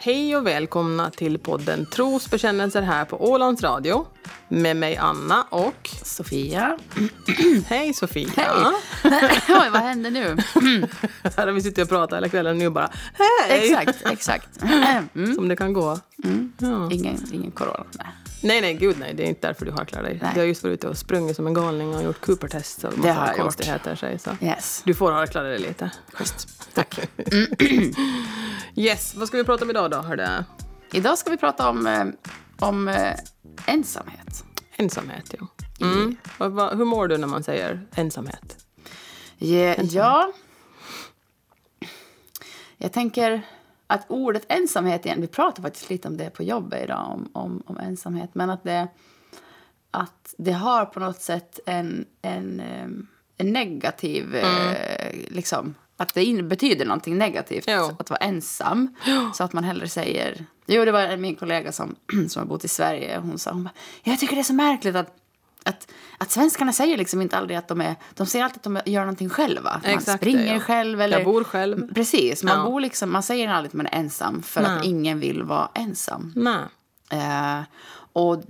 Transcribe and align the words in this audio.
Hej 0.00 0.36
och 0.36 0.46
välkomna 0.46 1.10
till 1.10 1.38
podden 1.38 1.86
Trosbekännelser 1.86 2.82
här 2.82 3.04
på 3.04 3.30
Ålands 3.30 3.62
Radio. 3.62 4.06
Med 4.48 4.76
mig 4.76 4.96
Anna 4.96 5.42
och 5.50 5.90
Sofia. 6.02 6.78
Hej 7.66 7.94
Sofia. 7.94 8.28
Hej. 8.36 8.48
Oj, 9.48 9.70
vad 9.72 9.80
händer 9.82 10.10
nu? 10.10 10.36
Här 11.36 11.46
har 11.46 11.52
vi 11.52 11.62
suttit 11.62 11.78
och 11.78 11.88
pratat 11.88 12.16
hela 12.16 12.28
kvällen 12.28 12.52
och 12.52 12.58
nu 12.58 12.70
bara 12.70 12.90
hej. 13.48 13.70
Exakt, 13.70 14.06
exakt. 14.10 14.62
Mm. 15.14 15.34
Som 15.34 15.48
det 15.48 15.56
kan 15.56 15.72
gå. 15.72 15.98
Ja. 16.58 16.90
Ingen, 16.92 17.18
ingen 17.32 17.50
corona. 17.50 17.84
Nej. 17.92 18.06
Nej, 18.42 18.60
nej, 18.60 18.74
gud 18.74 18.96
nej. 18.98 19.14
Det 19.14 19.22
är 19.22 19.26
inte 19.26 19.46
därför 19.46 19.66
du 19.66 19.72
harklar 19.72 20.02
dig. 20.02 20.18
Nej. 20.22 20.30
Du 20.34 20.40
har 20.40 20.46
just 20.46 20.62
varit 20.62 20.74
ute 20.74 20.88
och 20.88 20.98
sprungit 20.98 21.36
som 21.36 21.46
en 21.46 21.54
galning 21.54 21.94
och 21.96 22.02
gjort 22.02 22.20
Cooper-test 22.20 22.84
och 22.84 22.92
Det 22.98 23.10
har 23.12 23.32
konstigheter. 23.34 23.94
Sig, 23.96 24.18
så. 24.18 24.30
Yes. 24.40 24.82
Du 24.84 24.94
får 24.94 25.12
harkla 25.12 25.42
dig 25.42 25.58
lite. 25.58 25.90
Schysst. 26.12 26.68
Tack. 26.74 26.98
Yes, 28.74 29.14
vad 29.14 29.28
ska 29.28 29.36
vi 29.36 29.44
prata 29.44 29.64
om 29.64 29.70
idag 29.70 29.90
då? 29.90 29.96
Hörde? 29.96 30.44
Idag 30.92 31.18
ska 31.18 31.30
vi 31.30 31.36
prata 31.36 31.68
om, 31.68 31.86
eh, 31.86 32.04
om 32.58 32.88
eh, 32.88 33.14
ensamhet. 33.66 34.44
Ensamhet, 34.76 35.34
ja. 35.38 35.46
Mm. 35.86 36.16
Vad- 36.38 36.76
hur 36.78 36.84
mår 36.84 37.08
du 37.08 37.18
när 37.18 37.26
man 37.28 37.42
säger 37.42 37.86
ensamhet? 37.94 38.56
Ja, 39.38 39.74
ja, 39.82 40.32
jag 42.76 42.92
tänker 42.92 43.42
att 43.90 44.10
ordet 44.10 44.44
ensamhet 44.48 45.06
igen, 45.06 45.20
vi 45.20 45.26
pratade 45.26 45.62
faktiskt 45.62 45.90
lite 45.90 46.08
om 46.08 46.16
det 46.16 46.30
på 46.30 46.42
jobbet 46.42 46.84
idag, 46.84 47.10
om, 47.12 47.30
om, 47.32 47.62
om 47.66 47.78
ensamhet, 47.78 48.30
men 48.32 48.50
att 48.50 48.64
det, 48.64 48.88
att 49.90 50.34
det 50.38 50.52
har 50.52 50.84
på 50.84 51.00
något 51.00 51.20
sätt 51.20 51.60
en, 51.66 52.06
en, 52.22 52.60
eh, 52.60 52.88
en 53.36 53.52
negativ, 53.52 54.34
eh, 54.34 55.12
liksom, 55.28 55.74
att 55.96 56.14
det 56.14 56.24
in, 56.24 56.48
betyder 56.48 56.84
någonting 56.84 57.18
negativt 57.18 57.64
Jo. 57.68 57.96
att 57.98 58.10
vara 58.10 58.20
ensam. 58.20 58.94
Så 59.34 59.44
att 59.44 59.52
man 59.52 59.64
hellre 59.64 59.88
säger, 59.88 60.46
jo 60.66 60.84
det 60.84 60.92
var 60.92 61.16
min 61.16 61.36
kollega 61.36 61.72
som, 61.72 61.96
som 62.28 62.40
har 62.40 62.46
bott 62.46 62.64
i 62.64 62.68
Sverige, 62.68 63.18
hon 63.18 63.38
sa, 63.38 63.50
hon 63.50 63.64
bara, 63.64 63.74
jag 64.02 64.18
tycker 64.18 64.34
det 64.34 64.42
är 64.42 64.44
så 64.44 64.54
märkligt 64.54 64.96
att 64.96 65.14
att, 65.68 65.92
att 66.18 66.30
svenskarna 66.30 66.72
säger 66.72 66.96
liksom 66.96 67.22
inte 67.22 67.38
aldrig 67.38 67.56
att 67.56 67.68
de 67.68 67.80
är... 67.80 67.96
De 68.14 68.26
säger 68.26 68.44
alltid 68.44 68.56
att 68.56 68.84
de 68.84 68.90
gör 68.92 69.00
någonting 69.00 69.28
själva. 69.28 69.70
Att 69.70 69.82
Man 69.82 69.92
Exakt, 69.94 70.20
springer 70.22 70.54
ja. 70.54 70.60
själv 70.60 71.00
eller... 71.00 71.18
Jag 71.18 71.24
bor 71.26 71.44
själv. 71.44 71.94
Precis. 71.94 72.44
Man, 72.44 72.58
Ja. 72.58 72.64
bor 72.64 72.80
liksom, 72.80 73.12
man 73.12 73.22
säger 73.22 73.48
aldrig 73.48 73.68
att 73.68 73.74
man 73.74 73.86
är 73.86 73.94
ensam 73.94 74.42
för 74.42 74.60
att 74.60 74.78
Nej. 74.78 74.88
ingen 74.88 75.20
vill 75.20 75.42
vara 75.42 75.68
ensam. 75.74 76.32
Nej. 76.36 76.62
Eh, 77.10 77.60
och 78.12 78.42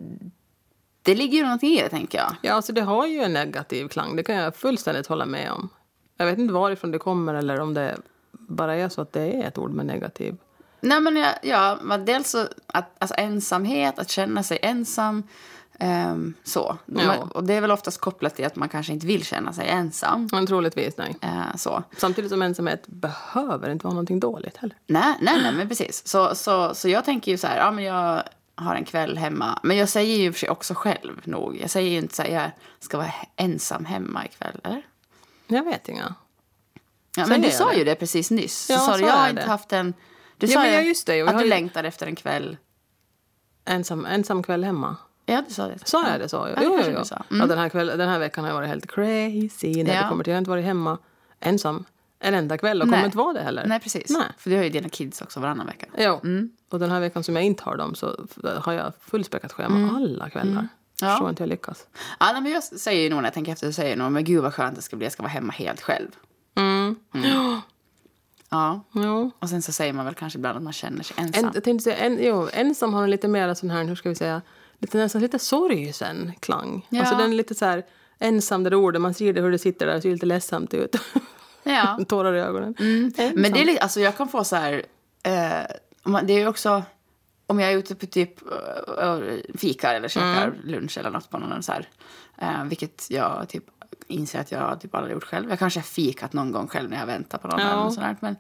det 1.03 1.15
ligger 1.15 1.39
ju 1.39 1.43
någonting 1.43 1.71
i 1.71 1.83
det, 1.83 1.89
tänker 1.89 2.19
jag. 2.19 2.37
Ja, 2.43 2.53
alltså 2.53 2.73
det 2.73 2.81
har 2.81 3.07
ju 3.07 3.21
en 3.21 3.33
negativ 3.33 3.89
klang. 3.89 4.17
Det 4.17 4.23
kan 4.23 4.35
jag 4.35 4.57
fullständigt 4.57 5.07
hålla 5.07 5.27
med 5.27 5.53
om. 5.53 5.69
Jag 6.17 6.27
vet 6.27 6.39
inte 6.39 6.55
varifrån 6.55 6.91
det 6.91 6.99
kommer 6.99 7.35
eller 7.35 7.61
om 7.61 7.75
det 7.75 7.97
bara 8.33 8.75
är 8.75 8.89
så 8.89 9.01
att 9.01 9.13
det 9.13 9.21
är 9.21 9.49
ett 9.49 9.59
ord 9.59 9.71
med 9.71 9.87
negativ. 9.87 10.37
Nej, 10.81 11.01
men 11.01 11.17
ja, 11.17 11.33
ja 11.43 11.79
dels 12.07 12.31
så 12.31 12.47
att, 12.67 12.97
alltså 12.99 13.15
ensamhet, 13.19 13.99
att 13.99 14.11
känna 14.11 14.43
sig 14.43 14.59
ensam. 14.63 15.23
Ehm, 15.79 16.35
så. 16.45 16.79
Ja. 16.87 17.17
Och 17.35 17.45
det 17.45 17.55
är 17.55 17.61
väl 17.61 17.71
oftast 17.71 18.01
kopplat 18.01 18.37
till 18.37 18.45
att 18.47 18.57
man 18.57 18.69
kanske 18.69 18.93
inte 18.93 19.07
vill 19.07 19.25
känna 19.25 19.53
sig 19.53 19.69
ensam. 19.69 20.29
Men 20.33 20.47
troligtvis 20.47 20.97
nej. 20.97 21.17
Eh, 21.23 21.57
så. 21.57 21.83
Samtidigt 21.97 22.31
som 22.31 22.43
ensamhet 22.43 22.87
behöver 22.87 23.71
inte 23.71 23.85
vara 23.85 23.95
någonting 23.95 24.21
dåligt 24.21 24.57
heller. 24.57 24.77
Nej, 24.87 25.17
nej, 25.21 25.43
nej, 25.43 25.53
men 25.53 25.69
precis. 25.69 26.07
Så, 26.07 26.35
så, 26.35 26.75
så 26.75 26.89
jag 26.89 27.05
tänker 27.05 27.33
ju 27.33 27.39
så 27.39 27.47
här, 27.47 27.57
ja 27.57 27.71
men 27.71 27.85
jag 27.85 28.23
har 28.55 28.75
en 28.75 28.85
kväll 28.85 29.19
hemma. 29.19 29.61
Men 29.63 29.77
jag 29.77 29.89
säger 29.89 30.17
ju 30.17 30.33
för 30.33 30.39
sig 30.39 30.51
också 30.51 30.75
själv 30.75 31.21
nog. 31.25 31.59
Jag 31.61 31.71
säger 31.71 31.91
ju 31.91 31.99
inte 31.99 32.15
så 32.15 32.23
här, 32.23 32.31
jag 32.31 32.51
ska 32.81 32.97
vara 32.97 33.13
ensam 33.37 33.85
hemma 33.85 34.25
ikväll, 34.27 34.61
eller? 34.65 34.83
Jag 35.47 35.65
vet 35.65 35.89
inga. 35.89 36.15
Ja, 37.17 37.27
men 37.27 37.41
du 37.41 37.51
sa 37.51 37.69
det? 37.71 37.77
ju 37.77 37.85
det 37.85 37.95
precis 37.95 38.31
nyss. 38.31 38.71
Ja, 38.71 38.79
så 38.79 38.85
sa 38.85 38.97
du, 38.97 39.05
jag 39.05 39.13
har 39.13 39.31
inte 39.31 39.43
haft 39.43 39.73
en... 39.73 39.95
Du 40.37 40.47
Ja, 40.47 40.53
sa 40.53 40.67
ju 40.67 40.89
just 40.89 41.07
det, 41.07 41.23
att 41.23 41.39
du 41.39 41.45
längtar 41.45 41.85
efter 41.85 42.07
en 42.07 42.17
kväll. 42.17 42.57
Ensam, 43.65 44.07
ensam 44.07 44.43
kväll 44.43 44.65
hemma. 44.65 44.97
Ja, 45.29 45.43
du 45.49 45.55
sa 45.55 45.67
det. 45.69 45.79
Sa 45.85 46.09
jag 46.11 46.21
det 46.21 46.29
så? 46.29 46.37
Ja, 46.57 46.63
jo, 46.63 46.79
jo, 46.87 46.93
jo. 46.99 47.05
sa. 47.05 47.25
Ja, 47.29 47.35
Mm. 47.37 47.49
den, 47.49 47.59
här 47.59 47.69
kväll, 47.69 47.87
den 47.87 48.09
här 48.09 48.19
veckan 48.19 48.45
har 48.45 48.51
jag 48.51 48.55
varit 48.57 48.69
helt 48.69 48.91
crazy 48.91 49.85
när 49.85 49.95
Ja. 49.95 50.03
det 50.03 50.09
kommer 50.09 50.25
till. 50.25 50.31
Jag 50.31 50.37
har 50.37 50.39
inte 50.39 50.51
varit 50.51 50.65
hemma 50.65 50.99
ensam 51.41 51.85
en 52.21 52.35
enda 52.35 52.59
kväll 52.59 52.81
och 52.83 52.89
Nej. 52.89 52.95
kommer 52.97 53.05
inte 53.07 53.19
vara 53.19 53.33
det 53.33 53.41
heller. 53.41 53.67
Nej, 53.67 53.81
precis. 53.81 54.11
Nej. 54.11 54.23
För 54.39 54.51
du 54.51 54.57
har 54.57 54.63
ju 54.65 54.71
dina 54.71 54.89
kids 54.89 55.23
också 55.23 55.41
varannan 55.41 55.67
vecka. 55.67 55.87
Jo. 55.99 56.21
Mm. 56.25 56.51
Och 56.71 56.79
den 56.79 56.91
här 56.91 57.01
veckan 57.01 57.23
som 57.23 57.37
jag 57.37 57.45
inte 57.45 57.63
har 57.65 57.77
dem 57.77 57.95
så 57.95 58.27
har 58.61 58.73
jag 58.73 58.93
fullspäckat 59.01 59.53
schema 59.53 59.97
alla 59.97 60.31
kvällar. 60.31 60.53
Mm. 60.53 60.69
Ja. 61.01 61.09
Förstår 61.11 61.29
inte 61.31 61.43
hur 61.43 61.49
jag 61.51 61.55
lyckas. 61.57 61.87
Ja, 62.21 62.41
men 62.41 62.53
jag 62.53 62.63
säger 62.65 63.03
ju 63.03 63.11
nog 63.11 63.17
när 63.17 63.27
jag 63.27 63.35
tänker 63.35 63.53
efter, 63.53 63.67
så 63.67 63.73
säger 63.73 63.91
jag 63.91 63.99
nog, 63.99 64.13
men 64.13 64.25
gud 64.25 64.43
vad 64.43 64.55
skönt 64.55 64.77
det 64.77 64.83
ska 64.83 64.97
bli, 64.97 65.07
jag 65.07 65.13
ska 65.13 65.23
vara 65.23 65.31
hemma 65.33 65.53
helt 65.53 65.81
själv. 65.81 66.09
Mm. 66.57 66.97
Ja, 68.51 68.81
Jo. 68.93 69.31
och 69.39 69.49
sen 69.49 69.63
så 69.63 69.73
säger 69.73 69.93
man 69.93 70.05
väl 70.05 70.15
kanske 70.15 70.39
ibland 70.39 70.57
att 70.57 70.63
man 70.63 70.73
känner 70.73 71.03
sig 71.03 71.17
En, 71.19 71.27
ensam. 71.27 71.51
jag 71.55 71.65
tänkte 71.65 71.85
säga, 71.85 71.97
en, 71.97 72.19
jo, 72.25 72.49
ensam 72.53 72.95
har 72.95 73.05
en 73.05 73.11
lite 73.11 73.29
mer 73.29 73.55
sån 73.55 73.71
här, 73.71 73.85
hur 73.85 73.95
ska 73.95 74.09
vi 74.09 74.15
säga, 74.15 74.43
lite, 74.79 74.99
nästan 74.99 75.23
lite 75.23 75.39
sorgsen 75.39 76.33
klang. 76.41 76.87
Ja. 76.89 77.01
Alltså 77.01 77.17
den 77.17 77.31
är 77.33 77.37
lite 77.37 77.55
så 77.55 77.65
här 77.65 77.85
ensam 78.19 78.65
det 78.65 78.71
där 78.71 78.77
ordet, 78.77 79.01
man 79.01 79.15
ser 79.15 79.33
det 79.33 79.41
hur 79.41 79.51
det 79.51 79.59
sitter 79.59 79.87
där, 79.87 80.01
ser 80.01 80.11
lite 80.11 80.27
ledsamt 80.27 80.75
ut. 80.75 80.97
Ja. 81.63 81.99
Tårar 82.09 82.35
i 82.35 82.41
ögonen. 82.41 82.75
Ensam. 82.79 83.33
Men 83.35 83.53
det 83.53 83.61
är 83.61 83.65
lite, 83.65 83.83
alltså 83.83 84.01
jag 84.01 84.17
kan 84.17 84.29
få 84.29 84.45
så 84.45 84.57
här, 84.57 84.73
eh, 85.23 86.21
det 86.25 86.33
är 86.33 86.39
ju 86.39 86.47
också, 86.49 86.83
om 87.47 87.61
jag 87.61 87.73
är 87.73 87.77
ute 87.77 87.95
på 87.95 88.07
typ 88.07 88.43
eh, 89.03 89.19
fikar 89.55 89.95
eller 89.95 90.09
käkar 90.09 90.55
lunch 90.65 90.99
eller 90.99 91.11
något 91.11 91.31
på 91.31 91.39
någon 91.39 91.63
så 91.63 91.73
här, 91.73 91.89
eh, 92.39 92.65
vilket 92.65 93.07
jag 93.11 93.49
typ 93.49 93.65
inser 94.07 94.41
att 94.41 94.53
jag 94.53 94.81
typ 94.81 94.95
aldrig 94.95 95.15
gjort 95.15 95.25
själv. 95.25 95.51
Jag 95.51 95.59
kanske 95.59 95.81
har 95.81 95.85
fikat 95.85 96.33
någon 96.33 96.53
gång 96.53 96.69
själv 96.69 96.91
när 96.91 96.99
jag 96.99 97.07
väntar 97.07 97.39
på 97.39 97.49
någon. 97.49 97.61
Ja. 97.61 97.67
Eller 97.67 97.83
något 97.83 97.95
sånt 97.95 98.07
där. 98.07 98.17
men, 98.21 98.37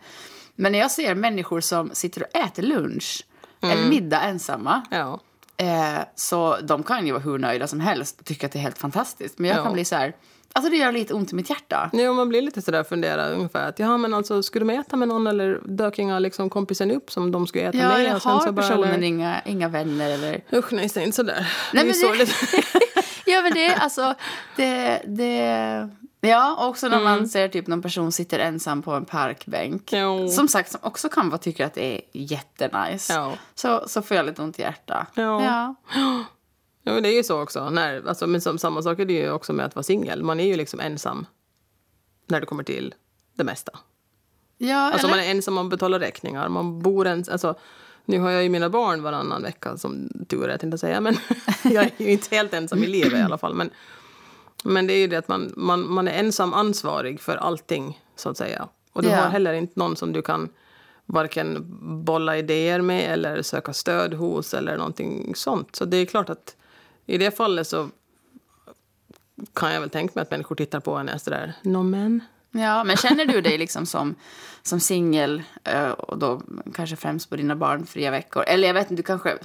men 0.54 0.72
när 0.72 0.78
jag 0.78 0.90
ser 0.90 1.14
människor 1.14 1.60
som 1.60 1.90
sitter 1.92 2.22
och 2.22 2.36
äter 2.36 2.62
lunch 2.62 3.24
eller 3.60 3.88
middag 3.88 4.20
ensamma, 4.20 4.82
Ja. 4.90 5.20
Eh, 5.62 5.98
så 6.14 6.56
de 6.62 6.82
kan 6.82 7.06
ju 7.06 7.12
vara 7.12 7.22
hur 7.22 7.38
nöjda 7.38 7.66
som 7.66 7.80
helst 7.80 8.20
och 8.20 8.26
tycka 8.26 8.46
att 8.46 8.52
det 8.52 8.58
är 8.58 8.62
helt 8.62 8.78
fantastiskt. 8.78 9.38
Men 9.38 9.50
jag 9.50 9.58
Ja. 9.58 9.62
kan 9.64 9.72
bli 9.72 9.84
så 9.84 9.96
här, 9.96 10.12
alltså 10.52 10.70
det 10.70 10.76
gör 10.76 10.92
lite 10.92 11.14
ont 11.14 11.32
i 11.32 11.34
mitt 11.34 11.50
hjärta. 11.50 11.90
Jo, 11.92 12.12
man 12.14 12.28
blir 12.28 12.42
lite 12.42 12.62
sådär 12.62 12.84
fundera 12.84 13.28
ungefär 13.28 13.68
att 13.68 13.78
ja 13.78 13.96
men 13.96 14.14
alltså 14.14 14.42
skulle 14.42 14.64
de 14.64 14.70
äta 14.80 14.96
med 14.96 15.08
någon 15.08 15.26
eller 15.26 15.60
dök 15.64 15.98
inga 15.98 16.18
liksom 16.18 16.50
kompisen 16.50 16.90
upp 16.90 17.10
som 17.12 17.32
de 17.32 17.46
skulle 17.46 17.64
äta 17.68 17.78
Ja, 17.78 17.88
med? 17.88 18.04
jag 18.04 18.16
och 18.16 18.22
sen 18.22 18.32
har 18.32 18.52
personen 18.52 18.84
eller- 18.94 19.02
inga, 19.06 19.40
inga 19.44 19.68
vänner 19.68 20.10
eller... 20.10 20.40
Usch 20.52 20.72
nej, 20.72 20.88
säg 20.88 21.04
inte 21.04 21.16
sådär. 21.16 21.52
Nej, 21.72 21.72
det 21.72 21.80
är 21.80 21.84
men 21.84 21.94
så 21.94 22.12
det- 22.12 22.18
lite... 22.18 22.32
Ja, 23.26 23.42
men 23.42 23.52
det 23.54 23.66
är 23.66 23.78
alltså, 23.78 24.14
det, 24.56 25.02
det... 25.06 25.88
Ja, 26.20 26.66
också 26.68 26.88
när 26.88 26.96
Mm. 27.00 27.04
man 27.04 27.28
ser 27.28 27.48
typ 27.48 27.66
någon 27.66 27.82
person 27.82 28.12
sitter 28.12 28.38
ensam 28.38 28.82
på 28.82 28.92
en 28.92 29.04
parkbänk. 29.04 29.92
Jo. 29.92 30.28
Som 30.28 30.48
sagt, 30.48 30.70
som 30.70 30.80
också 30.82 31.08
kan 31.08 31.28
vara 31.30 31.38
tycker 31.38 31.64
att 31.66 31.74
det 31.74 31.94
är 31.96 32.00
jättenice. 32.12 33.14
Så, 33.54 33.88
så 33.88 34.02
får 34.02 34.16
jag 34.16 34.26
lite 34.26 34.42
ont 34.42 34.58
i 34.58 34.62
hjärta. 34.62 35.06
Ja. 35.14 35.42
ja. 35.94 36.24
Men 36.82 37.02
det 37.02 37.08
är 37.08 37.16
ju 37.16 37.24
så 37.24 37.42
också. 37.42 37.70
När, 37.70 38.08
alltså, 38.08 38.26
men 38.26 38.40
som, 38.40 38.58
samma 38.58 38.82
sak 38.82 38.98
är 38.98 39.04
det 39.04 39.12
ju 39.12 39.30
också 39.30 39.52
med 39.52 39.66
att 39.66 39.74
vara 39.76 39.82
singel. 39.82 40.22
Man 40.22 40.40
är 40.40 40.46
ju 40.46 40.56
liksom 40.56 40.80
ensam 40.80 41.26
när 42.26 42.40
det 42.40 42.46
kommer 42.46 42.62
till 42.64 42.94
det 43.34 43.44
mesta. 43.44 43.72
Ja, 44.58 44.76
Alltså 44.92 45.06
eller? 45.06 45.16
man 45.16 45.24
är 45.26 45.30
ensam, 45.30 45.54
man 45.54 45.68
betalar 45.68 45.98
räkningar, 45.98 46.48
man 46.48 46.82
bor 46.82 47.06
ens... 47.06 47.28
Alltså, 47.28 47.54
nu 48.04 48.18
har 48.18 48.30
jag 48.30 48.42
ju 48.42 48.48
mina 48.48 48.70
barn 48.70 49.02
varannan 49.02 49.42
vecka 49.42 49.76
som 49.76 50.08
tur 50.28 50.44
är, 50.48 50.58
tänkte 50.58 50.66
jag 50.74 50.80
säga. 50.80 51.00
Men 51.00 51.16
jag 51.64 51.84
är 51.84 51.90
ju 51.96 52.10
inte 52.12 52.36
helt 52.36 52.54
ensam 52.54 52.84
i 52.84 52.86
livet 52.86 53.12
i 53.12 53.22
alla 53.22 53.38
fall. 53.38 53.54
Men, 53.54 53.70
men 54.64 54.86
det 54.86 54.92
är 54.92 54.98
ju 54.98 55.06
det 55.06 55.16
att 55.16 55.28
man, 55.28 55.52
man, 55.56 55.92
man 55.92 56.08
är 56.08 56.12
ensam 56.12 56.54
ansvarig 56.54 57.20
för 57.20 57.36
allting, 57.36 58.00
så 58.16 58.28
att 58.28 58.36
säga. 58.36 58.68
Och 58.92 59.02
du 59.02 59.08
Ja. 59.08 59.16
har 59.16 59.28
heller 59.28 59.52
inte 59.52 59.72
någon 59.80 59.96
som 59.96 60.12
du 60.12 60.22
kan 60.22 60.48
varken 61.06 61.64
bolla 62.04 62.36
idéer 62.38 62.80
med 62.80 63.12
eller 63.12 63.42
söka 63.42 63.72
stöd 63.72 64.14
hos 64.14 64.54
eller 64.54 64.76
någonting 64.76 65.34
sånt. 65.34 65.76
Så 65.76 65.84
det 65.84 65.96
är 65.96 66.06
klart 66.06 66.30
att 66.30 66.56
i 67.06 67.18
det 67.18 67.36
fallet 67.36 67.66
så 67.66 67.88
kan 69.52 69.72
jag 69.72 69.80
väl 69.80 69.90
tänka 69.90 70.12
mig 70.14 70.22
att 70.22 70.30
människor 70.30 70.54
tittar 70.56 70.80
på 70.80 70.94
en 70.94 71.18
sådär, 71.18 71.52
no 71.62 71.82
men. 71.82 72.20
Ja, 72.50 72.84
men 72.84 72.96
känner 72.96 73.24
du 73.24 73.40
dig 73.40 73.58
liksom 73.58 73.86
som, 73.86 74.14
som 74.62 74.80
singel 74.80 75.42
eh, 75.64 75.90
och 75.90 76.18
då 76.18 76.42
kanske 76.74 76.96
främst 76.96 77.30
på 77.30 77.36
dina 77.36 77.56
barnfria 77.56 78.10
veckor? 78.10 78.44
Eller 78.46 78.66
jag 78.66 78.74
vet 78.74 78.90
inte, 78.90 79.02
du 79.02 79.06
kanske, 79.06 79.38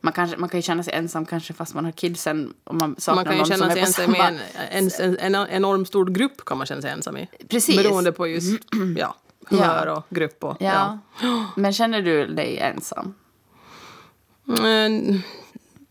man, 0.00 0.12
kanske, 0.12 0.36
man 0.36 0.48
kan 0.48 0.58
ju 0.58 0.62
känna 0.62 0.82
sig 0.82 0.94
ensam 0.94 1.26
kanske 1.26 1.52
fast 1.52 1.74
man 1.74 1.84
har 1.84 1.92
kidsen 1.92 2.54
och 2.64 2.74
man 2.74 2.96
saknar 2.98 3.14
Man 3.14 3.24
kan 3.24 3.32
ju 3.32 3.38
någon 3.38 3.48
känna 3.48 3.64
som 3.64 3.70
sig 3.70 3.80
är 3.80 3.84
på 3.84 3.86
ensam 3.86 4.14
samma... 4.14 4.30
i 4.30 4.36
en, 4.70 4.90
en, 5.00 5.18
en, 5.18 5.34
en 5.34 5.48
enorm 5.50 5.86
stor 5.86 6.06
grupp 6.06 6.44
kan 6.44 6.58
man 6.58 6.66
känna 6.66 6.82
sig 6.82 6.90
ensam 6.90 7.16
i. 7.16 7.28
Precis. 7.48 7.76
Beroende 7.76 8.12
på 8.12 8.26
just 8.26 8.64
ja, 8.96 9.16
humör 9.46 9.86
och 9.86 10.04
grupp. 10.10 10.44
Och, 10.44 10.56
Ja. 10.60 10.98
Men 11.56 11.72
känner 11.72 12.02
du 12.02 12.26
dig 12.26 12.58
ensam? 12.58 13.14
Men, 14.44 15.22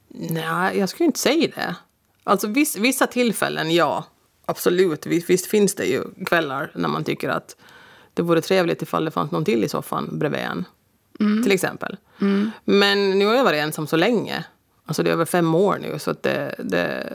nej, 0.07 0.77
jag 0.79 0.89
skulle 0.89 1.05
inte 1.05 1.19
säga 1.19 1.47
det. 1.55 1.75
Alltså 2.23 2.47
viss, 2.47 2.75
vissa 2.75 3.07
tillfällen, 3.07 3.71
ja. 3.71 4.05
Absolut. 4.49 5.05
Visst, 5.05 5.45
finns 5.45 5.75
det 5.75 5.85
ju 5.85 6.03
kvällar 6.25 6.71
när 6.75 6.89
man 6.89 7.03
tycker 7.03 7.29
att 7.29 7.55
det 8.13 8.21
vore 8.21 8.41
trevligt 8.41 8.81
ifall 8.81 9.05
det 9.05 9.11
fanns 9.11 9.31
någon 9.31 9.45
till 9.45 9.63
i 9.63 9.69
soffan 9.69 10.19
bredvid 10.19 10.39
en. 10.39 10.65
Till 11.43 11.51
exempel. 11.51 11.97
Men 12.65 13.19
nu 13.19 13.25
har 13.25 13.35
jag 13.35 13.43
varit 13.43 13.63
ensam 13.63 13.87
så 13.87 13.95
länge. 13.95 14.45
Alltså 14.85 15.03
det 15.03 15.09
är 15.09 15.13
över 15.13 15.25
fem 15.25 15.55
år 15.55 15.77
nu. 15.81 15.99
Så 15.99 16.11
att 16.11 16.23
det, 16.23 16.55
det, 16.59 17.13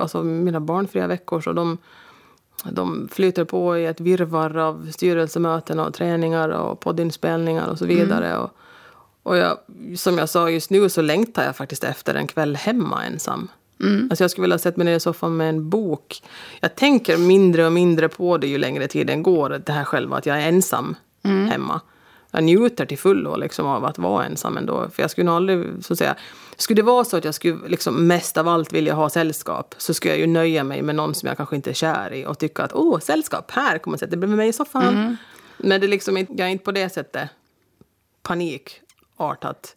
alltså 0.00 0.22
mina 0.22 0.60
barnfria 0.60 1.06
veckor 1.06 1.40
så 1.40 1.52
de, 1.52 1.78
de 2.70 3.08
flyter 3.12 3.44
på 3.44 3.78
i 3.78 3.86
ett 3.86 4.00
virrvarr 4.00 4.56
av 4.56 4.90
styrelsemöten 4.94 5.80
och 5.80 5.94
träningar 5.94 6.48
och 6.48 6.80
poddinspelningar 6.80 7.68
och 7.68 7.78
så 7.78 7.86
vidare. 7.86 8.36
Och, 8.36 8.50
Och 9.22 9.36
jag, 9.36 9.58
som 9.96 10.18
jag 10.18 10.28
sa 10.28 10.50
just 10.50 10.70
nu 10.70 10.88
så 10.88 11.02
längtar 11.02 11.44
jag 11.44 11.56
faktiskt 11.56 11.84
efter 11.84 12.14
en 12.14 12.26
kväll 12.26 12.56
hemma 12.56 13.04
ensam. 13.04 13.48
Mm. 13.80 14.06
Alltså 14.10 14.24
jag 14.24 14.30
skulle 14.30 14.42
vilja 14.42 14.58
sätta 14.58 14.76
mig 14.76 14.84
ner 14.84 14.96
i 14.96 15.00
soffan 15.00 15.36
med 15.36 15.48
en 15.48 15.68
bok. 15.70 16.22
Jag 16.60 16.74
tänker 16.74 17.16
mindre 17.16 17.66
och 17.66 17.72
mindre 17.72 18.08
på 18.08 18.38
det 18.38 18.46
ju 18.46 18.58
längre 18.58 18.88
tiden 18.88 19.22
går. 19.22 19.62
Det 19.66 19.72
här 19.72 19.84
själva 19.84 20.16
att 20.16 20.26
jag 20.26 20.42
är 20.42 20.48
ensam 20.48 20.96
Mm. 21.22 21.48
hemma. 21.48 21.80
Jag 22.30 22.44
njuter 22.44 22.86
till 22.86 22.98
fullo 22.98 23.36
liksom 23.36 23.66
av 23.66 23.84
att 23.84 23.98
vara 23.98 24.24
ensam 24.26 24.56
ändå. 24.56 24.88
För 24.92 25.02
jag 25.02 25.10
skulle 25.10 25.24
nog 25.24 25.34
aldrig, 25.34 25.66
så 25.84 25.92
att 25.92 25.98
säga, 25.98 26.16
skulle 26.56 26.76
det 26.76 26.86
vara 26.86 27.04
så 27.04 27.16
att 27.16 27.24
jag 27.24 27.34
skulle 27.34 27.68
liksom 27.68 28.06
mest 28.06 28.36
av 28.36 28.48
allt 28.48 28.72
vilja 28.72 28.94
ha 28.94 29.10
sällskap 29.10 29.74
så 29.78 29.94
skulle 29.94 30.12
jag 30.14 30.20
ju 30.20 30.26
nöja 30.26 30.64
mig 30.64 30.82
med 30.82 30.94
någon 30.94 31.14
som 31.14 31.26
jag 31.26 31.36
kanske 31.36 31.56
inte 31.56 31.70
är 31.70 31.74
kär 31.74 32.12
i 32.14 32.26
och 32.26 32.38
tycka 32.38 32.62
att 32.62 32.72
åh, 32.72 32.98
sällskap, 32.98 33.50
här 33.50 33.78
kommer 33.78 33.98
sätta 33.98 34.16
bredvid 34.16 34.36
mig 34.36 34.48
i 34.48 34.52
soffan. 34.52 34.88
Mm. 34.88 35.16
Men 35.56 35.80
det 35.80 35.86
liksom 35.86 36.16
jag 36.16 36.40
är 36.40 36.48
inte 36.48 36.64
på 36.64 36.72
det 36.72 36.88
sättet 36.88 37.28
panikartat 38.22 39.76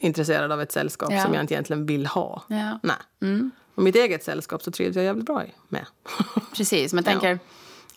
intresserad 0.00 0.52
av 0.52 0.60
ett 0.62 0.72
sällskap 0.72 1.08
Mm. 1.08 1.18
Ja. 1.18 1.24
som 1.24 1.34
jag 1.34 1.42
inte 1.42 1.54
egentligen 1.54 1.86
vill 1.86 2.06
ha. 2.06 2.42
Ja. 2.48 2.56
Mm. 2.56 2.78
Nej. 2.82 3.50
Och 3.74 3.82
mitt 3.82 3.96
eget 3.96 4.24
sällskap 4.24 4.62
så 4.62 4.70
trivs 4.70 4.96
jag 4.96 5.04
jävligt 5.04 5.26
bra 5.26 5.42
med. 5.68 5.86
Precis, 6.56 6.92
men 6.92 7.04
jag 7.04 7.14
Ja. 7.14 7.20
tänker 7.20 7.38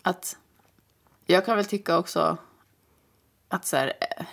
att 0.02 0.36
jag 1.26 1.46
kan 1.46 1.56
väl 1.56 1.64
tycka 1.64 1.98
också 1.98 2.36
att 3.48 3.66
så 3.66 3.76
här, 3.76 3.92
eh, 4.18 4.26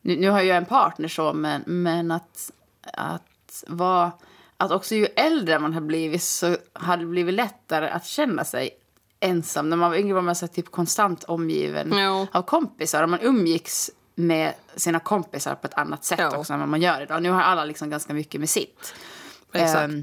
nu, 0.00 0.16
nu 0.16 0.30
har 0.30 0.40
jag 0.40 0.56
en 0.56 0.64
partner 0.66 1.08
så, 1.08 1.32
men, 1.32 1.62
men 1.66 2.10
att, 2.10 2.50
att 2.92 3.64
vara, 3.66 4.12
att 4.56 4.70
också 4.70 4.94
ju 4.94 5.06
äldre 5.06 5.58
man 5.58 5.72
har 5.74 5.80
blivit 5.80 6.22
så 6.22 6.56
har 6.72 6.96
det 6.96 7.06
blivit 7.06 7.34
lättare 7.34 7.88
att 7.88 8.06
känna 8.06 8.44
sig 8.44 8.70
ensam. 9.20 9.70
När 9.70 9.76
man 9.76 9.90
var 9.90 9.98
yngre 9.98 10.14
var 10.14 10.22
man 10.22 10.34
så 10.34 10.46
här, 10.46 10.52
typ 10.52 10.70
konstant 10.70 11.24
omgiven 11.24 11.92
Ja. 11.98 12.26
av 12.32 12.42
kompisar 12.42 13.02
och 13.02 13.08
man 13.08 13.20
umgicks 13.22 13.90
med 14.14 14.52
sina 14.76 15.00
kompisar 15.00 15.54
på 15.54 15.66
ett 15.66 15.74
annat 15.74 16.04
sätt 16.04 16.18
Ja. 16.18 16.36
också 16.36 16.52
än 16.52 16.60
vad 16.60 16.68
man 16.68 16.82
gör 16.82 17.00
idag. 17.02 17.22
Nu 17.22 17.30
har 17.30 17.42
alla 17.42 17.64
liksom 17.64 17.90
ganska 17.90 18.14
mycket 18.14 18.40
med 18.40 18.50
sitt. 18.50 18.94
Exakt. 19.52 19.76
Ehm, 19.84 20.02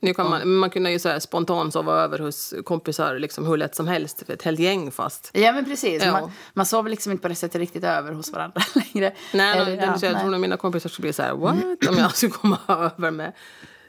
nu 0.00 0.14
kan 0.14 0.30
man, 0.30 0.48
man 0.48 0.70
kunde 0.70 0.90
ju 0.90 0.98
så 0.98 1.08
här 1.08 1.18
spontant 1.18 1.72
sova 1.72 1.92
över 1.94 2.18
hos 2.18 2.54
kompisar 2.64 3.18
liksom 3.18 3.46
hur 3.46 3.56
lätt 3.56 3.74
som 3.76 3.88
helst, 3.88 4.22
ett 4.28 4.42
helt 4.42 4.58
gäng 4.58 4.90
fast. 4.90 5.30
Ja 5.32 5.52
men 5.52 5.64
precis. 5.64 6.04
Ja. 6.04 6.12
Man, 6.12 6.32
man 6.52 6.66
sover 6.66 6.90
liksom 6.90 7.12
inte 7.12 7.22
på 7.22 7.28
det 7.28 7.34
sättet 7.34 7.58
riktigt 7.58 7.84
över 7.84 8.12
hos 8.12 8.32
varandra 8.32 8.62
längre. 8.74 9.12
Nej, 9.32 9.58
Eller, 9.58 9.76
nej, 9.76 9.84
ja, 9.86 9.96
jag 10.02 10.12
nej. 10.12 10.20
tror 10.20 10.30
nog 10.30 10.40
mina 10.40 10.56
kompisar 10.56 10.88
skulle 10.90 11.04
bli 11.04 11.12
så 11.12 11.22
här, 11.22 11.34
what? 11.34 11.54
Om 11.88 11.96
jag 11.98 12.16
skulle 12.16 12.32
komma 12.32 12.58
över 12.68 13.10
med 13.10 13.32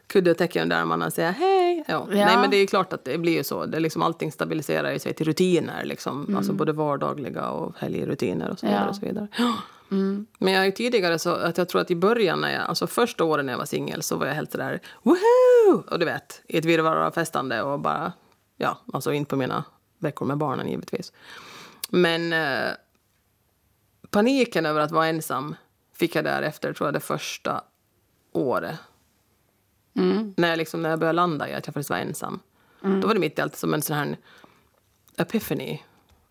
kudde 0.08 0.32
och 0.32 0.38
täcke 0.38 0.62
under 0.62 0.82
armarna 0.82 1.06
och 1.06 1.14
säga 1.14 1.32
hej. 1.32 1.84
Ja. 1.88 2.08
Nej, 2.12 2.38
men 2.38 2.50
det 2.50 2.58
är 2.58 2.62
ju 2.62 2.68
klart 2.68 2.94
att 2.94 3.06
det 3.06 3.18
blir 3.18 3.34
ju 3.34 3.44
så. 3.44 3.66
Det 3.66 3.80
liksom, 3.80 4.02
allting 4.02 4.32
stabiliserar 4.32 4.92
ju 4.92 5.00
sig 5.00 5.14
till 5.14 5.26
rutiner, 5.26 5.86
liksom. 5.86 6.36
alltså 6.38 6.54
både 6.54 6.74
vardagliga 6.74 7.50
och 7.50 7.76
helgrutiner 7.78 8.50
och 8.50 8.60
så 8.60 8.66
vidare. 8.66 8.84
Ja. 8.84 8.90
Och 8.90 8.96
så 8.96 9.06
vidare. 9.06 9.28
Men 10.38 10.54
jag 10.54 10.76
tidigare 10.76 11.20
så 11.20 11.30
att 11.30 11.58
jag 11.58 11.70
tror 11.70 11.82
att 11.82 11.92
i 11.92 11.96
början, 11.96 12.42
när 12.42 12.54
jag, 12.54 12.62
alltså 12.64 12.88
första 12.88 13.24
åren 13.24 13.46
när 13.46 13.54
jag 13.54 13.58
var 13.58 13.66
singel 13.66 14.02
så 14.02 14.16
var 14.16 14.28
jag 14.28 14.34
helt 14.34 14.52
sådär 14.52 14.80
woho! 15.04 15.84
Och 15.92 16.00
du 16.00 16.06
vet, 16.06 16.42
i 16.48 16.58
ett 16.58 16.66
virrvarr 16.66 16.96
av 16.96 17.12
festande 17.12 17.62
och 17.62 17.80
bara, 17.80 18.14
ja, 18.58 18.78
alltså 18.94 19.14
in 19.14 19.26
på 19.26 19.36
mina 19.36 19.64
veckor 20.00 20.26
med 20.26 20.38
barnen 20.38 20.68
givetvis. 20.68 21.14
Men 21.90 22.34
eh, 22.34 22.72
paniken 24.10 24.66
över 24.66 24.82
att 24.82 24.92
vara 24.92 25.08
ensam 25.08 25.56
fick 25.94 26.16
jag 26.16 26.24
därefter, 26.24 26.74
tror 26.74 26.88
jag, 26.88 26.94
det 26.94 27.00
första 27.00 27.64
året. 28.32 28.76
När, 30.38 30.50
jag 30.50 30.58
liksom, 30.58 30.82
när 30.82 30.90
jag 30.90 31.00
började 31.00 31.16
landa 31.16 31.50
jag 31.50 31.66
faktiskt 31.66 31.90
var 31.90 31.98
ensam. 31.98 32.40
Då 32.82 33.08
var 33.08 33.14
det 33.14 33.20
mitt 33.20 33.40
i 33.40 33.42
allt 33.42 33.56
som 33.56 33.74
en 33.74 33.82
sån 33.82 33.96
här 33.96 34.18
epiphany. 35.18 35.80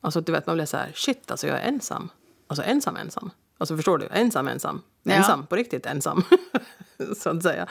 Alltså 0.01 0.21
du 0.21 0.33
vet, 0.33 0.47
man 0.47 0.57
blev 0.57 0.67
så 0.67 0.77
här, 0.77 0.93
shit, 0.95 1.31
alltså 1.31 1.47
jag 1.47 1.57
är 1.57 1.69
ensam. 1.69 2.09
Alltså 2.47 2.65
ensam, 2.65 2.97
ensam. 2.97 3.31
Alltså 3.59 3.77
förstår 3.77 3.99
du? 3.99 4.09
Ensam, 4.11 4.49
ensam. 4.49 4.83
Ja. 5.03 5.13
Ensam, 5.13 5.47
på 5.47 5.57
riktigt 5.57 5.87
ensam. 5.87 6.23
så 7.17 7.31
att 7.31 7.43
säga. 7.43 7.67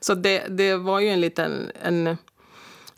Så 0.00 0.14
det, 0.14 0.46
det 0.48 0.76
var 0.76 1.00
ju 1.00 1.08
en 1.08 1.20
liten, 1.20 1.70
en, 1.82 2.16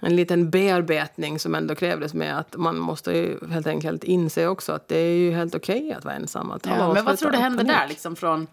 en 0.01 0.17
liten 0.17 0.51
bearbetning 0.51 1.39
som 1.39 1.55
ändå 1.55 1.75
krävdes 1.75 2.15
med 2.15 2.39
att 2.39 2.57
man 2.57 2.79
måste 2.79 3.17
ju 3.17 3.49
helt 3.51 3.67
enkelt 3.67 4.05
inse 4.05 4.47
också 4.47 4.73
att 4.73 4.89
det 4.89 4.99
är 4.99 5.17
ju 5.17 5.33
helt 5.33 5.55
okej 5.55 5.93
att 5.93 6.05
vara 6.05 6.15
ensam. 6.15 6.51
Att, 6.51 6.67
Ja, 6.67 6.93
men 6.95 7.05
vad 7.05 7.19
tror 7.19 7.31
du 7.31 7.39
hände 7.39 7.63
där 7.63 7.89
liksom 7.89 8.17
från... 8.17 8.47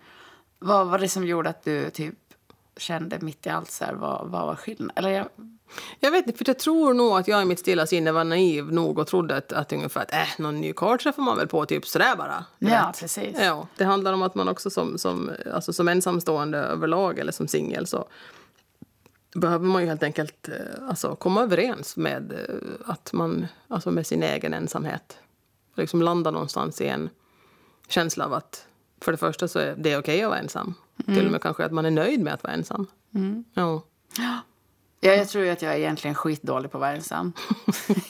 Vad 0.59 0.87
var 0.87 0.99
det 0.99 1.09
som 1.09 1.25
gjorde 1.25 1.49
att 1.49 1.63
du 1.63 1.89
typ 1.89 2.15
kände 2.77 3.19
mitt 3.19 3.45
i 3.45 3.49
allt 3.49 3.71
så 3.71 3.85
här, 3.85 3.93
vad, 3.93 4.27
vad 4.27 4.45
var 4.45 4.55
skillnaden? 4.55 4.91
Eller 4.95 5.09
jag, 5.09 5.27
Jag 5.99 6.11
vet 6.11 6.27
inte, 6.27 6.37
för 6.37 6.49
jag 6.49 6.59
tror 6.59 6.93
nog 6.93 7.17
att 7.17 7.27
jag 7.27 7.41
i 7.41 7.45
mitt 7.45 7.59
stilla 7.59 7.87
sinne 7.87 8.11
var 8.11 8.23
naiv 8.23 8.71
nog 8.71 8.99
och 8.99 9.07
trodde 9.07 9.35
att, 9.35 9.53
att 9.53 9.73
ungefär 9.73 10.01
att 10.01 10.13
äh, 10.13 10.27
någon 10.37 10.61
ny 10.61 10.73
karl 10.73 10.97
träffar 10.97 11.23
man 11.23 11.37
väl 11.37 11.47
på 11.47 11.65
typ 11.65 11.87
sådär 11.87 12.15
bara. 12.15 12.45
Ja, 12.59 12.87
vet. 12.87 12.99
precis. 12.99 13.37
Ja, 13.39 13.67
det 13.77 13.83
handlar 13.83 14.13
om 14.13 14.21
att 14.21 14.35
man 14.35 14.47
också 14.47 14.69
som, 14.69 14.97
som, 14.97 15.31
alltså 15.53 15.73
som 15.73 15.87
ensamstående 15.87 16.57
överlag 16.57 17.19
eller 17.19 17.31
som 17.31 17.47
singel 17.47 17.87
så 17.87 18.07
behöver 19.35 19.65
man 19.65 19.81
ju 19.81 19.87
helt 19.87 20.03
enkelt 20.03 20.49
eh, 20.49 20.89
alltså, 20.89 21.15
komma 21.15 21.41
överens 21.41 21.97
med 21.97 22.31
eh, 22.31 22.55
att 22.85 23.13
man, 23.13 23.47
alltså 23.67 23.91
med 23.91 24.07
sin 24.07 24.23
egen 24.23 24.53
ensamhet. 24.53 25.17
Liksom 25.75 26.01
landa 26.01 26.31
någonstans 26.31 26.81
i 26.81 26.87
en 26.87 27.09
känsla 27.87 28.25
av 28.25 28.33
att 28.33 28.67
för 29.01 29.11
det 29.11 29.17
första 29.17 29.47
så 29.47 29.59
är 29.59 29.75
det 29.77 29.97
okej 29.97 30.23
att 30.23 30.29
vara 30.29 30.39
ensam. 30.39 30.73
Till 31.05 31.25
och 31.25 31.31
med 31.31 31.41
kanske 31.41 31.65
att 31.65 31.71
man 31.71 31.85
är 31.85 31.91
nöjd 31.91 32.19
med 32.19 32.33
att 32.33 32.43
vara 32.43 32.53
ensam. 32.53 32.87
Ja. 33.53 33.83
ja, 34.99 35.11
jag 35.13 35.29
tror 35.29 35.47
att 35.47 35.61
jag 35.61 35.73
är 35.73 35.77
egentligen 35.77 36.15
skitdålig 36.15 36.71
på 36.71 36.77
att 36.77 36.81
vara 36.81 36.91
ensam. 36.91 37.33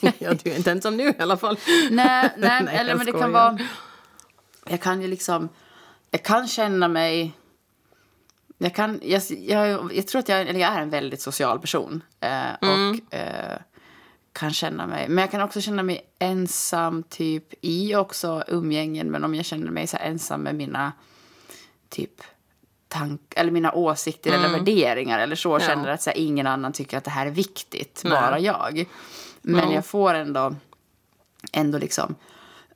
ja, 0.18 0.34
du 0.34 0.50
är 0.50 0.56
inte 0.56 0.70
ensam 0.70 0.96
nu 0.96 1.08
i 1.08 1.14
alla 1.18 1.36
fall. 1.36 1.58
nej, 1.90 2.30
nej, 2.36 2.62
Nej, 2.64 2.76
eller 2.76 2.96
men 2.96 3.06
det 3.06 3.12
kan 3.12 3.32
vara... 3.32 3.58
Jag 4.66 4.80
kan 4.80 5.02
ju 5.02 5.08
liksom... 5.08 5.48
Jag 6.10 6.22
kan 6.22 6.48
känna 6.48 6.88
mig... 6.88 7.32
Jag, 8.58 8.74
kan, 8.74 9.00
jag, 9.02 9.22
jag, 9.38 9.94
jag 9.94 10.06
tror 10.06 10.18
att 10.18 10.28
jag, 10.28 10.40
eller 10.40 10.60
jag 10.60 10.72
är 10.72 10.80
en 10.80 10.90
väldigt 10.90 11.20
social 11.20 11.58
person. 11.60 12.02
Eh, 12.20 12.52
Och 12.60 13.14
eh, 13.14 13.58
kan 14.32 14.52
känna 14.52 14.86
mig... 14.86 15.08
Men 15.08 15.18
jag 15.22 15.30
kan 15.30 15.40
också 15.42 15.60
känna 15.60 15.82
mig 15.82 16.00
ensam 16.18 17.02
typ 17.02 17.54
i 17.60 17.94
också 17.96 18.44
umgängen. 18.48 19.10
Men 19.10 19.24
om 19.24 19.34
jag 19.34 19.44
känner 19.44 19.70
mig 19.70 19.86
så 19.86 19.96
ensam 19.96 20.40
med 20.42 20.54
mina 20.54 20.92
typ 21.88 22.22
tank, 22.98 23.20
eller 23.36 23.50
mina 23.50 23.72
åsikter 23.72 24.32
eller 24.32 24.48
värderingar 24.48 25.18
eller 25.18 25.36
så. 25.36 25.54
Mm. 25.54 25.62
Ja. 25.62 25.68
Känner 25.68 25.88
att 25.88 26.02
så 26.02 26.10
här, 26.10 26.16
ingen 26.18 26.46
annan 26.46 26.72
tycker 26.72 26.98
att 26.98 27.04
det 27.04 27.10
här 27.10 27.26
är 27.26 27.30
viktigt, 27.30 28.00
Nej. 28.04 28.10
bara 28.12 28.38
jag. 28.38 28.84
Men 29.42 29.68
Ja. 29.68 29.74
jag 29.74 29.86
får 29.86 30.14
ändå, 30.14 30.54
ändå 31.52 31.78
liksom, 31.78 32.14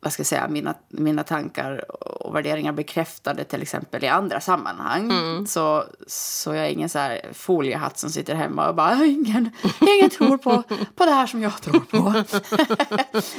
vad 0.00 0.12
ska 0.12 0.20
jag 0.20 0.26
säga, 0.26 0.48
mina, 0.48 0.74
mina 0.88 1.24
tankar 1.24 1.90
och 2.02 2.34
värderingar 2.34 2.72
bekräftade 2.72 3.44
till 3.44 3.62
exempel 3.62 4.04
i 4.04 4.08
andra 4.08 4.40
sammanhang. 4.40 5.10
Mm. 5.10 5.46
Så, 5.46 5.84
så 6.06 6.54
jag 6.54 6.66
är 6.66 6.70
ingen 6.70 6.88
så 6.88 6.98
här 6.98 7.20
foliehatt 7.32 7.98
som 7.98 8.10
sitter 8.10 8.34
hemma 8.34 8.68
och 8.68 8.74
bara 8.74 9.04
ingen, 9.04 9.50
ingen 9.80 10.10
tror 10.10 10.38
på, 10.38 10.62
på 10.94 11.04
det 11.04 11.10
här 11.10 11.26
som 11.26 11.42
jag 11.42 11.62
tror 11.62 11.80
på. 11.80 12.24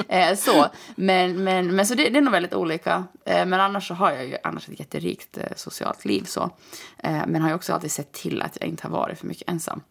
eh, 0.14 0.36
så. 0.36 0.66
Men, 0.96 1.44
men, 1.44 1.76
men 1.76 1.86
så 1.86 1.96
det, 1.96 2.10
det 2.10 2.18
är 2.18 2.22
nog 2.22 2.32
väldigt 2.32 2.54
olika. 2.54 3.04
Eh, 3.26 3.46
men 3.46 3.60
annars 3.60 3.88
så 3.88 3.94
har 3.94 4.12
jag 4.12 4.26
ju 4.26 4.38
annars 4.44 4.70
ett 4.70 4.80
jätterikt 4.80 5.38
eh, 5.38 5.44
socialt 5.56 6.06
liv 6.06 6.24
så. 6.24 6.50
Men 7.04 7.42
har 7.42 7.50
ju 7.50 7.56
också 7.56 7.74
alltid 7.74 7.92
sett 7.92 8.12
till 8.12 8.42
att 8.42 8.58
jag 8.60 8.70
inte 8.70 8.88
har 8.88 8.92
varit 8.92 9.20
för 9.20 9.28
mycket 9.28 9.50
ensam. 9.50 9.82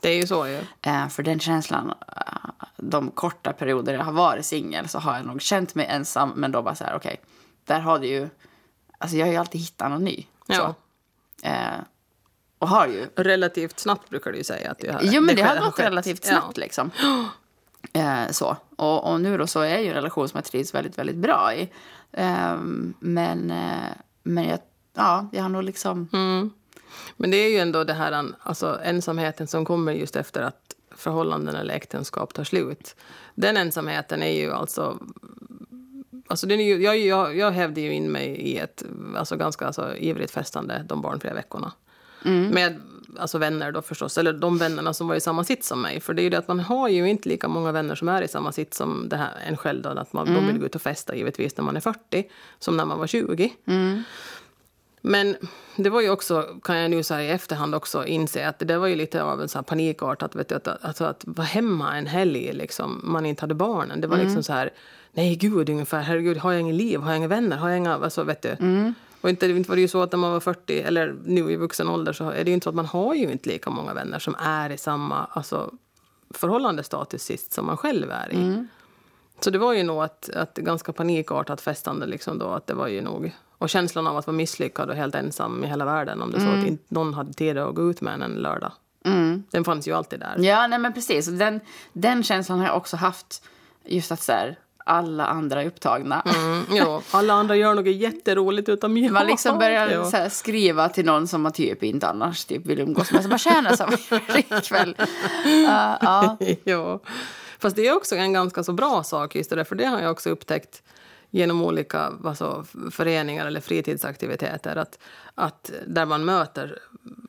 Det 0.00 0.08
är 0.08 0.16
ju 0.16 0.26
så 0.26 0.46
ju. 0.46 0.60
Eh, 0.82 1.08
för 1.08 1.22
den 1.22 1.40
känslan, 1.40 1.92
eh, 2.16 2.50
de 2.76 3.10
korta 3.10 3.52
perioder 3.52 3.94
jag 3.94 4.04
har 4.04 4.12
varit 4.12 4.46
singel 4.46 4.88
så 4.88 4.98
har 4.98 5.16
jag 5.16 5.26
nog 5.26 5.42
känt 5.42 5.74
mig 5.74 5.86
ensam. 5.86 6.32
Men 6.36 6.52
då 6.52 6.62
bara 6.62 6.74
så 6.74 6.84
här, 6.84 6.94
okej, 6.96 7.20
där 7.64 7.80
har 7.80 7.98
du 7.98 8.06
ju, 8.06 8.28
alltså 8.98 9.16
jag 9.16 9.26
har 9.26 9.32
ju 9.32 9.38
alltid 9.38 9.60
hittat 9.60 9.90
någon 9.90 10.04
ny. 10.04 10.26
Ja. 10.46 10.54
Så. 10.56 10.74
Eh, 11.48 11.80
och 12.58 12.68
har 12.68 12.86
ju, 12.86 13.08
Relativt 13.16 13.78
snabbt 13.78 14.10
brukar 14.10 14.32
du 14.32 14.38
ju 14.38 14.44
säga 14.44 14.70
att 14.70 14.78
du 14.78 14.92
har, 14.92 15.00
jo 15.02 15.20
men 15.20 15.36
det 15.36 15.42
har 15.42 15.54
skett- 15.54 15.64
gått 15.64 15.74
skett. 15.74 15.86
relativt 15.86 16.26
Ja. 16.26 16.30
snabbt 16.30 16.56
liksom. 16.56 16.90
Eh, 17.92 18.28
så. 18.30 18.56
Och, 18.76 19.10
och 19.12 19.20
nu 19.20 19.38
då 19.38 19.46
så 19.46 19.60
är 19.60 19.68
jag 19.68 19.82
ju 19.82 19.88
en 19.88 19.94
relation 19.94 20.28
som 20.28 20.36
jag 20.38 20.44
trivs 20.44 20.74
väldigt, 20.74 20.98
väldigt 20.98 21.16
bra 21.16 21.54
i. 21.54 21.70
Eh, 22.12 22.56
men, 23.00 23.50
eh, 23.50 23.92
men 24.22 24.44
jag, 24.44 24.58
ja, 24.94 25.28
jag 25.32 25.42
har 25.42 25.48
nog 25.48 25.62
liksom, 25.62 26.08
Mm. 26.12 26.50
Men 27.16 27.30
det 27.30 27.36
är 27.36 27.50
ju 27.50 27.58
ändå 27.58 27.84
det 27.84 27.92
här 27.92 28.32
alltså, 28.42 28.80
ensamheten 28.82 29.46
som 29.46 29.64
kommer 29.64 29.92
just 29.92 30.16
efter 30.16 30.42
att 30.42 30.74
förhållanden 30.96 31.56
eller 31.56 31.74
äktenskap 31.74 32.34
tar 32.34 32.44
slut. 32.44 32.96
Den 33.34 33.56
ensamheten 33.56 34.22
är 34.22 34.40
ju 34.40 34.52
alltså... 34.52 34.98
alltså 36.26 36.46
den 36.46 36.60
är 36.60 36.64
ju, 36.64 36.82
jag, 36.82 36.98
jag, 36.98 37.36
jag 37.36 37.50
hävde 37.50 37.80
ju 37.80 37.92
in 37.92 38.12
mig 38.12 38.26
i 38.26 38.58
ett 38.58 38.84
alltså, 39.16 39.36
ganska 39.36 39.66
alltså, 39.66 39.96
ivrigt 39.96 40.30
festande 40.30 40.84
de 40.88 41.02
barnfria 41.02 41.34
veckorna. 41.34 41.72
Med 42.52 42.80
alltså, 43.18 43.38
vänner 43.38 43.72
då 43.72 43.82
förstås, 43.82 44.18
eller 44.18 44.32
de 44.32 44.58
vännerna 44.58 44.94
som 44.94 45.08
var 45.08 45.14
i 45.14 45.20
samma 45.20 45.44
sitt 45.44 45.64
som 45.64 45.82
mig. 45.82 46.00
För 46.00 46.14
det 46.14 46.22
är 46.22 46.24
ju 46.24 46.30
det 46.30 46.38
att 46.38 46.48
man 46.48 46.60
har 46.60 46.88
ju 46.88 47.08
inte 47.08 47.28
lika 47.28 47.48
många 47.48 47.72
vänner 47.72 47.94
som 47.94 48.08
är 48.08 48.22
i 48.22 48.28
samma 48.28 48.52
sitt 48.52 48.74
som 48.74 49.08
det 49.08 49.16
här, 49.16 49.30
en 49.46 49.56
själv. 49.56 49.82
Då, 49.82 49.88
att 49.88 50.12
man, 50.12 50.34
De 50.34 50.46
vill 50.46 50.58
gå 50.58 50.66
ut 50.66 50.74
och 50.74 50.82
festa 50.82 51.14
givetvis 51.14 51.56
när 51.56 51.64
man 51.64 51.76
är 51.76 51.80
40, 51.80 52.30
som 52.58 52.76
när 52.76 52.84
man 52.84 52.98
var 52.98 53.06
20. 53.06 53.52
Men 55.04 55.36
det 55.76 55.90
var 55.90 56.00
ju 56.00 56.10
också, 56.10 56.46
kan 56.62 56.76
jag 56.76 56.90
nu 56.90 57.02
säga 57.02 57.22
i 57.22 57.30
efterhand 57.30 57.74
också 57.74 58.06
inse 58.06 58.48
att 58.48 58.58
det 58.58 58.78
var 58.78 58.86
ju 58.86 58.96
lite 58.96 59.22
av 59.22 59.42
en 59.42 59.48
sån 59.48 59.58
här 59.58 59.64
panikartat, 59.64 60.36
vet 60.36 60.48
du, 60.48 60.54
att, 60.54 60.84
alltså 60.84 61.04
att 61.04 61.24
vara 61.26 61.46
hemma 61.46 61.96
en 61.96 62.06
helg, 62.06 62.52
liksom, 62.52 63.00
man 63.04 63.26
inte 63.26 63.40
hade 63.42 63.54
barnen. 63.54 64.00
Det 64.00 64.06
var 64.06 64.16
liksom 64.16 64.42
så 64.42 64.52
här, 64.52 64.70
nej 65.12 65.36
gud 65.36 65.68
ungefär, 65.68 66.00
herregud, 66.00 66.36
har 66.36 66.52
jag 66.52 66.60
inget 66.60 66.74
liv, 66.74 67.00
har 67.00 67.10
jag 67.10 67.16
inga 67.16 67.28
vänner, 67.28 67.56
har 67.56 67.68
jag 67.68 67.78
inga, 67.78 67.94
alltså 67.94 68.24
vet 68.24 68.42
du. 68.42 68.56
Och 69.20 69.30
inte, 69.30 69.46
inte 69.46 69.68
var 69.68 69.76
det 69.76 69.82
ju 69.82 69.88
så 69.88 70.02
att 70.02 70.12
när 70.12 70.18
man 70.18 70.32
var 70.32 70.40
40 70.40 70.80
eller 70.80 71.16
nu 71.24 71.52
i 71.52 71.56
vuxen 71.56 71.88
ålder 71.88 72.12
så 72.12 72.30
är 72.30 72.44
det 72.44 72.50
ju 72.50 72.54
inte 72.54 72.64
så 72.64 72.70
att 72.70 72.76
man 72.76 72.86
har 72.86 73.14
ju 73.14 73.32
inte 73.32 73.48
lika 73.48 73.70
många 73.70 73.94
vänner 73.94 74.18
som 74.18 74.34
är 74.38 74.70
i 74.70 74.78
samma 74.78 75.24
alltså, 75.32 75.70
förhållandestatus 76.30 77.22
sist 77.22 77.52
som 77.52 77.66
man 77.66 77.76
själv 77.76 78.10
är 78.10 78.32
i. 78.32 78.36
Så 79.40 79.50
det 79.50 79.58
var 79.58 79.72
ju 79.72 79.82
nog 79.82 80.04
ett, 80.04 80.28
ett 80.28 80.54
ganska 80.54 80.92
panikartat 80.92 81.60
festande 81.60 82.06
liksom 82.06 82.38
då 82.38 82.46
att 82.46 82.66
det 82.66 82.74
var 82.74 82.88
ju 82.88 83.00
nog 83.00 83.32
och 83.62 83.68
känslan 83.68 84.06
av 84.06 84.16
att 84.16 84.26
vara 84.26 84.36
misslyckad 84.36 84.90
och 84.90 84.96
helt 84.96 85.14
ensam 85.14 85.64
i 85.64 85.66
hela 85.66 85.84
världen 85.84 86.22
om 86.22 86.30
det 86.30 86.40
så 86.40 86.48
att 86.48 86.66
inte 86.66 86.84
någon 86.94 87.14
hade 87.14 87.32
tid 87.32 87.58
att 87.58 87.74
gå 87.74 87.90
ut 87.90 88.00
med 88.00 88.14
en 88.14 88.22
en 88.22 88.34
lördag. 88.34 88.72
Den 89.50 89.64
fanns 89.64 89.88
ju 89.88 89.92
alltid 89.92 90.20
där. 90.20 90.36
Ja, 90.38 90.66
nej 90.66 90.78
men 90.78 90.92
precis. 90.92 91.26
Den, 91.26 91.60
den 91.92 92.22
känslan 92.22 92.58
har 92.58 92.66
jag 92.66 92.76
också 92.76 92.96
haft. 92.96 93.42
Just 93.84 94.12
att 94.12 94.22
så 94.22 94.32
här, 94.32 94.58
alla 94.84 95.26
andra 95.26 95.62
är 95.62 95.66
upptagna. 95.66 96.20
Mm, 96.20 96.64
ja, 96.70 97.02
alla 97.10 97.34
andra 97.34 97.56
gör 97.56 97.74
något 97.74 97.86
jätteroligt 97.86 98.68
utom 98.68 98.96
jag. 98.96 99.12
Man 99.12 99.26
liksom 99.26 99.58
börjar 99.58 99.88
Ja. 99.90 100.04
så 100.04 100.16
här, 100.16 100.28
skriva 100.28 100.88
till 100.88 101.04
någon 101.04 101.28
som 101.28 101.42
man 101.42 101.52
typ 101.52 101.82
inte 101.82 102.08
annars 102.08 102.44
typ 102.44 102.66
vill 102.66 102.80
umgås 102.80 103.12
med. 103.12 103.22
Så 103.22 103.28
bara 103.28 103.38
tjena, 103.38 103.76
så 103.76 103.88
ikväll. 104.36 104.96
Uh, 104.98 105.66
ja. 106.00 106.36
ja. 106.64 107.00
Fast 107.58 107.76
det 107.76 107.86
är 107.86 107.96
också 107.96 108.16
en 108.16 108.32
ganska 108.32 108.64
så 108.64 108.72
bra 108.72 109.02
sak, 109.02 109.34
just 109.34 109.50
det 109.50 109.56
där, 109.56 109.64
för 109.64 109.76
det 109.76 109.86
har 109.86 110.00
jag 110.00 110.10
också 110.10 110.30
upptäckt 110.30 110.82
genom 111.34 111.62
olika 111.62 112.12
alltså, 112.24 112.64
föreningar 112.90 113.46
eller 113.46 113.60
fritidsaktiviteter. 113.60 114.76
Att, 114.76 114.98
att 115.34 115.72
där 115.86 116.06
man 116.06 116.24
möter 116.24 116.78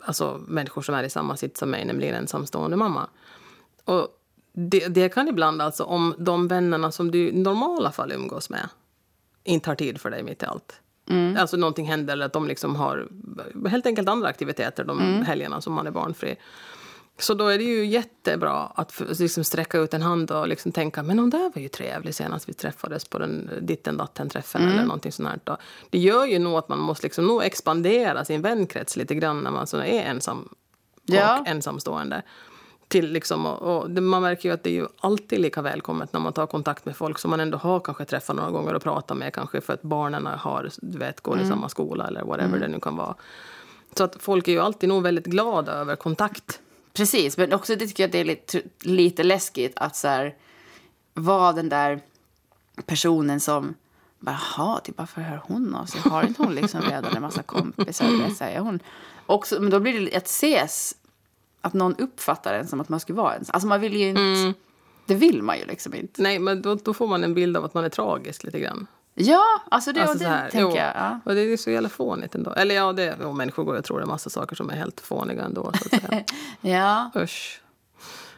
alltså, 0.01 0.41
människor 0.47 0.81
som 0.81 0.95
är 0.95 1.03
i 1.03 1.09
samma 1.09 1.37
sitt 1.37 1.57
som 1.57 1.69
mig, 1.69 1.85
nämligen 1.85 2.15
ensamstående 2.15 2.77
mamma. 2.77 3.07
Och 3.85 4.07
det, 4.53 4.87
det 4.87 5.09
kan 5.09 5.27
ibland, 5.27 5.61
alltså, 5.61 5.83
om 5.83 6.15
de 6.17 6.47
vännerna 6.47 6.91
som 6.91 7.11
du 7.11 7.29
i 7.29 7.31
normala 7.31 7.91
fall 7.91 8.11
umgås 8.11 8.49
med 8.49 8.69
inte 9.43 9.69
har 9.69 9.75
tid 9.75 10.01
för 10.01 10.09
dig 10.09 10.23
mitt 10.23 10.43
i 10.43 10.45
allt. 10.45 10.79
Alltså 11.37 11.57
någonting 11.57 11.85
händer 11.85 12.13
eller 12.13 12.25
att 12.25 12.33
de 12.33 12.47
liksom 12.47 12.75
har 12.75 13.07
helt 13.69 13.85
enkelt 13.85 14.09
andra 14.09 14.27
aktiviteter 14.27 14.83
de 14.83 15.23
helgerna 15.27 15.61
som 15.61 15.73
man 15.73 15.87
är 15.87 15.91
barnfri. 15.91 16.35
Så 17.23 17.33
då 17.33 17.47
är 17.47 17.57
det 17.57 17.63
ju 17.63 17.85
jättebra 17.85 18.53
att 18.75 19.01
liksom 19.19 19.43
sträcka 19.43 19.77
ut 19.77 19.93
en 19.93 20.01
hand 20.01 20.31
och 20.31 20.47
liksom 20.47 20.71
tänka 20.71 21.03
men 21.03 21.19
hon 21.19 21.29
där 21.29 21.51
var 21.55 21.61
ju 21.61 21.67
trevlig 21.67 22.15
senast 22.15 22.49
vi 22.49 22.53
träffades 22.53 23.05
på 23.05 23.19
den 23.19 23.49
ditten 23.61 23.97
datten 23.97 24.29
träffen 24.29 24.61
eller 24.71 24.83
någonting 24.83 25.11
sånt 25.11 25.29
här. 25.29 25.57
Det 25.89 25.97
gör 25.99 26.25
ju 26.25 26.39
nog 26.39 26.53
att 26.53 26.69
man 26.69 26.79
måste 26.79 27.05
liksom 27.05 27.27
nog 27.27 27.43
expandera 27.43 28.25
sin 28.25 28.41
vänkrets 28.41 28.95
lite 28.95 29.15
grann 29.15 29.39
när 29.39 29.51
man 29.51 29.67
så 29.67 29.77
är 29.77 30.01
ensam 30.03 30.49
Ja. 31.05 31.39
och 31.39 31.47
ensamstående. 31.47 32.21
Till 32.87 33.11
liksom, 33.11 33.45
och, 33.45 33.77
och 33.77 33.89
det, 33.89 34.01
man 34.01 34.21
märker 34.21 34.49
ju 34.49 34.53
att 34.53 34.63
det 34.63 34.69
är 34.69 34.73
ju 34.73 34.87
alltid 34.99 35.39
lika 35.39 35.61
välkommet 35.61 36.13
när 36.13 36.19
man 36.19 36.33
tar 36.33 36.47
kontakt 36.47 36.85
med 36.85 36.95
folk 36.95 37.19
som 37.19 37.31
man 37.31 37.39
ändå 37.39 37.57
har 37.57 37.79
kanske 37.79 38.05
träffat 38.05 38.35
några 38.35 38.51
gånger 38.51 38.73
och 38.73 38.83
pratat 38.83 39.17
med 39.17 39.33
kanske 39.33 39.61
för 39.61 39.73
att 39.73 39.81
barnen 39.81 40.25
har, 40.25 40.69
du 40.81 40.97
vet, 40.97 41.21
går 41.21 41.39
i 41.41 41.47
samma 41.47 41.69
skola 41.69 42.07
eller 42.07 42.23
whatever 42.23 42.59
det 42.59 42.67
nu 42.67 42.79
kan 42.79 42.95
vara. 42.95 43.15
Så 43.97 44.03
att 44.03 44.15
folk 44.19 44.47
är 44.47 44.51
ju 44.51 44.59
alltid 44.59 44.89
nog 44.89 45.03
väldigt 45.03 45.25
glada 45.25 45.71
över 45.71 45.95
kontakt. 45.95 46.59
Precis, 46.93 47.37
men 47.37 47.53
också 47.53 47.75
det 47.75 47.87
tycker 47.87 48.03
jag 48.03 48.11
det 48.11 48.19
är 48.19 48.25
lite, 48.25 48.61
lite 48.81 49.23
läskigt 49.23 49.73
att 49.75 49.95
så 49.95 50.07
här, 50.07 50.35
vara 51.13 51.53
den 51.53 51.69
där 51.69 52.01
personen 52.85 53.39
som 53.39 53.73
bara, 54.19 54.39
jaha, 54.57 54.79
typ, 54.79 54.97
varför 54.97 55.21
hör 55.21 55.41
hon 55.43 55.75
av 55.75 55.85
sig? 55.85 56.01
Har 56.01 56.23
inte 56.23 56.43
hon 56.43 56.55
liksom 56.55 56.81
redan 56.89 57.15
en 57.15 57.21
massa 57.21 57.43
kompisar? 57.43 58.25
Vet, 58.27 58.37
så 58.37 58.43
här, 58.43 58.59
hon... 58.59 58.79
Också, 59.25 59.61
men 59.61 59.69
då 59.69 59.79
blir 59.79 60.01
det 60.01 60.17
att 60.17 60.27
ses, 60.27 60.95
att 61.61 61.73
någon 61.73 61.95
uppfattar 61.95 62.53
en 62.53 62.67
som 62.67 62.81
att 62.81 62.89
man 62.89 62.99
skulle 62.99 63.17
vara 63.17 63.35
en. 63.35 63.45
Alltså 63.47 63.67
man 63.67 63.81
vill 63.81 63.95
ju 63.95 64.09
inte, 64.09 64.59
det 65.05 65.15
vill 65.15 65.41
man 65.41 65.57
ju 65.57 65.65
liksom 65.65 65.93
inte. 65.93 66.21
Nej, 66.21 66.39
men 66.39 66.61
då, 66.61 66.75
då 66.75 66.93
får 66.93 67.07
man 67.07 67.23
en 67.23 67.33
bild 67.33 67.57
av 67.57 67.65
att 67.65 67.73
man 67.73 67.85
är 67.85 67.89
tragisk 67.89 68.43
lite 68.43 68.59
grann. 68.59 68.87
Ja, 69.15 69.43
alltså 69.71 69.91
det, 69.91 70.01
Alltså 70.01 70.13
och 70.13 70.19
så 70.19 70.23
det 70.23 70.29
här, 70.29 70.49
tänker 70.49 70.77
jag. 70.77 70.95
Ja. 70.95 71.19
Och 71.25 71.35
det 71.35 71.41
är 71.41 71.57
så 71.57 71.71
jävla 71.71 71.89
fånigt 71.89 72.35
ändå. 72.35 72.53
Eller 72.53 72.75
ja, 72.75 72.93
det, 72.93 73.17
jo, 73.21 73.31
människor 73.31 73.63
går 73.63 73.77
och 73.77 73.85
tror 73.85 73.97
det 73.97 74.03
är 74.03 74.07
massa 74.07 74.29
saker 74.29 74.55
som 74.55 74.69
är 74.69 74.75
helt 74.75 75.01
fåniga 75.01 75.43
ändå. 75.43 75.71
Så 75.91 75.97
ja. 76.61 77.11
Usch. 77.15 77.61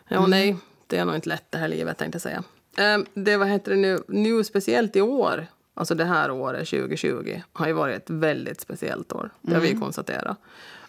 Ja, 0.08 0.27
nej, 0.27 0.58
det 0.88 0.98
är 0.98 1.05
nog 1.05 1.15
inte 1.15 1.29
lätt 1.29 1.51
det 1.51 1.58
här 1.58 1.67
livet 1.67 1.98
tänkte 1.98 2.15
jag 2.15 2.22
säga. 2.22 2.44
Ehm, 2.77 3.05
det, 3.13 3.38
vad 3.38 3.48
heter 3.48 3.72
det 3.72 3.77
nu, 3.77 4.00
nu 4.08 4.44
speciellt 4.44 4.96
i 4.96 5.01
år, 5.01 5.48
alltså 5.74 5.96
det 5.96 6.05
här 6.05 6.32
året 6.32 6.70
2020, 6.70 7.41
har 7.53 7.67
ju 7.67 7.74
varit 7.74 7.96
ett 7.96 8.10
väldigt 8.10 8.62
speciellt 8.62 9.13
år. 9.13 9.29
Det 9.41 9.53
har 9.53 9.62
vi 9.62 9.70
ju 9.70 9.79
konstaterat. 9.79 10.38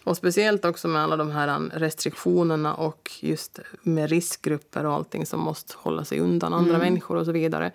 Och 0.03 0.17
speciellt 0.17 0.65
också 0.65 0.87
med 0.87 1.01
alla 1.01 1.17
de 1.17 1.31
här 1.31 1.59
restriktionerna 1.73 2.73
och 2.73 3.11
just 3.19 3.59
med 3.81 4.09
riskgrupper 4.09 4.85
och 4.85 4.93
allting 4.93 5.25
som 5.25 5.39
måste 5.39 5.73
hålla 5.77 6.05
sig 6.05 6.19
undan 6.19 6.53
andra 6.53 6.77
människor 6.77 7.15
och 7.15 7.25
så 7.25 7.31
vidare. 7.31 7.71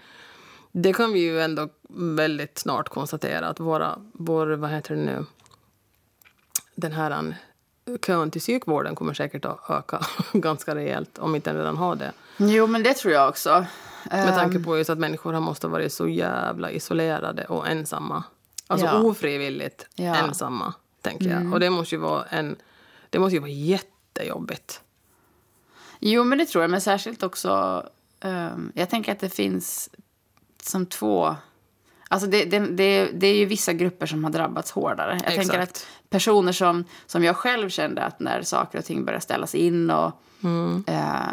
Det 0.72 0.92
kan 0.92 1.12
vi 1.12 1.20
ju 1.20 1.40
ändå 1.40 1.68
väldigt 1.88 2.58
snart 2.58 2.88
konstatera 2.88 3.48
att 3.48 3.60
våra, 3.60 3.98
vår, 4.12 4.46
vad 4.46 4.70
heter 4.70 4.94
det 4.94 5.00
nu, 5.02 5.24
den 6.74 6.92
här 6.92 7.36
kön 8.06 8.30
till 8.30 8.40
psykvården 8.40 8.94
kommer 8.94 9.14
säkert 9.14 9.44
att 9.44 9.70
öka 9.70 10.00
ganska 10.32 10.74
rejält, 10.74 11.18
om 11.18 11.34
inte 11.34 11.50
den 11.50 11.58
redan 11.58 11.76
har 11.76 11.96
det. 11.96 12.12
Jo, 12.36 12.66
men 12.66 12.82
det 12.82 12.94
tror 12.94 13.12
jag 13.14 13.28
också. 13.28 13.66
Med 14.10 14.34
tanke 14.34 14.58
på 14.58 14.78
just 14.78 14.90
att 14.90 14.98
människor 14.98 15.32
har 15.32 15.40
måste 15.40 15.66
varit 15.68 15.92
så 15.92 16.08
jävla 16.08 16.70
isolerade 16.70 17.44
och 17.44 17.68
ensamma. 17.68 18.24
Alltså 18.66 18.86
Ja. 18.86 18.98
ofrivilligt 19.02 19.86
Ja. 19.94 20.04
Mm. 20.04 20.28
ensamma, 20.28 20.74
tänker 21.00 21.26
jag. 21.30 21.52
Och 21.52 21.60
det 21.60 21.70
måste 21.70 21.94
ju 21.94 22.00
vara 22.00 22.24
en... 22.24 22.56
Det 23.10 23.18
måste 23.18 23.34
ju 23.34 23.40
vara 23.40 23.50
jättejobbigt. 23.50 24.80
Jo, 26.00 26.24
men 26.24 26.38
det 26.38 26.46
tror 26.46 26.62
jag. 26.64 26.70
Men 26.70 26.80
särskilt 26.80 27.22
också... 27.22 27.82
ehm, 28.20 28.72
jag 28.74 28.90
tänker 28.90 29.12
att 29.12 29.20
det 29.20 29.30
finns 29.30 29.90
som 30.64 30.86
två... 30.86 31.36
Alltså 32.08 32.28
det, 32.28 32.44
det, 32.44 32.58
det, 32.58 33.10
det 33.12 33.26
är 33.26 33.36
ju 33.36 33.44
vissa 33.44 33.72
grupper 33.72 34.06
som 34.06 34.24
har 34.24 34.30
drabbats 34.30 34.70
hårdare. 34.70 35.12
Jag 35.12 35.34
tänker 35.34 35.60
Exakt. 35.60 35.62
att 35.62 35.86
personer 36.10 36.52
som, 36.52 36.84
som 37.06 37.24
jag 37.24 37.36
själv 37.36 37.68
kände 37.68 38.02
att 38.02 38.20
när 38.20 38.42
saker 38.42 38.78
och 38.78 38.84
ting 38.84 39.04
började 39.04 39.22
ställas 39.22 39.54
in 39.54 39.90
och... 39.90 40.12
eh, 40.86 41.30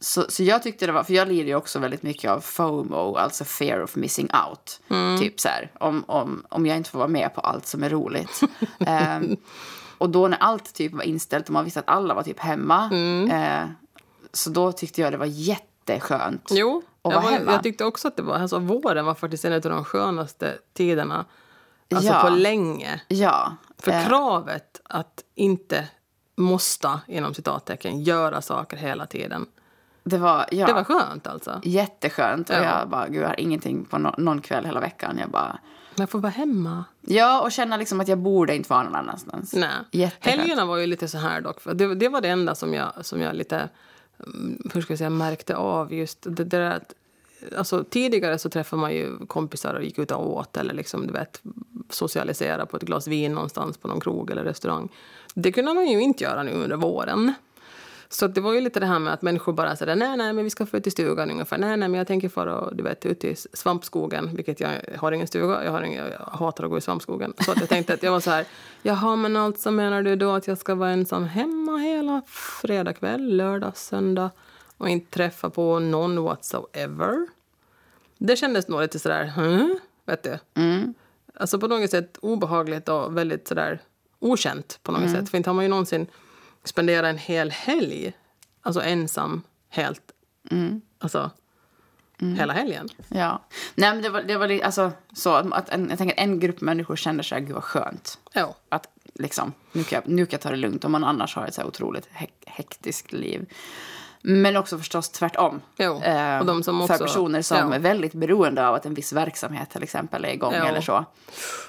så, 0.00 0.24
så 0.28 0.42
jag 0.42 0.62
tyckte 0.62 0.86
det 0.86 0.92
var, 0.92 1.02
för 1.02 1.12
jag 1.12 1.28
lider 1.28 1.48
ju 1.48 1.54
också 1.54 1.78
väldigt 1.78 2.02
mycket 2.02 2.30
av 2.30 2.40
FOMO, 2.40 3.16
alltså 3.16 3.44
fear 3.44 3.82
of 3.82 3.96
missing 3.96 4.28
out. 4.48 4.80
Typ 5.20 5.40
så 5.40 5.48
här, 5.48 5.70
om, 5.80 6.04
om, 6.06 6.44
om 6.48 6.66
jag 6.66 6.76
inte 6.76 6.90
får 6.90 6.98
vara 6.98 7.08
med 7.08 7.34
på 7.34 7.40
allt 7.40 7.66
som 7.66 7.82
är 7.82 7.90
roligt. 7.90 8.40
Ehm, 8.86 9.36
och 9.98 10.10
då 10.10 10.28
när 10.28 10.38
allt 10.38 10.74
typ 10.74 10.92
var 10.92 11.02
inställt 11.02 11.46
och 11.46 11.52
man 11.52 11.64
visste 11.64 11.80
att 11.80 11.88
alla 11.88 12.14
var 12.14 12.22
typ 12.22 12.38
hemma. 12.40 12.90
Eh, 13.32 13.68
så 14.32 14.50
då 14.50 14.72
tyckte 14.72 15.00
jag 15.00 15.12
det 15.12 15.16
var 15.16 15.26
jätteskönt. 15.26 16.48
Jo, 16.50 16.82
Och 17.08 17.12
jag, 17.12 17.20
vara 17.20 17.30
var, 17.30 17.38
hemma. 17.38 17.52
jag 17.52 17.62
tyckte 17.62 17.84
också 17.84 18.08
att 18.08 18.16
det 18.16 18.22
var... 18.22 18.34
Alltså, 18.34 18.58
våren 18.58 19.04
var 19.06 19.14
faktiskt 19.14 19.44
en 19.44 19.52
av 19.52 19.60
de 19.60 19.84
skönaste 19.84 20.58
tiderna 20.74 21.24
alltså 21.94 22.12
Ja. 22.12 22.20
på 22.22 22.28
länge. 22.28 23.00
Ja. 23.08 23.56
För 23.78 23.90
eh, 23.92 24.06
kravet 24.06 24.80
att 24.84 25.24
inte 25.34 25.88
måste, 26.36 27.00
inom 27.06 27.34
citattecken, 27.34 28.02
göra 28.02 28.42
saker 28.42 28.76
hela 28.76 29.06
tiden. 29.06 29.46
det 30.04 30.18
var, 30.18 30.46
ja, 30.52 30.66
Det 30.66 30.72
var 30.72 30.84
skönt 30.84 31.26
alltså. 31.26 31.60
jätteskönt. 31.64 32.50
Och 32.50 32.56
Ja. 32.56 32.62
jag 32.80 32.88
bara, 32.88 33.08
gud 33.08 33.22
jag 33.22 33.28
har 33.28 33.40
ingenting 33.40 33.84
på 33.84 33.96
no- 33.96 34.14
någon 34.20 34.40
kväll 34.40 34.64
hela 34.64 34.80
veckan. 34.80 35.18
Jag 35.20 35.30
bara, 35.30 35.58
Men 35.94 36.02
jag 36.02 36.10
får 36.10 36.18
vara 36.18 36.30
hemma. 36.32 36.84
ja 37.00 37.40
och 37.40 37.52
känna 37.52 37.76
liksom 37.76 38.00
att 38.00 38.08
jag 38.08 38.18
borde 38.18 38.56
inte 38.56 38.70
vara 38.70 38.82
någon 38.82 38.94
annanstans. 38.94 39.54
Nej. 39.54 40.10
Helgerna 40.20 40.64
var 40.64 40.76
ju 40.76 40.86
lite 40.86 41.08
så 41.08 41.18
här 41.18 41.40
dock. 41.40 41.60
För 41.60 41.74
det, 41.74 41.94
det 41.94 42.08
var 42.08 42.20
det 42.20 42.28
enda 42.28 42.54
som 42.54 42.74
jag, 42.74 42.92
som 43.00 43.20
jag 43.20 43.34
lite 43.36 43.68
Mm, 44.26 44.58
hur 44.74 44.80
ska 44.80 44.92
jag 44.92 44.98
säga, 44.98 45.10
märkte 45.10 45.56
av. 45.56 45.94
just 45.94 46.22
det, 46.22 46.30
det 46.30 46.44
där 46.44 46.70
att, 46.70 46.94
alltså, 47.56 47.84
Tidigare 47.84 48.38
så 48.38 48.50
träffade 48.50 48.80
man 48.80 48.94
ju 48.94 49.26
kompisar 49.26 49.74
och 49.74 49.84
gick 49.84 49.98
ut 49.98 50.10
och 50.10 50.36
åt 50.36 50.56
eller 50.56 50.74
liksom, 50.74 51.06
du 51.06 51.12
vet, 51.12 51.42
socialisera 51.90 52.66
på 52.66 52.76
ett 52.76 52.82
glas 52.82 53.08
vin 53.08 53.34
någonstans 53.34 53.78
på 53.78 53.88
någon 53.88 54.00
krog 54.00 54.30
eller 54.30 54.44
restaurang. 54.44 54.88
Det 55.34 55.52
kunde 55.52 55.74
man 55.74 55.86
ju 55.86 56.00
inte 56.00 56.24
göra 56.24 56.42
nu 56.42 56.52
under 56.52 56.76
våren. 56.76 57.32
Så 58.10 58.26
det 58.26 58.40
var 58.40 58.52
ju 58.52 58.60
lite 58.60 58.80
det 58.80 58.86
här 58.86 58.98
med 58.98 59.12
att 59.12 59.22
människor 59.22 59.52
bara 59.52 59.76
sa 59.76 59.84
nej, 59.84 60.16
nej, 60.16 60.32
men 60.32 60.44
vi 60.44 60.50
ska 60.50 60.66
få 60.66 60.76
ut 60.76 60.86
i 60.86 60.90
stugan 60.90 61.30
ungefär. 61.30 61.58
Nej, 61.58 61.76
nej, 61.76 61.88
men 61.88 61.98
jag 61.98 62.06
tänker 62.06 62.28
fara 62.28 62.70
du 62.70 62.82
vet, 62.82 63.06
ut 63.06 63.24
i 63.24 63.36
svampskogen, 63.52 64.36
vilket 64.36 64.60
jag 64.60 64.70
har 64.96 65.12
ingen 65.12 65.26
stuga. 65.26 65.64
Jag, 65.64 65.72
har 65.72 65.82
ingen, 65.82 66.06
jag 66.06 66.18
hatar 66.18 66.64
att 66.64 66.70
gå 66.70 66.78
i 66.78 66.80
svampskogen. 66.80 67.34
Så 67.44 67.52
jag 67.56 67.68
tänkte 67.68 67.94
att 67.94 68.02
jag 68.02 68.12
var 68.12 68.20
så 68.20 68.30
här, 68.30 68.46
jaha, 68.82 69.16
men 69.16 69.36
alltså 69.36 69.70
menar 69.70 70.02
du 70.02 70.16
då 70.16 70.30
att 70.30 70.46
jag 70.46 70.58
ska 70.58 70.74
vara 70.74 70.90
ensam 70.90 71.24
hemma 71.24 71.76
hela 71.76 72.22
fredag 72.26 72.92
kväll, 72.92 73.36
lördag, 73.36 73.76
söndag 73.76 74.30
och 74.76 74.88
inte 74.88 75.10
träffa 75.10 75.50
på 75.50 75.78
någon 75.78 76.22
whatsoever? 76.22 77.26
Det 78.18 78.36
kändes 78.36 78.68
nog 78.68 78.80
lite 78.80 78.98
sådär, 78.98 79.24
hm? 79.24 79.78
vet 80.04 80.22
du? 80.22 80.38
Alltså 81.34 81.60
på 81.60 81.68
något 81.68 81.90
sätt 81.90 82.18
obehagligt 82.22 82.88
och 82.88 83.16
väldigt 83.16 83.48
sådär 83.48 83.80
okänt 84.18 84.78
på 84.82 84.92
något 84.92 85.10
sätt. 85.10 85.30
För 85.30 85.36
inte 85.36 85.50
har 85.50 85.54
man 85.54 85.64
ju 85.64 85.68
någonsin 85.68 86.06
spenderat 86.68 87.08
en 87.10 87.18
hel 87.18 87.50
helg, 87.50 88.12
alltså 88.62 88.82
ensam, 88.82 89.42
helt, 89.68 90.02
alltså 90.98 91.30
hela 92.36 92.52
helgen. 92.52 92.88
Ja. 93.08 93.42
Nej, 93.74 93.92
men 93.94 94.02
det 94.02 94.08
var, 94.08 94.22
det 94.22 94.36
var 94.36 94.60
alltså, 94.64 94.92
så 95.12 95.34
att 95.34 95.68
en, 95.68 95.88
jag 95.90 95.98
tänker 95.98 96.18
en 96.18 96.40
grupp 96.40 96.60
människor 96.60 96.96
känner 96.96 97.22
så 97.22 97.34
här, 97.34 97.42
gud 97.42 97.54
vad 97.54 97.64
skönt. 97.64 98.18
Ja. 98.32 98.54
Att 98.68 98.86
liksom, 99.14 99.52
nu 99.72 99.84
kan, 99.84 99.96
jag, 100.04 100.12
nu 100.14 100.26
kan 100.26 100.32
jag 100.36 100.40
ta 100.40 100.50
det 100.50 100.56
lugnt 100.56 100.84
om 100.84 100.92
man 100.92 101.04
annars 101.04 101.36
har 101.36 101.46
ett 101.46 101.54
så 101.54 101.60
här 101.60 101.68
otroligt 101.68 102.08
hek- 102.12 102.44
hektiskt 102.46 103.12
liv. 103.12 103.52
Men 104.22 104.56
också 104.56 104.78
förstås 104.78 105.08
tvärtom. 105.10 105.60
Jo, 105.76 106.00
Eh, 106.02 106.38
och 106.38 106.46
de 106.46 106.62
som 106.62 106.86
För 106.86 106.94
också- 106.94 107.04
personer 107.04 107.42
som 107.42 107.56
ja. 107.68 107.74
är 107.74 107.78
väldigt 107.78 108.12
beroende 108.14 108.68
av 108.68 108.74
att 108.74 108.86
en 108.86 108.94
viss 108.94 109.12
verksamhet 109.12 109.70
till 109.70 109.82
exempel 109.82 110.24
är 110.24 110.28
igång 110.28 110.54
Ja. 110.54 110.66
eller 110.68 110.80
så. 110.80 111.04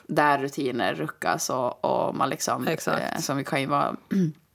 Där 0.07 0.37
rutiner 0.37 0.93
ruckas 0.93 1.49
och, 1.49 1.85
och 1.85 2.15
man 2.15 2.29
liksom... 2.29 2.67
Eh, 2.67 3.19
som 3.19 3.43
kan 3.43 3.61
ju 3.61 3.67
vara 3.67 3.95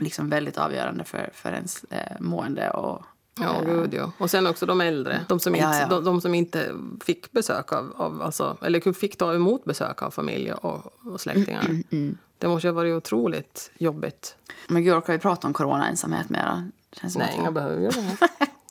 liksom 0.00 0.28
väldigt 0.28 0.58
avgörande 0.58 1.04
för, 1.04 1.30
för 1.34 1.52
ens 1.52 1.84
eh, 1.84 2.20
mående 2.20 2.70
och... 2.70 3.02
Ja, 3.40 3.60
gud 3.66 3.94
ja. 3.94 4.12
Och 4.18 4.30
sen 4.30 4.46
också 4.46 4.66
de 4.66 4.80
äldre. 4.80 5.20
De 5.28 5.40
som 5.40 5.54
inte, 5.54 5.66
Ja, 5.66 5.80
ja. 5.80 5.86
De, 5.86 6.04
de 6.04 6.20
som 6.20 6.34
inte 6.34 6.74
fick 7.04 7.32
besök 7.32 7.72
av, 7.72 7.92
av 7.96 8.22
alltså, 8.22 8.56
eller 8.62 8.92
fick 8.92 9.16
ta 9.18 9.34
emot 9.34 9.64
besök 9.64 10.02
av 10.02 10.10
familj 10.10 10.52
och, 10.52 11.06
och 11.12 11.20
släktingar. 11.20 11.82
Mm, 11.90 12.18
Det 12.38 12.48
måste 12.48 12.66
ju 12.66 12.70
ha 12.72 12.76
varit 12.76 12.94
otroligt 12.94 13.70
jobbigt. 13.78 14.36
Men 14.68 14.84
gud, 14.84 14.94
orkar 14.94 15.12
vi 15.12 15.18
prata 15.18 15.46
om 15.46 15.52
coronaensamhet 15.52 16.28
mera? 16.28 16.70
Känns 16.92 17.16
Nej, 17.16 17.36
inga 17.38 17.50
behöver 17.50 17.80
göra 17.80 17.92
det. 17.92 18.16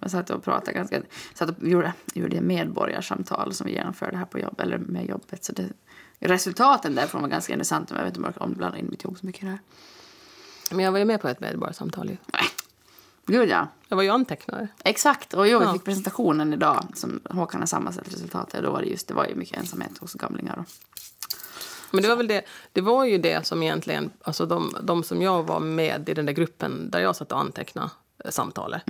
Jag 0.00 0.10
satt, 0.10 0.30
och 0.30 0.44
pratade 0.44 0.72
ganska... 0.72 1.02
Satt 1.34 1.48
och 1.48 1.68
gjorde, 1.68 1.92
gjorde 2.14 2.40
medborgarsamtal 2.40 3.54
som 3.54 3.66
vi 3.66 3.72
genomförde 3.72 4.16
här 4.16 4.24
på 4.24 4.38
jobb, 4.38 4.60
eller 4.60 4.78
med 4.78 5.06
jobbet. 5.06 5.44
Så 5.44 5.52
det, 5.52 5.68
resultaten 6.18 6.94
därifrån 6.94 7.22
var 7.22 7.28
ganska 7.28 7.52
intressanta, 7.52 7.94
men 7.94 8.00
jag 8.00 8.10
vet 8.10 8.16
inte 8.16 8.28
om 8.40 8.48
jag 8.48 8.56
blandar 8.56 8.78
in 8.78 8.88
mitt 8.90 9.04
jobb 9.04 9.18
så 9.18 9.26
mycket 9.26 9.42
här. 9.42 9.58
Men 10.70 10.84
jag 10.84 10.92
var 10.92 10.98
ju 10.98 11.04
med 11.04 11.20
på 11.20 11.28
ett 11.28 11.40
medborgarsamtal. 11.40 12.10
ju. 12.10 12.16
Gud 13.26 13.48
ja. 13.48 13.68
Jag 13.88 13.96
var 13.96 14.02
ju 14.02 14.10
antecknare. 14.10 14.68
Exakt. 14.84 15.34
Och 15.34 15.48
jo, 15.48 15.58
vi 15.58 15.66
fick 15.72 15.84
presentationen 15.84 16.52
idag 16.52 16.86
som 16.94 17.20
Håkan 17.30 17.60
har 17.60 17.66
sammanställt 17.66 18.12
resultatet. 18.12 18.62
Då 18.62 18.70
var 18.70 18.80
det 18.80 18.86
just, 18.88 19.08
det 19.08 19.14
var 19.14 19.26
ju 19.26 19.34
mycket 19.34 19.58
ensamhet 19.58 19.98
hos 19.98 20.14
gamlingar. 20.14 20.58
Och, 20.58 20.64
Men 21.90 22.02
det 22.02 22.08
var 22.08 22.16
väl 22.16 22.28
det, 22.28 22.42
det 22.72 22.80
var 22.80 23.04
ju 23.04 23.18
det 23.18 23.46
som 23.46 23.62
egentligen, 23.62 24.10
alltså 24.22 24.46
de, 24.46 24.76
de 24.82 25.02
som 25.02 25.22
jag 25.22 25.42
var 25.42 25.60
med 25.60 26.08
i 26.08 26.14
den 26.14 26.26
där 26.26 26.32
gruppen 26.32 26.90
där 26.90 27.00
jag 27.00 27.16
satt 27.16 27.32
och 27.32 27.38
antecknade 27.38 27.90
eh, 28.24 28.30
samtalet. 28.30 28.82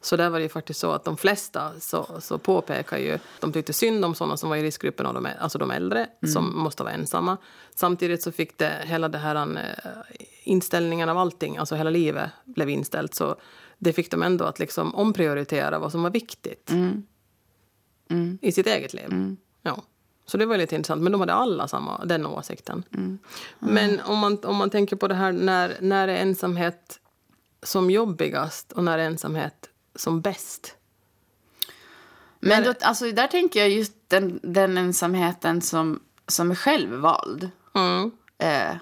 Så 0.00 0.16
där 0.16 0.30
var 0.30 0.38
det 0.38 0.42
ju 0.42 0.48
faktiskt 0.48 0.80
så 0.80 0.90
att 0.90 1.04
de 1.04 1.16
flesta 1.16 1.80
så, 1.80 2.08
så 2.20 2.38
påpekar 2.38 2.98
ju, 2.98 3.18
de 3.40 3.52
tyckte 3.52 3.72
synd 3.72 4.04
om 4.04 4.14
sådana 4.14 4.36
som 4.36 4.48
var 4.48 4.56
i 4.56 4.62
riskgruppen, 4.62 5.06
och 5.06 5.14
de, 5.14 5.28
alltså 5.40 5.58
de 5.58 5.70
äldre 5.70 6.06
som 6.32 6.58
måste 6.58 6.82
vara 6.82 6.92
ensamma. 6.92 7.36
Samtidigt 7.74 8.22
så 8.22 8.32
fick 8.32 8.58
det 8.58 8.72
hela 8.84 9.08
det 9.08 9.18
här 9.18 9.36
eh, 9.36 10.26
inställningen 10.44 11.08
av 11.08 11.18
allting, 11.18 11.56
alltså 11.56 11.74
hela 11.74 11.90
livet 11.90 12.30
blev 12.44 12.70
inställt. 12.70 13.14
Så 13.14 13.36
det 13.78 13.92
fick 13.92 14.10
de 14.10 14.22
ändå 14.22 14.44
att 14.44 14.58
liksom 14.58 14.94
omprioritera 14.94 15.78
vad 15.78 15.92
som 15.92 16.02
var 16.02 16.10
viktigt 16.10 16.70
i 18.40 18.52
sitt 18.52 18.66
eget 18.66 18.94
liv. 18.94 19.36
Ja. 19.62 19.82
Så 20.26 20.36
det 20.36 20.46
var 20.46 20.56
lite 20.56 20.74
intressant. 20.74 21.02
Men 21.02 21.12
de 21.12 21.20
hade 21.20 21.32
alla 21.32 21.68
samma, 21.68 22.04
den 22.04 22.26
åsikten. 22.26 22.82
Men 23.58 24.00
om 24.00 24.18
man, 24.18 24.44
om 24.44 24.56
man 24.56 24.70
tänker 24.70 24.96
på 24.96 25.08
det 25.08 25.14
här 25.14 25.32
när, 25.32 25.76
när 25.80 26.08
är 26.08 26.16
ensamhet 26.16 27.00
som 27.62 27.90
jobbigast 27.90 28.72
och 28.72 28.84
när 28.84 28.98
är 28.98 29.06
ensamhet 29.06 29.70
som 29.94 30.20
bäst? 30.20 30.76
men 32.40 32.64
då, 32.64 32.74
alltså, 32.80 33.12
där 33.12 33.26
tänker 33.26 33.60
jag 33.60 33.70
just 33.70 33.92
den, 34.08 34.40
den 34.42 34.78
ensamheten 34.78 35.62
som, 35.62 36.00
som 36.26 36.50
är 36.50 36.54
självvald. 36.54 37.50
Mm. 37.74 38.10
Eh, 38.38 38.76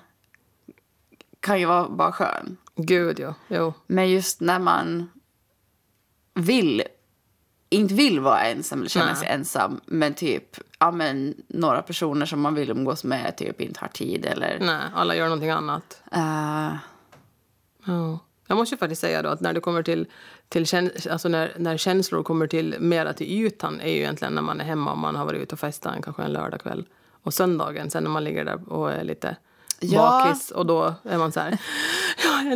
kan 1.43 1.61
ju 1.61 1.67
vara 1.67 1.89
bara 1.89 2.13
skön. 2.13 2.57
Gud, 2.77 3.21
ja. 3.21 3.35
Jo. 3.49 3.75
Men 3.87 4.11
just 4.11 4.41
när 4.41 4.59
man 4.59 5.11
vill, 6.35 6.83
inte 7.69 7.95
vill 7.95 8.21
vara 8.21 8.41
ensam 8.43 8.79
eller 8.79 8.89
känna 8.89 9.07
Nej. 9.07 9.17
sig 9.17 9.29
ensam, 9.29 9.81
men 9.87 10.15
typ 10.15 10.57
ja, 10.79 10.91
men, 10.91 11.35
några 11.49 11.83
personer 11.83 12.27
som 12.27 12.41
man 12.41 12.55
vill 12.55 12.71
umgås 12.71 13.05
med 13.05 13.37
typ 13.37 13.61
inte 13.61 13.81
har 13.81 13.89
tid 13.89 14.27
eller... 14.27 14.59
Nej, 14.61 14.81
alla 14.95 15.17
gör 15.17 15.25
någonting 15.25 15.51
annat. 15.51 16.03
eh, 16.13 16.73
Ja. 17.87 18.19
Jag 18.47 18.57
måste 18.57 18.75
ju 18.75 18.79
faktiskt 18.79 19.01
säga 19.01 19.23
då 19.23 19.29
att 19.29 19.41
när 19.41 19.53
det 19.53 19.61
kommer 19.61 19.83
till, 19.83 20.07
till 20.49 20.65
käns- 20.67 21.07
alltså 21.07 21.29
när, 21.29 21.53
när 21.59 21.77
känslor 21.77 22.23
kommer 22.23 22.47
till 22.47 22.77
mera 22.81 23.13
till 23.13 23.27
ytan 23.27 23.81
är 23.81 23.89
ju 23.91 23.97
egentligen 23.99 24.35
när 24.35 24.43
man 24.43 24.61
är 24.61 24.65
hemma 24.65 24.93
och 24.93 24.99
man 24.99 25.17
har 25.17 25.25
varit 25.25 25.43
ute 25.43 25.55
och 25.55 25.59
festat 25.59 25.95
kanske 26.03 26.23
en 26.23 26.33
lördagkväll. 26.33 26.87
Och 27.23 27.35
söndagen 27.35 27.91
sen 27.91 28.03
när 28.05 28.11
man 28.11 28.25
ligger 28.25 28.45
där 28.45 28.73
och 28.73 28.93
är 28.93 29.05
lite 29.05 29.37
Ja. 29.83 30.23
bakis 30.25 30.51
och 30.51 30.67
då 30.67 30.95
är 31.05 31.19
man 31.19 31.33
så 31.33 31.41
här, 31.41 31.59
jag 32.25 32.47
är 32.47 32.53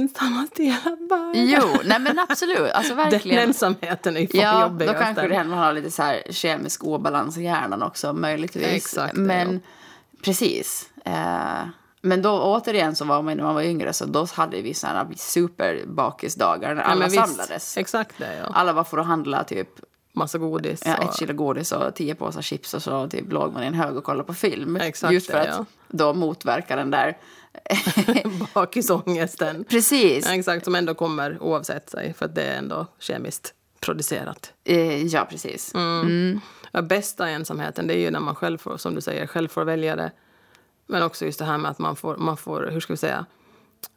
i 0.60 0.64
hela 0.64 0.96
världen. 1.10 1.32
jo, 1.48 1.80
nej 1.84 1.98
men 1.98 2.18
absolut. 2.28 2.70
Alltså 2.72 2.94
Den 2.96 3.10
verkligen. 3.10 3.48
ensamheten 3.48 4.16
är 4.16 4.20
ju 4.20 4.28
Ja, 4.32 4.62
jobbig. 4.62 4.88
då 4.88 4.94
kanske 4.94 5.28
det 5.28 5.34
händer 5.34 5.56
man 5.56 5.64
har 5.64 5.72
lite 5.72 5.90
så 5.90 6.02
här 6.02 6.22
kemisk 6.30 6.84
obalans 6.84 7.38
i 7.38 7.42
hjärnan 7.42 7.82
också, 7.82 8.12
möjligtvis. 8.12 8.66
Exakt, 8.66 9.14
men 9.16 9.52
ja. 9.52 10.18
precis. 10.24 10.88
Eh, 11.04 11.68
men 12.00 12.22
då 12.22 12.40
återigen 12.42 12.96
så 12.96 13.04
var 13.04 13.22
man 13.22 13.36
när 13.36 13.44
man 13.44 13.54
var 13.54 13.62
yngre 13.62 13.92
så 13.92 14.04
då 14.04 14.26
hade 14.34 14.62
vi 14.62 14.74
sådana 14.74 15.08
superbakisdagar 15.16 16.74
när 16.74 16.82
alla 16.82 17.10
samlades. 17.10 17.76
Exakt 17.76 18.18
det, 18.18 18.36
ja. 18.36 18.50
Alla 18.54 18.72
var 18.72 18.84
för 18.84 18.98
att 18.98 19.06
handla 19.06 19.44
typ 19.44 19.68
Massa 20.16 20.38
godis. 20.38 20.82
ja, 20.86 20.96
ett 20.96 21.18
kilo 21.18 21.34
godis 21.34 21.72
och 21.72 21.94
tio 21.94 22.14
påsar 22.14 22.42
chips 22.42 22.74
och 22.74 22.82
så 22.82 23.08
typ 23.08 23.32
låg 23.32 23.52
man 23.52 23.62
i 23.62 23.66
en 23.66 23.74
hög 23.74 23.96
och 23.96 24.04
kollade 24.04 24.26
på 24.26 24.34
film. 24.34 24.76
Exakt 24.76 25.12
Just 25.12 25.30
för 25.30 25.38
att 25.38 25.46
ja. 25.46 25.64
då 25.88 26.14
motverka 26.14 26.76
den 26.76 26.90
där... 26.90 27.18
bakisångesten. 28.54 29.64
Precis. 29.64 30.26
Ja, 30.26 30.34
exakt, 30.34 30.64
som 30.64 30.74
ändå 30.74 30.94
kommer 30.94 31.42
oavsett 31.42 31.90
sig 31.90 32.14
för 32.14 32.24
att 32.24 32.34
det 32.34 32.42
är 32.42 32.58
ändå 32.58 32.86
kemiskt 32.98 33.54
producerat. 33.80 34.52
Eh, 34.64 35.02
ja, 35.02 35.26
precis. 35.30 35.74
Mm. 35.74 36.40
Ja, 36.72 36.82
bästa 36.82 37.28
ensamheten 37.28 37.86
det 37.86 37.94
är 37.94 37.98
ju 37.98 38.10
när 38.10 38.20
man 38.20 38.34
själv 38.34 38.58
får, 38.58 38.76
som 38.76 38.94
du 38.94 39.00
säger, 39.00 39.26
själv 39.26 39.48
får 39.48 39.64
välja 39.64 39.96
det. 39.96 40.10
Men 40.86 41.02
också 41.02 41.24
just 41.24 41.38
det 41.38 41.44
här 41.44 41.58
med 41.58 41.70
att 41.70 41.78
man 41.78 41.96
får, 41.96 42.16
man 42.16 42.36
får 42.36 42.68
hur 42.72 42.80
ska 42.80 42.92
vi 42.92 42.96
säga, 42.96 43.26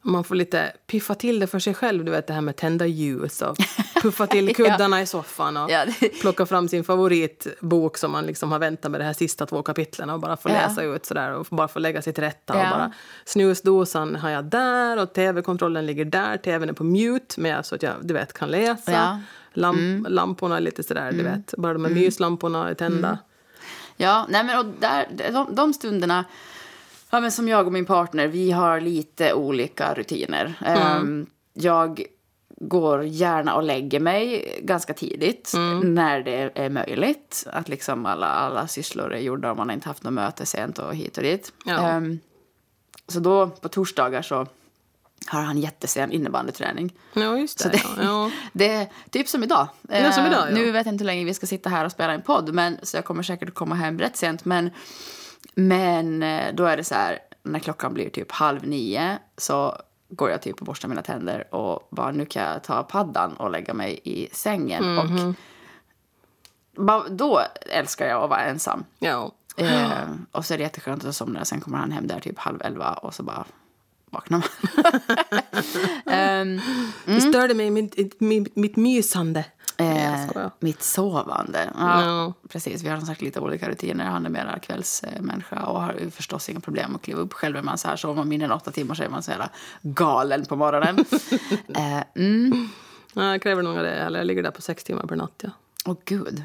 man 0.01 0.23
får 0.23 0.35
lite 0.35 0.73
piffa 0.87 1.15
till 1.15 1.39
det 1.39 1.47
för 1.47 1.59
sig 1.59 1.73
själv. 1.73 2.05
Du 2.05 2.11
vet 2.11 2.27
det 2.27 2.33
här 2.33 2.41
med 2.41 2.55
tända 2.55 2.85
ljus 2.85 3.41
och 3.41 3.57
puffa 4.01 4.27
till 4.27 4.55
kuddarna 4.55 5.01
i 5.01 5.05
soffan 5.05 5.57
och 5.57 5.71
Ja, 5.71 5.85
plocka 6.21 6.45
fram 6.45 6.67
sin 6.67 6.83
favoritbok 6.83 7.97
som 7.97 8.11
man 8.11 8.25
liksom 8.25 8.51
har 8.51 8.59
väntat 8.59 8.91
med 8.91 9.01
de 9.01 9.05
här 9.05 9.13
sista 9.13 9.45
två 9.45 9.63
kapitlen 9.63 10.09
och 10.09 10.19
bara 10.19 10.37
få 10.37 10.49
Ja. 10.49 10.53
läsa 10.53 10.83
ut 10.83 11.05
sådär 11.05 11.33
och 11.33 11.47
bara 11.49 11.67
få 11.67 11.79
lägga 11.79 12.01
sig 12.01 12.13
till 12.13 12.23
rätta. 12.23 12.57
Ja. 12.57 12.63
Och 12.71 12.77
bara, 12.77 12.91
snusdosan 13.25 14.15
har 14.15 14.29
jag 14.29 14.45
där 14.45 14.97
och 15.01 15.13
tv-kontrollen 15.13 15.85
ligger 15.85 16.05
där. 16.05 16.37
Tvn 16.37 16.69
är 16.69 16.73
på 16.73 16.83
mute 16.83 17.41
med 17.41 17.65
så 17.65 17.75
att 17.75 17.83
jag 17.83 17.93
du 18.01 18.13
vet, 18.13 18.33
kan 18.33 18.49
läsa. 18.51 18.91
Ja. 18.91 19.19
Lamp, 19.53 20.05
Lamporna 20.09 20.57
är 20.57 20.61
lite 20.61 20.83
sådär, 20.83 21.11
du 21.11 21.23
vet. 21.23 21.53
Bara 21.57 21.73
de 21.73 21.85
här 21.85 21.91
myslamporna 21.91 22.69
är 22.69 22.73
tända. 22.73 23.17
Ja, 23.97 24.25
nej 24.29 24.43
men 24.43 24.59
och 24.59 24.65
där, 24.79 25.07
de, 25.31 25.55
de 25.55 25.73
stunderna, 25.73 26.25
ja, 27.09 27.19
men 27.19 27.31
som 27.31 27.47
jag 27.47 27.65
och 27.65 27.73
min 27.73 27.85
partner, 27.85 28.27
vi 28.27 28.51
har 28.51 28.79
lite 28.79 29.33
olika 29.33 29.93
rutiner. 29.93 30.53
Ehm, 30.65 31.25
jag 31.53 32.03
går 32.61 33.03
gärna 33.03 33.55
och 33.55 33.63
lägger 33.63 33.99
mig 33.99 34.45
ganska 34.63 34.93
tidigt 34.93 35.51
när 35.83 36.19
det 36.19 36.51
är 36.55 36.69
möjligt. 36.69 37.47
Att 37.53 37.69
liksom 37.69 38.05
alla, 38.05 38.27
alla 38.27 38.67
sysslor 38.67 39.13
är 39.13 39.19
gjorda 39.19 39.51
och 39.51 39.57
man 39.57 39.71
inte 39.71 39.87
haft 39.87 40.03
något 40.03 40.13
möte 40.13 40.45
sent 40.45 40.79
och 40.79 40.95
hit 40.95 41.17
och 41.17 41.23
dit. 41.23 41.53
Ja. 41.65 41.87
Ehm, 41.87 42.19
så 43.07 43.19
då 43.19 43.47
på 43.47 43.69
torsdagar 43.69 44.21
så 44.21 44.47
har 45.27 45.41
han 45.41 45.57
jättesen 45.57 46.11
innebandyträning. 46.11 46.93
Ja, 47.13 47.37
just 47.37 47.63
det. 47.63 47.69
Det, 47.69 47.81
ja. 48.01 48.31
Det 48.53 48.73
är 48.73 48.87
typ 49.09 49.27
som 49.27 49.43
idag. 49.43 49.67
Ja, 49.89 50.11
som 50.11 50.25
idag, 50.25 50.47
ja. 50.49 50.55
Nu 50.55 50.71
vet 50.71 50.85
jag 50.85 50.93
inte 50.93 51.03
hur 51.03 51.05
länge 51.05 51.25
vi 51.25 51.33
ska 51.33 51.47
sitta 51.47 51.69
här 51.69 51.85
och 51.85 51.91
spela 51.91 52.13
en 52.13 52.21
podd, 52.21 52.53
men, 52.53 52.77
så 52.83 52.97
jag 52.97 53.05
kommer 53.05 53.23
säkert 53.23 53.49
att 53.49 53.55
komma 53.55 53.75
hem 53.75 53.99
rätt 53.99 54.17
sent. 54.17 54.45
Men, 54.45 54.69
men 55.59 56.23
eh, 56.23 56.53
då 56.53 56.65
är 56.65 56.77
det 56.77 56.83
så 56.83 56.95
här, 56.95 57.19
när 57.43 57.59
klockan 57.59 57.93
blir 57.93 58.09
typ 58.09 58.31
halv 58.31 58.67
nio 58.67 59.17
så 59.37 59.75
går 60.09 60.29
jag 60.29 60.41
typ 60.41 60.59
och 60.59 60.65
borstar 60.65 60.89
mina 60.89 61.01
tänder 61.01 61.55
och 61.55 61.87
bara 61.91 62.11
nu 62.11 62.25
kan 62.25 62.43
jag 62.43 62.63
ta 62.63 62.83
paddan 62.83 63.33
och 63.33 63.51
lägga 63.51 63.73
mig 63.73 63.99
i 64.03 64.29
sängen. 64.31 64.95
Mhm. 64.95 65.35
Och 66.77 66.83
bara, 66.85 67.09
då 67.09 67.41
älskar 67.61 68.07
jag 68.07 68.23
att 68.23 68.29
vara 68.29 68.41
ensam. 68.41 68.83
ja. 68.99 69.31
Eh, 69.57 70.09
och 70.31 70.45
så 70.45 70.53
är 70.53 70.57
det 70.57 70.63
jätteskönt 70.63 71.05
att 71.05 71.15
somna. 71.15 71.45
Sen 71.45 71.61
kommer 71.61 71.77
han 71.77 71.91
hem 71.91 72.07
där 72.07 72.19
typ 72.19 72.39
halv 72.39 72.61
elva 72.61 72.93
och 72.93 73.13
så 73.13 73.23
bara 73.23 73.45
vaknar 74.09 74.37
man. 74.37 74.47
Ehm, 76.13 76.61
Det 77.05 77.21
störde 77.21 77.53
mig 77.53 77.69
mitt, 77.71 78.21
mitt, 78.21 78.55
mitt 78.55 78.75
mysande. 78.75 79.45
Eh, 79.79 80.47
mitt 80.59 80.83
sovande. 80.83 81.71
Ja, 81.77 82.05
Ja. 82.05 82.33
Precis, 82.49 82.83
vi 82.83 82.89
har 82.89 82.97
som 82.97 83.07
sagt 83.07 83.21
lite 83.21 83.39
olika 83.39 83.69
rutiner. 83.69 84.05
Han 84.05 84.25
är 84.25 84.29
mer 84.29 84.59
kvällsmänniska 84.61 85.65
och 85.65 85.81
har 85.81 86.09
förstås 86.11 86.49
inga 86.49 86.59
problem 86.59 86.95
att 86.95 87.01
kliva 87.01 87.19
upp. 87.19 87.33
Själv 87.33 87.57
är 87.57 87.61
man 87.61 87.77
så 87.77 87.87
här, 87.87 87.95
sover 87.95 88.15
man 88.15 88.27
mindre 88.29 88.45
än 88.45 88.51
åtta 88.51 88.71
timmar 88.71 88.95
så 88.95 89.03
är 89.03 89.09
man 89.09 89.23
så 89.23 89.31
jävla 89.31 89.49
galen 89.81 90.45
på 90.45 90.55
morgonen. 90.55 90.97
eh, 91.75 92.03
mm. 92.15 92.69
Ja, 93.13 93.31
jag 93.31 93.41
kräver 93.41 93.63
nog 93.63 93.75
det. 93.75 93.91
Eller 93.91 94.19
jag 94.19 94.25
ligger 94.25 94.43
där 94.43 94.51
på 94.51 94.61
sex 94.61 94.83
timmar 94.83 95.03
per 95.03 95.15
natt. 95.15 95.41
Ja, 95.43 95.49
Åh 95.85 95.97
gud. 96.05 96.43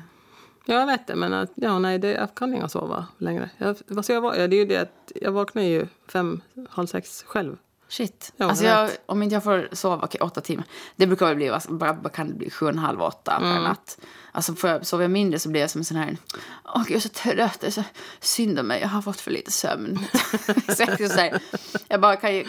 ja 0.64 0.74
jag 0.74 0.86
vet 0.86 1.06
det. 1.06 1.16
Men 1.16 1.32
att, 1.32 1.50
ja, 1.54 1.78
nej, 1.78 1.98
det, 1.98 2.12
jag 2.12 2.34
kan 2.34 2.54
inte 2.54 2.68
sova 2.68 3.06
längre. 3.18 3.50
Jag, 3.58 4.04
ska 4.04 4.12
jag, 4.12 4.50
det 4.50 4.56
är 4.56 4.60
ju 4.60 4.66
det 4.66 4.76
att 4.76 5.12
jag 5.14 5.32
vaknar 5.32 5.62
ju 5.62 5.86
fem, 6.08 6.40
halv 6.70 6.86
sex 6.86 7.22
själv. 7.22 7.56
Shit. 7.96 8.32
Ja, 8.36 8.46
alltså 8.46 8.64
jag, 8.64 8.90
om 9.06 9.22
inte 9.22 9.34
jag 9.34 9.44
får 9.44 9.68
sova 9.72 10.04
okej, 10.04 10.20
åtta 10.20 10.40
timmar. 10.40 10.64
Det 10.96 11.06
brukar 11.06 11.26
väl 11.26 11.36
bli, 11.36 11.48
alltså, 11.48 11.72
bara, 11.72 11.94
bara 11.94 12.08
kan 12.08 12.28
det 12.28 12.34
bli 12.34 12.50
sju 12.50 12.66
och 12.66 12.72
en 12.72 12.78
halv, 12.78 13.02
åtta 13.02 13.36
per 13.40 13.50
Mm. 13.50 13.62
natt. 13.62 13.98
Alltså 14.32 14.54
får 14.54 14.70
jag, 14.70 14.86
sover 14.86 15.04
jag 15.04 15.10
mindre 15.10 15.38
så 15.38 15.48
blir 15.48 15.60
jag 15.60 15.70
som 15.70 15.78
en 15.80 15.84
sån 15.84 15.96
här, 15.96 16.16
åh 16.64 16.78
gud, 16.82 16.90
jag 16.90 16.96
är 16.96 17.00
så 17.00 17.08
trött, 17.08 17.60
det 17.60 17.66
är 17.66 17.70
så 17.70 17.82
synd 18.20 18.58
om 18.58 18.66
mig, 18.66 18.80
jag 18.80 18.88
har 18.88 19.02
fått 19.02 19.20
för 19.20 19.30
lite 19.30 19.50
sömn. 19.52 19.98
så 20.76 20.82
här, 21.20 21.42
jag 21.88 22.00
bara 22.00 22.16
kan 22.16 22.34
ju, 22.34 22.44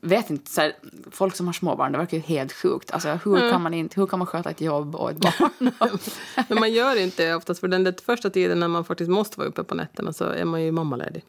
vet 0.00 0.30
inte, 0.30 0.50
så 0.50 0.60
här, 0.60 0.72
folk 1.10 1.36
som 1.36 1.46
har 1.46 1.52
småbarn, 1.52 1.92
det 1.92 1.98
verkar 1.98 2.16
ju 2.16 2.22
helt 2.22 2.52
sjukt. 2.52 2.90
Alltså 2.90 3.18
hur, 3.24 3.36
Mm. 3.38 3.50
kan 3.50 3.62
man 3.62 3.74
inte, 3.74 4.00
hur 4.00 4.06
kan 4.06 4.18
man 4.18 4.26
sköta 4.26 4.50
ett 4.50 4.60
jobb 4.60 4.94
och 4.94 5.10
ett 5.10 5.16
barn? 5.18 5.70
Men 6.48 6.60
man 6.60 6.72
gör 6.72 6.96
inte 6.96 7.24
det 7.24 7.34
oftast 7.34 7.60
för 7.60 7.68
den 7.68 7.84
där 7.84 7.94
första 8.06 8.30
tiden 8.30 8.60
när 8.60 8.68
man 8.68 8.84
faktiskt 8.84 9.10
måste 9.10 9.38
vara 9.38 9.48
uppe 9.48 9.64
på 9.64 9.74
nätterna 9.74 10.12
så 10.12 10.24
är 10.24 10.44
man 10.44 10.62
ju 10.62 10.72
mammaledig. 10.72 11.24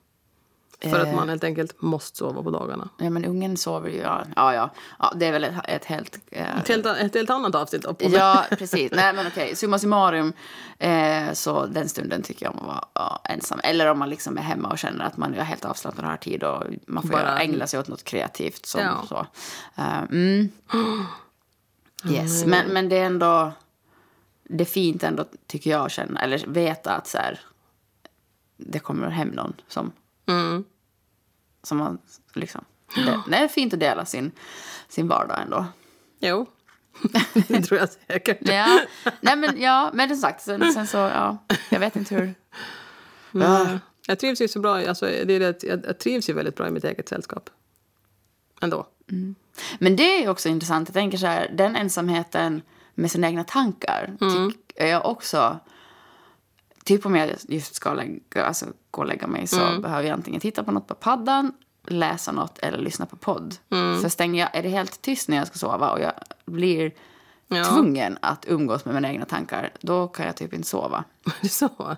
För 0.81 0.99
att 0.99 1.07
Eh. 1.07 1.15
man 1.15 1.29
helt 1.29 1.43
enkelt 1.43 1.81
måste 1.81 2.17
sova 2.17 2.43
på 2.43 2.51
dagarna. 2.51 2.89
ja 2.97 3.09
men 3.09 3.25
ungen 3.25 3.57
sover 3.57 3.89
ju, 3.89 3.97
ja, 3.97 4.23
ja, 4.35 4.53
ja, 4.53 4.69
ja 4.99 5.13
det 5.15 5.25
är 5.25 5.31
väl 5.31 5.43
ett, 5.43 5.53
ett 5.67 5.85
helt... 5.85 6.19
eh, 6.31 6.59
Ett 6.59 6.67
helt, 6.67 6.85
ett 6.85 7.13
helt 7.15 7.29
annat 7.29 7.55
avsnitt. 7.55 7.83
På 7.83 7.95
Ja, 7.99 8.45
precis. 8.57 8.91
Nej, 8.91 9.13
men 9.13 9.27
okej. 9.27 9.55
Summa 9.55 9.79
summarum, 9.79 10.33
eh, 10.79 11.33
så 11.33 11.65
den 11.65 11.89
stunden 11.89 12.21
tycker 12.21 12.45
jag 12.45 12.53
om 12.53 12.59
att 12.59 12.65
vara 12.67 12.83
ja, 12.93 13.21
ensam. 13.29 13.59
Eller 13.63 13.87
om 13.91 13.99
man 13.99 14.09
liksom 14.09 14.37
är 14.37 14.41
hemma 14.41 14.69
och 14.69 14.77
känner 14.79 15.05
att 15.05 15.17
man 15.17 15.33
är 15.33 15.43
helt 15.43 15.65
avslappnad 15.65 16.05
och 16.05 16.11
har 16.11 16.17
tid 16.17 16.43
och 16.43 16.63
man 16.87 17.03
får 17.03 17.09
Bara- 17.09 17.39
ägna 17.39 17.67
sig 17.67 17.79
åt 17.79 17.87
något 17.87 18.03
kreativt. 18.03 18.65
Som, 18.65 18.81
Ja. 18.81 19.03
så. 19.09 19.25
Eh, 19.81 19.97
mm. 20.03 20.49
Yes, 22.09 22.45
men, 22.45 22.67
men 22.67 22.89
det 22.89 22.97
är 22.97 23.05
ändå... 23.05 23.51
Det 24.43 24.63
är 24.63 24.65
fint 24.65 25.03
ändå, 25.03 25.25
tycker 25.47 25.69
jag, 25.69 25.85
att 25.85 25.91
känna, 25.91 26.21
eller 26.21 26.47
veta 26.47 26.91
att 26.91 27.07
så 27.07 27.17
här, 27.17 27.39
det 28.57 28.79
kommer 28.79 29.09
hem 29.09 29.27
någon 29.27 29.53
som, 29.67 29.91
Mm. 30.25 30.63
som 31.63 31.77
man 31.77 31.97
liksom... 32.33 32.65
Det, 32.95 33.21
det 33.27 33.37
är 33.37 33.47
fint 33.47 33.73
att 33.73 33.79
dela 33.79 34.05
sin, 34.05 34.31
sin 34.87 35.07
vardag 35.07 35.41
ändå. 35.41 35.65
Jo, 36.19 36.45
det 37.47 37.61
tror 37.61 37.79
jag 37.79 37.89
säkert. 37.89 38.37
Ja, 38.41 38.81
nej 39.21 39.35
men 39.35 39.61
ja, 39.61 39.91
men 39.93 40.09
som 40.09 40.17
sagt, 40.17 40.41
sen, 40.41 40.73
sen 40.73 40.87
så, 40.87 40.97
ja, 40.97 41.37
jag 41.69 41.79
vet 41.79 41.95
inte 41.95 42.15
hur. 42.15 42.33
Ja. 43.31 43.79
Jag 44.07 44.19
trivs 44.19 44.41
ju 44.41 44.47
så 44.47 44.59
bra, 44.59 44.87
alltså, 44.87 45.05
det 45.05 45.33
är 45.33 45.39
det, 45.39 45.63
jag, 45.63 45.85
jag 45.85 45.99
trivs 45.99 46.29
ju 46.29 46.33
väldigt 46.33 46.55
bra 46.55 46.67
i 46.67 46.71
mitt 46.71 46.83
eget 46.83 47.09
sällskap. 47.09 47.49
Ändå. 48.61 48.87
Men 49.79 49.95
det 49.95 50.23
är 50.23 50.29
också 50.29 50.49
intressant, 50.49 50.89
jag 50.89 50.93
tänker 50.93 51.17
så 51.17 51.25
här, 51.25 51.51
den 51.57 51.75
ensamheten 51.75 52.61
med 52.93 53.11
sina 53.11 53.27
egna 53.27 53.43
tankar 53.43 54.17
tycker 54.19 54.85
jag 54.85 55.05
också, 55.05 55.59
typ 56.83 57.05
om 57.05 57.15
jag 57.15 57.29
just 57.47 57.75
ska 57.75 57.93
lägga, 57.93 58.45
alltså, 58.45 58.65
gå 58.91 59.01
och 59.01 59.07
lägga 59.07 59.27
mig 59.27 59.47
så 59.47 59.57
behöver 59.81 60.03
jag 60.07 60.13
antingen 60.13 60.41
titta 60.41 60.63
på 60.63 60.71
något 60.71 60.87
på 60.87 60.95
paddan, 60.95 61.53
läsa 61.87 62.31
något 62.31 62.59
eller 62.59 62.77
lyssna 62.77 63.05
på 63.05 63.15
podd. 63.15 63.55
För 64.01 64.09
stänger 64.09 64.39
jag, 64.41 64.55
är 64.55 64.63
det 64.63 64.69
helt 64.69 65.01
tyst 65.01 65.27
när 65.29 65.37
jag 65.37 65.47
ska 65.47 65.57
sova 65.57 65.91
och 65.91 65.99
jag 66.01 66.11
blir 66.45 66.91
Ja. 67.53 67.63
tvungen 67.63 68.17
att 68.21 68.45
umgås 68.47 68.85
med 68.85 68.93
mina 68.95 69.09
egna 69.11 69.25
tankar, 69.25 69.69
då 69.81 70.07
kan 70.07 70.25
jag 70.25 70.35
typ 70.37 70.53
inte 70.53 70.67
sova. 70.67 71.03
Så? 71.49 71.69
Men 71.77 71.95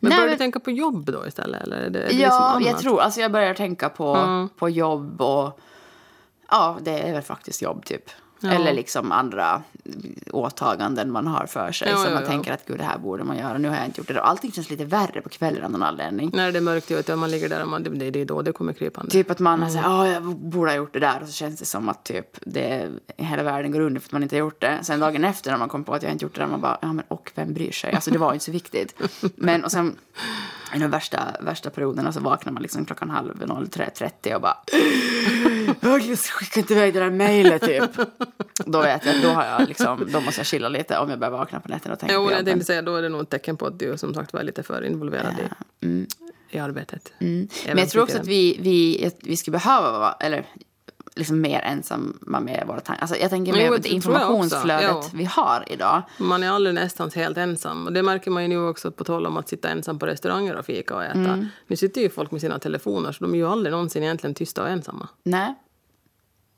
Nej, 0.00 0.10
börjar 0.10 0.22
du 0.22 0.28
men- 0.28 0.38
tänka 0.38 0.60
på 0.60 0.70
jobb 0.70 1.12
då 1.12 1.26
istället? 1.26 1.62
Eller 1.62 1.76
är 1.76 1.90
det, 1.90 1.98
är 1.98 2.02
det 2.02 2.08
liksom 2.08 2.20
Ja, 2.22 2.44
annat? 2.50 2.66
jag 2.66 2.78
tror, 2.78 3.00
alltså 3.00 3.20
jag 3.20 3.32
börjar 3.32 3.54
tänka 3.54 3.88
på, 3.88 4.48
på 4.58 4.68
jobb 4.68 5.20
och 5.22 5.60
ja, 6.50 6.78
det 6.80 6.98
är 7.00 7.12
väl 7.12 7.22
faktiskt 7.22 7.62
jobb 7.62 7.84
typ. 7.84 8.10
Ja. 8.40 8.50
Eller 8.50 8.72
liksom 8.72 9.12
andra 9.12 9.62
åtaganden 10.30 11.12
man 11.12 11.26
har 11.26 11.46
för 11.46 11.72
sig. 11.72 11.88
Ja, 11.90 11.96
som 11.96 12.12
ja, 12.12 12.14
man 12.14 12.24
tänker 12.26 12.52
att 12.52 12.66
gud, 12.66 12.78
det 12.78 12.84
här 12.84 12.98
borde 12.98 13.24
man 13.24 13.38
göra. 13.38 13.58
Nu 13.58 13.68
har 13.68 13.76
jag 13.76 13.84
inte 13.84 14.00
gjort 14.00 14.08
det. 14.08 14.22
Allting 14.22 14.52
känns 14.52 14.70
lite 14.70 14.84
värre 14.84 15.20
på 15.20 15.28
kvällen 15.28 15.64
av 15.64 15.70
någon 15.70 15.82
anledning. 15.82 16.30
När 16.34 16.52
det 16.52 16.58
är 16.58 16.62
mörkt 16.62 16.90
ute 16.90 17.12
och 17.12 17.18
man 17.18 17.30
ligger 17.30 17.48
där 17.48 17.62
och 17.62 17.68
man, 17.68 17.82
det, 17.82 18.10
det 18.10 18.20
är 18.20 18.24
då 18.24 18.42
det 18.42 18.52
kommer 18.52 18.72
krypande. 18.72 19.10
Typ 19.10 19.30
att 19.30 19.38
man 19.38 19.70
säger, 19.70 19.84
ja, 19.84 20.08
jag 20.08 20.22
borde 20.22 20.70
ha 20.70 20.76
gjort 20.76 20.92
det 20.92 21.00
där. 21.00 21.20
Och 21.22 21.26
så 21.26 21.32
känns 21.32 21.58
det 21.58 21.64
som 21.64 21.88
att 21.88 22.04
typ 22.04 22.38
det, 22.40 22.90
hela 23.16 23.42
världen 23.42 23.72
går 23.72 23.80
under 23.80 24.00
för 24.00 24.08
att 24.08 24.12
man 24.12 24.22
inte 24.22 24.36
har 24.36 24.40
gjort 24.40 24.60
det. 24.60 24.78
Sen 24.82 25.00
dagen 25.00 25.24
efter 25.24 25.50
när 25.50 25.58
man 25.58 25.68
kom 25.68 25.84
på 25.84 25.94
att 25.94 26.02
jag 26.02 26.12
inte 26.12 26.24
gjort 26.24 26.34
det 26.34 26.40
där, 26.40 26.48
man 26.48 26.60
bara, 26.60 26.78
ja 26.82 26.92
men 26.92 27.04
och 27.08 27.32
vem 27.34 27.54
bryr 27.54 27.72
sig? 27.72 27.92
Alltså 27.92 28.10
det 28.10 28.18
var 28.18 28.32
inte 28.32 28.44
så 28.44 28.52
viktigt. 28.52 28.94
Men 29.36 29.64
och 29.64 29.72
sen 29.72 29.96
i 30.74 30.78
de 30.78 30.90
värsta, 30.90 31.36
värsta 31.40 31.70
perioderna 31.70 32.12
så 32.12 32.20
vaknar 32.20 32.52
man 32.52 32.62
liksom 32.62 32.84
klockan 32.84 33.10
halv 33.10 33.34
03.30 33.34 34.34
och 34.34 34.40
bara, 34.40 34.56
jag 35.98 36.18
skickar 36.18 36.60
inte 36.60 36.72
iväg 36.74 36.94
det 36.94 37.00
där 37.00 37.10
mejlet 37.10 37.62
typ. 37.62 37.90
Då 38.66 38.82
vet 38.82 39.06
jag 39.06 39.22
då 39.22 39.28
har 39.28 39.44
jag 39.44 39.68
liksom, 39.68 40.08
då 40.12 40.20
måste 40.20 40.40
jag 40.40 40.46
chilla 40.46 40.68
lite 40.68 40.98
om 40.98 41.10
jag 41.10 41.18
börjar 41.18 41.32
vakna 41.32 41.60
på 41.60 41.68
nätterna 41.68 41.94
och 41.94 42.00
tänka 42.00 42.14
Jo, 42.14 42.24
på 42.24 42.30
jobben. 42.30 42.44
tänkte 42.44 42.64
säga, 42.64 42.82
då 42.82 42.96
är 42.96 43.02
det 43.02 43.08
nog 43.08 43.20
ett 43.22 43.30
tecken 43.30 43.56
på 43.56 43.66
att 43.66 43.78
du 43.78 43.98
som 43.98 44.14
sagt 44.14 44.32
var 44.32 44.42
lite 44.42 44.62
för 44.62 44.84
involverad 44.84 45.34
i, 45.80 46.06
i 46.50 46.58
arbetet. 46.58 47.12
Mm. 47.18 47.48
Men 47.66 47.78
jag 47.78 47.88
tror 47.88 48.02
också 48.02 48.18
att 48.18 48.26
vi, 48.26 48.56
vi, 48.60 49.06
att 49.06 49.16
vi 49.22 49.36
skulle 49.36 49.58
behöva 49.58 49.98
vara, 49.98 50.12
eller 50.12 50.46
liksom 51.16 51.40
mer 51.40 51.60
ensamma 51.60 52.40
med 52.40 52.64
våra 52.66 52.80
tankar. 52.80 53.02
Alltså 53.02 53.16
jag 53.16 53.30
tänker 53.30 53.52
Jo, 53.52 53.58
mer 53.58 53.68
på 53.68 53.76
det 53.76 53.88
informationsflödet 53.88 54.82
Ja. 54.90 55.02
vi 55.14 55.24
har 55.24 55.64
idag. 55.66 56.02
Man 56.18 56.42
är 56.42 56.50
aldrig 56.50 56.74
nästan 56.74 57.10
helt 57.14 57.36
ensam. 57.38 57.86
Och 57.86 57.92
det 57.92 58.02
märker 58.02 58.30
man 58.30 58.42
ju 58.42 58.48
nu 58.48 58.68
också 58.68 58.90
på 58.92 59.04
tal 59.04 59.26
om 59.26 59.36
att 59.36 59.48
sitta 59.48 59.68
ensam 59.68 59.98
på 59.98 60.06
restauranger 60.06 60.54
och 60.56 60.64
fika 60.66 60.94
och 60.96 61.04
äta. 61.04 61.18
Mm. 61.18 61.46
Nu 61.66 61.76
sitter 61.76 62.00
ju 62.00 62.10
folk 62.10 62.30
med 62.30 62.40
sina 62.40 62.58
telefoner 62.58 63.12
så 63.12 63.24
de 63.24 63.34
är 63.34 63.38
ju 63.38 63.46
aldrig 63.48 63.72
någonsin 63.72 64.02
egentligen 64.02 64.34
tysta 64.34 64.62
och 64.62 64.68
ensamma. 64.68 65.08
Nej. 65.22 65.54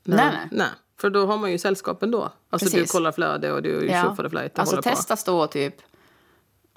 Nej, 0.03 0.17
nej. 0.25 0.47
nej. 0.51 0.67
För 1.01 1.09
då 1.09 1.25
har 1.25 1.37
man 1.37 1.51
ju 1.51 1.57
sällskap 1.57 2.03
ändå. 2.03 2.29
Alltså 2.49 2.65
du 2.69 2.71
Precis. 2.71 2.91
kollar 2.91 3.11
flöde 3.11 3.51
och 3.51 3.61
du 3.61 3.85
Ja. 3.87 4.03
tjoffar 4.03 4.23
och 4.23 4.31
flöjt 4.31 4.53
och 4.53 4.59
Alltså 4.59 4.75
på. 4.75 4.81
testa 4.81 5.15
stå 5.15 5.47
typ 5.47 5.75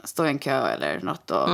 stå 0.04 0.26
i 0.26 0.28
en 0.28 0.38
kö 0.38 0.66
eller 0.68 1.00
något 1.00 1.30
och, 1.30 1.48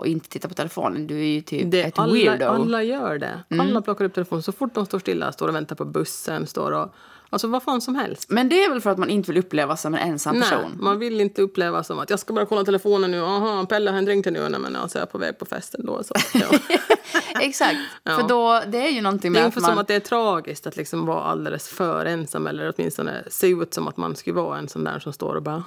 och 0.00 0.06
inte 0.06 0.28
titta 0.28 0.48
på 0.48 0.54
telefonen. 0.54 1.06
Du 1.06 1.20
är 1.20 1.24
ju 1.24 1.40
typ 1.40 1.60
Mm. 1.60 1.70
Det, 1.70 1.82
ett 1.82 1.98
alla, 1.98 2.12
weirdo. 2.12 2.44
alla 2.46 2.82
gör 2.82 3.18
det. 3.18 3.40
Mm. 3.50 3.66
Alla 3.66 3.82
plockar 3.82 4.04
upp 4.04 4.14
telefonen 4.14 4.42
så 4.42 4.52
fort 4.52 4.74
de 4.74 4.86
står 4.86 4.98
stilla, 4.98 5.32
står 5.32 5.48
och 5.48 5.54
väntar 5.54 5.76
på 5.76 5.84
bussen, 5.84 6.46
står 6.46 6.72
och... 6.72 6.94
Alltså 7.32 7.48
vad 7.48 7.62
fan 7.62 7.80
som 7.80 7.94
helst. 7.94 8.30
Men 8.30 8.48
det 8.48 8.64
är 8.64 8.70
väl 8.70 8.80
för 8.80 8.90
att 8.90 8.98
man 8.98 9.10
inte 9.10 9.32
vill 9.32 9.38
upplevas 9.40 9.82
som 9.82 9.94
en 9.94 10.00
ensam 10.00 10.38
Nej, 10.38 10.50
person. 10.50 10.78
man 10.80 10.98
vill 10.98 11.20
inte 11.20 11.42
uppleva 11.42 11.82
som 11.82 11.98
att 11.98 12.10
jag 12.10 12.18
ska 12.18 12.32
bara 12.32 12.46
kolla 12.46 12.64
telefonen 12.64 13.10
nu. 13.10 13.22
Aha, 13.22 13.66
Pelle 13.68 13.90
har 13.90 13.98
en 13.98 14.04
drink 14.04 14.24
till 14.24 14.32
nu. 14.32 14.48
Nej, 14.48 14.60
men 14.60 14.76
alltså, 14.76 14.98
jag 14.98 15.02
är 15.06 15.10
på 15.10 15.18
väg 15.18 15.38
på 15.38 15.44
festen 15.44 15.86
då. 15.86 16.02
Så, 16.04 16.14
ja. 16.34 16.46
Exakt. 17.40 17.76
Ja. 18.02 18.16
För 18.18 18.28
då, 18.28 18.62
det 18.66 18.78
är 18.78 18.90
ju 18.90 19.00
någonting 19.00 19.32
Det 19.32 19.38
med 19.38 19.44
är 19.44 19.48
att 19.48 19.54
man... 19.56 19.64
som 19.70 19.78
att 19.78 19.88
det 19.88 19.94
är 19.94 20.00
tragiskt 20.00 20.66
att 20.66 20.76
liksom 20.76 21.06
vara 21.06 21.22
alldeles 21.22 21.68
för 21.68 22.04
ensam 22.04 22.46
eller 22.46 22.72
åtminstone 22.76 23.24
se 23.30 23.48
ut 23.48 23.74
som 23.74 23.88
att 23.88 23.96
man 23.96 24.16
skulle 24.16 24.36
vara 24.36 24.58
en 24.58 24.68
sån 24.68 24.84
där 24.84 24.98
som 24.98 25.12
står 25.12 25.34
och 25.34 25.42
bara 25.42 25.64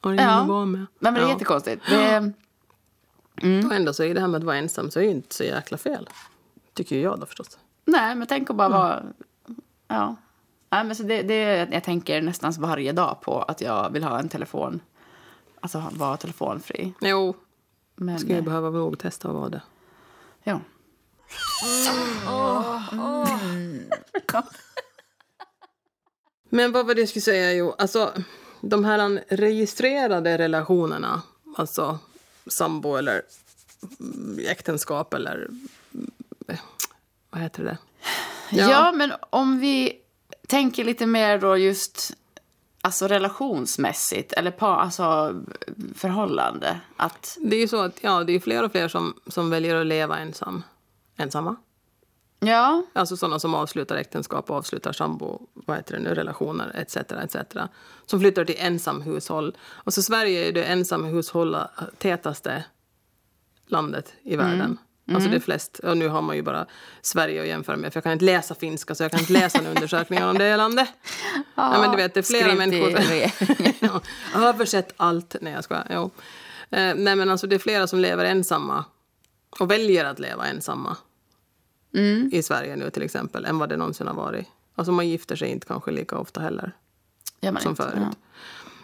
"Ah, 0.00 0.08
har 0.08 0.12
ingen 0.14 0.24
Ja. 0.26 0.40
att 0.42 0.48
vara 0.48 0.64
med. 0.64 0.80
Nej, 0.80 0.86
men 0.98 1.14
det 1.14 1.20
är 1.20 1.24
Ja. 1.24 1.28
jättekonstigt. 1.30 1.82
Det, 1.88 2.32
Och 3.66 3.72
ändå 3.74 3.92
så 3.92 4.02
är 4.04 4.14
det 4.14 4.20
här 4.20 4.28
med 4.28 4.38
att 4.38 4.44
vara 4.44 4.56
ensam 4.56 4.90
så 4.90 4.98
är 4.98 5.02
det 5.02 5.06
ju 5.08 5.14
inte 5.14 5.34
så 5.34 5.44
jäkla 5.44 5.78
fel. 5.78 6.08
Tycker 6.74 6.96
ju 6.96 7.02
jag 7.02 7.20
då 7.20 7.26
förstås. 7.26 7.58
nej, 7.84 8.14
men 8.14 8.26
tänk 8.28 8.50
att 8.50 8.56
bara 8.56 8.68
vara... 8.68 9.02
Ja. 9.88 10.16
Nej, 10.70 10.84
men 10.84 10.96
så 10.96 11.02
det, 11.02 11.22
det, 11.22 11.68
jag 11.72 11.84
tänker 11.84 12.22
nästan 12.22 12.52
varje 12.58 12.92
dag 12.92 13.20
på 13.20 13.42
att 13.42 13.60
jag 13.60 13.90
vill 13.90 14.04
ha 14.04 14.18
en 14.18 14.28
telefon. 14.28 14.80
Alltså 15.60 15.84
vara 15.92 16.16
telefonfri. 16.16 16.92
Jo, 17.00 17.36
Men, 17.96 18.18
skulle 18.18 18.34
jag 18.34 18.38
eh, 18.38 18.44
behöva 18.44 18.70
nog 18.70 18.98
testa 18.98 19.28
att 19.28 19.34
vara 19.34 19.48
det. 19.48 19.62
ja. 20.42 20.60
Men 26.50 26.72
vad 26.72 26.86
var 26.86 26.94
det 26.94 27.00
jag 27.00 27.08
skulle 27.08 27.22
säga? 27.22 27.52
Jo, 27.52 27.74
alltså 27.78 28.12
de 28.60 28.84
här 28.84 29.24
registrerade 29.28 30.38
relationerna, 30.38 31.22
alltså 31.56 31.98
sambo 32.46 32.96
eller 32.96 33.22
mm, 34.00 34.38
äktenskap 34.48 35.14
eller 35.14 35.34
mm, 35.94 36.10
vad 37.30 37.42
heter 37.42 37.64
det? 37.64 37.78
Ja. 38.50 38.92
men 38.92 39.12
om 39.30 39.58
vi 39.58 39.92
tänker 40.46 40.84
lite 40.84 41.06
mer 41.06 41.38
då 41.38 41.56
just 41.56 42.16
alltså 42.82 43.06
relationsmässigt 43.08 44.32
eller 44.32 44.50
på, 44.50 44.66
alltså 44.66 45.34
förhållande. 45.94 46.80
Att, 46.96 47.38
Det 47.40 47.56
är 47.56 47.60
ju 47.60 47.68
så 47.68 47.80
att 47.80 47.98
ja, 48.00 48.24
det 48.24 48.32
är 48.32 48.40
fler 48.40 48.64
och 48.64 48.72
fler 48.72 48.88
som, 48.88 49.14
som 49.26 49.50
väljer 49.50 49.74
att 49.74 49.86
leva 49.86 50.18
ensam, 50.18 50.62
ensamma. 51.16 51.56
ja, 52.40 52.82
Alltså 52.92 53.16
sådana 53.16 53.38
som 53.38 53.54
avslutar 53.54 53.96
äktenskap, 53.96 54.50
avslutar 54.50 54.92
sambo, 54.92 55.40
vad 55.70 55.78
heter 55.78 55.94
det 55.96 56.00
nu, 56.00 56.14
relationer 56.14 56.72
etc. 56.74 56.96
etc. 56.96 57.36
Som 58.06 58.20
flyttar 58.20 58.44
till 58.44 58.56
ensamhushåll. 58.58 59.56
Och 59.68 59.94
så 59.94 60.02
Sverige 60.02 60.48
är 60.48 60.52
det 60.52 60.64
ensamhushåll 60.64 61.56
tätaste 61.98 62.64
landet 63.66 64.12
i 64.22 64.36
världen. 64.36 64.78
Alltså 65.14 65.30
det 65.30 65.36
är 65.36 65.40
flest, 65.40 65.78
och 65.78 65.96
nu 65.96 66.08
har 66.08 66.22
man 66.22 66.36
ju 66.36 66.42
bara 66.42 66.66
Sverige 67.02 67.42
att 67.42 67.48
jämföra 67.48 67.76
med 67.76 67.92
för 67.92 67.96
jag 67.98 68.04
kan 68.04 68.12
inte 68.12 68.24
läsa 68.24 68.54
finska 68.54 68.94
så 68.94 69.02
jag 69.02 69.10
kan 69.10 69.20
inte 69.20 69.32
läsa 69.32 69.58
några 69.58 69.70
undersökningar 69.70 70.28
om 70.28 70.38
det 70.38 70.56
landet. 70.56 70.88
Nej, 71.54 71.80
men 71.80 71.90
du 71.90 71.96
vet, 71.96 72.14
det 72.14 72.20
är 72.20 72.22
flera 72.22 72.54
människor. 72.54 72.90
ja, 73.80 74.00
översätt 74.48 74.94
allt. 74.96 75.36
Nej, 75.40 75.52
jag 75.52 75.64
skojar. 75.64 75.86
Jo. 75.90 76.10
Eh, 76.70 76.94
nej, 76.94 77.16
men 77.16 77.30
alltså 77.30 77.46
det 77.46 77.54
är 77.54 77.58
flera 77.58 77.86
som 77.86 78.00
lever 78.00 78.24
ensamma 78.24 78.84
och 79.60 79.70
väljer 79.70 80.04
att 80.04 80.18
leva 80.18 80.46
ensamma 80.46 80.96
i 82.32 82.42
Sverige 82.42 82.76
nu 82.76 82.90
till 82.90 83.02
exempel 83.02 83.44
än 83.44 83.58
vad 83.58 83.68
det 83.68 83.76
någonsin 83.76 84.06
har 84.06 84.14
varit. 84.14 84.46
Alltså 84.74 84.92
man 84.92 85.08
gifter 85.08 85.36
sig 85.36 85.48
inte 85.48 85.66
kanske 85.66 85.90
lika 85.90 86.18
ofta 86.18 86.40
heller 86.40 86.72
som 87.40 87.56
inte. 87.56 87.74
förut. 87.74 88.02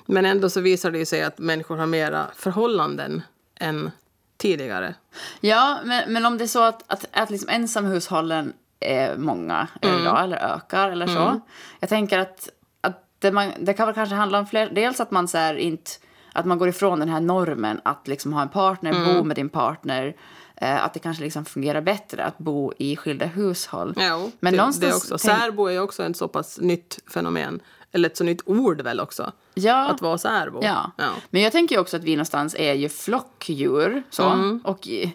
Men 0.07 0.25
ändå 0.25 0.51
så 0.51 0.61
visar 0.61 0.91
det 0.91 0.99
ju 0.99 1.07
sig 1.07 1.23
att 1.23 1.39
människor 1.39 1.77
har 1.77 1.87
mera 1.87 2.27
förhållanden 2.35 3.23
än 3.55 3.91
tidigare. 4.37 4.95
Ja, 5.41 5.79
men, 5.85 6.13
men 6.13 6.27
om 6.27 6.39
det 6.39 6.45
är 6.45 6.49
så 6.49 6.63
att, 6.63 6.85
att, 6.87 7.05
att 7.13 7.31
liksom 7.31 7.49
ensamhushållen 7.49 8.53
är 8.81 9.17
många 9.17 9.69
idag, 9.83 10.25
eller 10.25 10.37
ökar 10.37 10.91
eller 10.91 11.07
så. 11.07 11.41
Jag 11.81 11.89
tänker 11.89 12.19
att, 12.19 12.49
att 12.81 13.05
det, 13.19 13.33
man, 13.33 13.53
det 13.61 13.75
kan 13.75 13.87
väl 13.87 13.95
kanske 13.95 14.15
handla 14.15 14.39
om 14.39 14.47
fler, 14.47 14.71
dels 14.73 15.01
att 15.01 15.11
man 15.11 15.29
så 15.29 15.55
inte, 15.55 15.91
att 16.33 16.47
man 16.47 16.59
går 16.59 16.69
ifrån 16.69 16.99
den 16.99 17.09
här 17.09 17.21
normen 17.21 17.81
att 17.85 18.09
liksom 18.09 18.33
ha 18.33 18.43
en 18.43 18.49
partner, 18.49 19.15
bo 19.15 19.25
med 19.25 19.37
din 19.37 19.49
partner, 19.49 20.17
att 20.61 20.95
det 20.95 21.01
kanske 21.01 21.25
liksom 21.25 21.45
fungerar 21.45 21.81
bättre 21.81 22.25
att 22.25 22.39
bo 22.39 22.73
i 22.79 22.97
skilda 22.97 23.27
hushåll. 23.27 23.95
Ja, 23.97 24.31
Men 24.41 24.53
det, 24.53 24.57
någonstans 24.57 24.81
det 24.81 24.87
är 24.87 25.15
också. 25.15 25.19
Särbo 25.19 25.67
är 25.67 25.81
också 25.81 26.05
ett 26.05 26.17
så 26.17 26.29
pass 26.29 26.59
nytt 26.61 26.99
fenomen. 27.07 27.61
Eller 27.93 28.09
ett 28.09 28.17
så 28.17 28.25
nytt 28.25 28.43
ord 28.45 28.81
väl 28.81 29.01
också. 29.01 29.33
Ja. 29.55 29.89
Att 29.89 30.03
vara 30.03 30.19
särbo. 30.19 30.61
Ja. 30.63 30.93
ja. 30.97 31.11
men 31.31 31.43
jag 31.43 31.53
tänker 31.53 31.79
också 31.79 31.97
att 31.97 32.05
vi 32.05 32.17
någonstans 32.17 32.55
är 32.59 32.75
ju 32.75 32.89
flockdjur. 32.89 34.03
Så. 34.11 34.29
Mm. 34.29 34.61
Och 34.65 34.89
eh, 34.89 35.11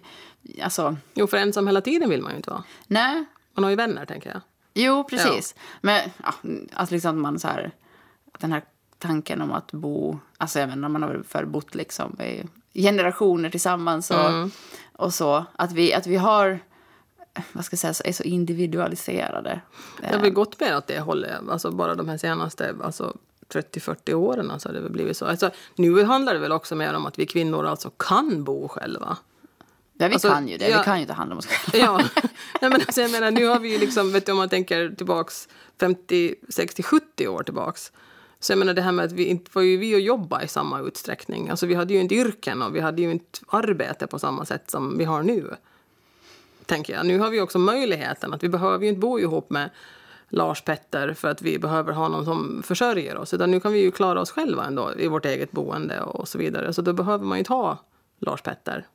alltså, 0.63 0.97
Jo, 1.13 1.27
för 1.27 1.37
ensam 1.37 1.67
hela 1.67 1.81
tiden 1.81 2.09
vill 2.09 2.21
man 2.21 2.31
ju 2.31 2.37
inte 2.37 2.49
vara. 2.49 2.63
nej. 2.87 3.25
Man 3.53 3.63
har 3.63 3.69
ju 3.69 3.75
vänner, 3.75 4.05
tänker 4.05 4.29
jag. 4.29 4.41
Jo, 4.73 5.03
precis. 5.03 5.55
Men 5.81 6.01
ja, 6.23 6.33
att 6.73 6.91
liksom 6.91 7.21
man 7.21 7.39
så 7.39 7.47
här, 7.47 7.71
den 8.39 8.51
här 8.51 8.63
tanken 8.97 9.41
om 9.41 9.51
att 9.51 9.71
bo, 9.71 10.19
alltså 10.37 10.59
jag 10.59 10.69
menar, 10.69 10.89
man 10.89 11.03
har 11.03 11.09
väl 11.09 11.23
förbott 11.23 11.75
liksom 11.75 12.15
generationer 12.73 13.49
tillsammans 13.49 14.11
och, 14.11 14.29
Mm. 14.29 14.51
och 14.93 15.13
så. 15.13 15.45
Att 15.55 15.71
vi, 15.71 15.93
att 15.93 16.07
vi 16.07 16.15
har, 16.15 16.59
vad 17.51 17.65
ska 17.65 17.73
jag 17.73 17.79
säga, 17.79 17.93
så- 17.93 18.03
är 18.05 18.11
så 18.13 18.23
individualiserade. 18.23 19.61
Det 20.01 20.07
har 20.07 20.19
väl 20.21 20.29
gått 20.31 20.59
mer 20.59 20.77
åt 20.77 20.87
det 20.87 20.99
hållet. 20.99 21.31
Alltså 21.49 21.71
bara 21.71 21.95
de 21.95 22.09
här 22.09 22.17
senaste 22.17 22.75
alltså 22.83 23.17
30-40 23.53 24.13
åren 24.13 24.51
alltså, 24.51 24.69
har 24.69 24.73
det 24.73 24.79
väl 24.81 24.91
blivit 24.91 25.17
så. 25.17 25.25
Alltså, 25.25 25.49
nu 25.75 26.03
handlar 26.03 26.33
det 26.33 26.39
väl 26.39 26.51
också 26.51 26.75
mer 26.75 26.93
om 26.93 27.05
att 27.05 27.19
vi 27.19 27.25
kvinnor 27.25 27.65
alltså 27.65 27.89
kan 27.89 28.43
bo 28.43 28.67
själva. 28.67 29.17
Ja, 29.97 30.07
vi 30.07 30.13
Alltså, 30.13 30.29
kan 30.29 30.47
ju 30.47 30.57
det. 30.57 30.67
ja. 30.69 30.77
Vi 30.77 30.83
kan 30.83 30.99
ju 30.99 31.05
ta 31.05 31.13
hand 31.13 31.31
om 31.31 31.37
oss 31.37 31.45
själva. 31.47 31.85
Ja, 31.85 31.97
Nej, 32.61 32.71
men 32.71 32.73
alltså, 32.73 33.01
jag 33.01 33.11
menar, 33.11 33.31
nu 33.31 33.45
har 33.45 33.59
vi 33.59 33.71
ju 33.73 33.77
liksom, 33.79 34.11
vet 34.11 34.25
du, 34.25 34.31
om 34.31 34.37
man 34.37 34.49
tänker 34.49 34.89
tillbaks 34.89 35.47
50, 35.79 36.35
60, 36.49 36.83
70 36.83 37.27
år 37.27 37.43
tillbaks. 37.43 37.91
Så 38.41 38.51
jag 38.51 38.59
menar 38.59 38.73
det 38.73 38.81
här 38.81 38.91
med 38.91 39.05
att 39.05 39.11
vi 39.11 39.25
inte 39.25 39.51
var 39.53 39.61
ju 39.61 39.77
vi 39.77 39.95
att 39.95 40.03
jobba 40.03 40.43
i 40.43 40.47
samma 40.47 40.79
utsträckning. 40.79 41.49
Alltså 41.49 41.65
vi 41.65 41.73
hade 41.73 41.93
ju 41.93 41.99
inte 41.99 42.15
yrken 42.15 42.61
och 42.61 42.75
vi 42.75 42.79
hade 42.79 43.01
ju 43.01 43.11
inte 43.11 43.39
arbete 43.47 44.07
på 44.07 44.19
samma 44.19 44.45
sätt 44.45 44.71
som 44.71 44.97
vi 44.97 45.03
har 45.03 45.23
nu. 45.23 45.55
Tänker 46.65 46.93
jag. 46.93 47.05
Nu 47.05 47.19
har 47.19 47.29
vi 47.29 47.41
också 47.41 47.59
möjligheten 47.59 48.33
att 48.33 48.43
vi 48.43 48.49
behöver 48.49 48.83
ju 48.83 48.89
inte 48.89 48.99
bo 48.99 49.19
ihop 49.19 49.49
med 49.49 49.69
Lars 50.29 50.61
Petter 50.61 51.13
för 51.13 51.27
att 51.27 51.41
vi 51.41 51.59
behöver 51.59 51.93
ha 51.93 52.07
någon 52.07 52.25
som 52.25 52.63
försörjer 52.63 53.17
oss. 53.17 53.33
Utan 53.33 53.51
nu 53.51 53.59
kan 53.59 53.73
vi 53.73 53.79
ju 53.79 53.91
klara 53.91 54.21
oss 54.21 54.31
själva 54.31 54.65
ändå 54.65 54.91
i 54.97 55.07
vårt 55.07 55.25
eget 55.25 55.51
boende 55.51 56.01
och 56.01 56.27
så 56.27 56.37
vidare. 56.37 56.73
Så 56.73 56.81
då 56.81 56.93
behöver 56.93 57.25
man 57.25 57.37
ju 57.37 57.39
inte 57.39 57.53
ha 57.53 57.77
Lars 58.19 58.41
Petter. 58.41 58.87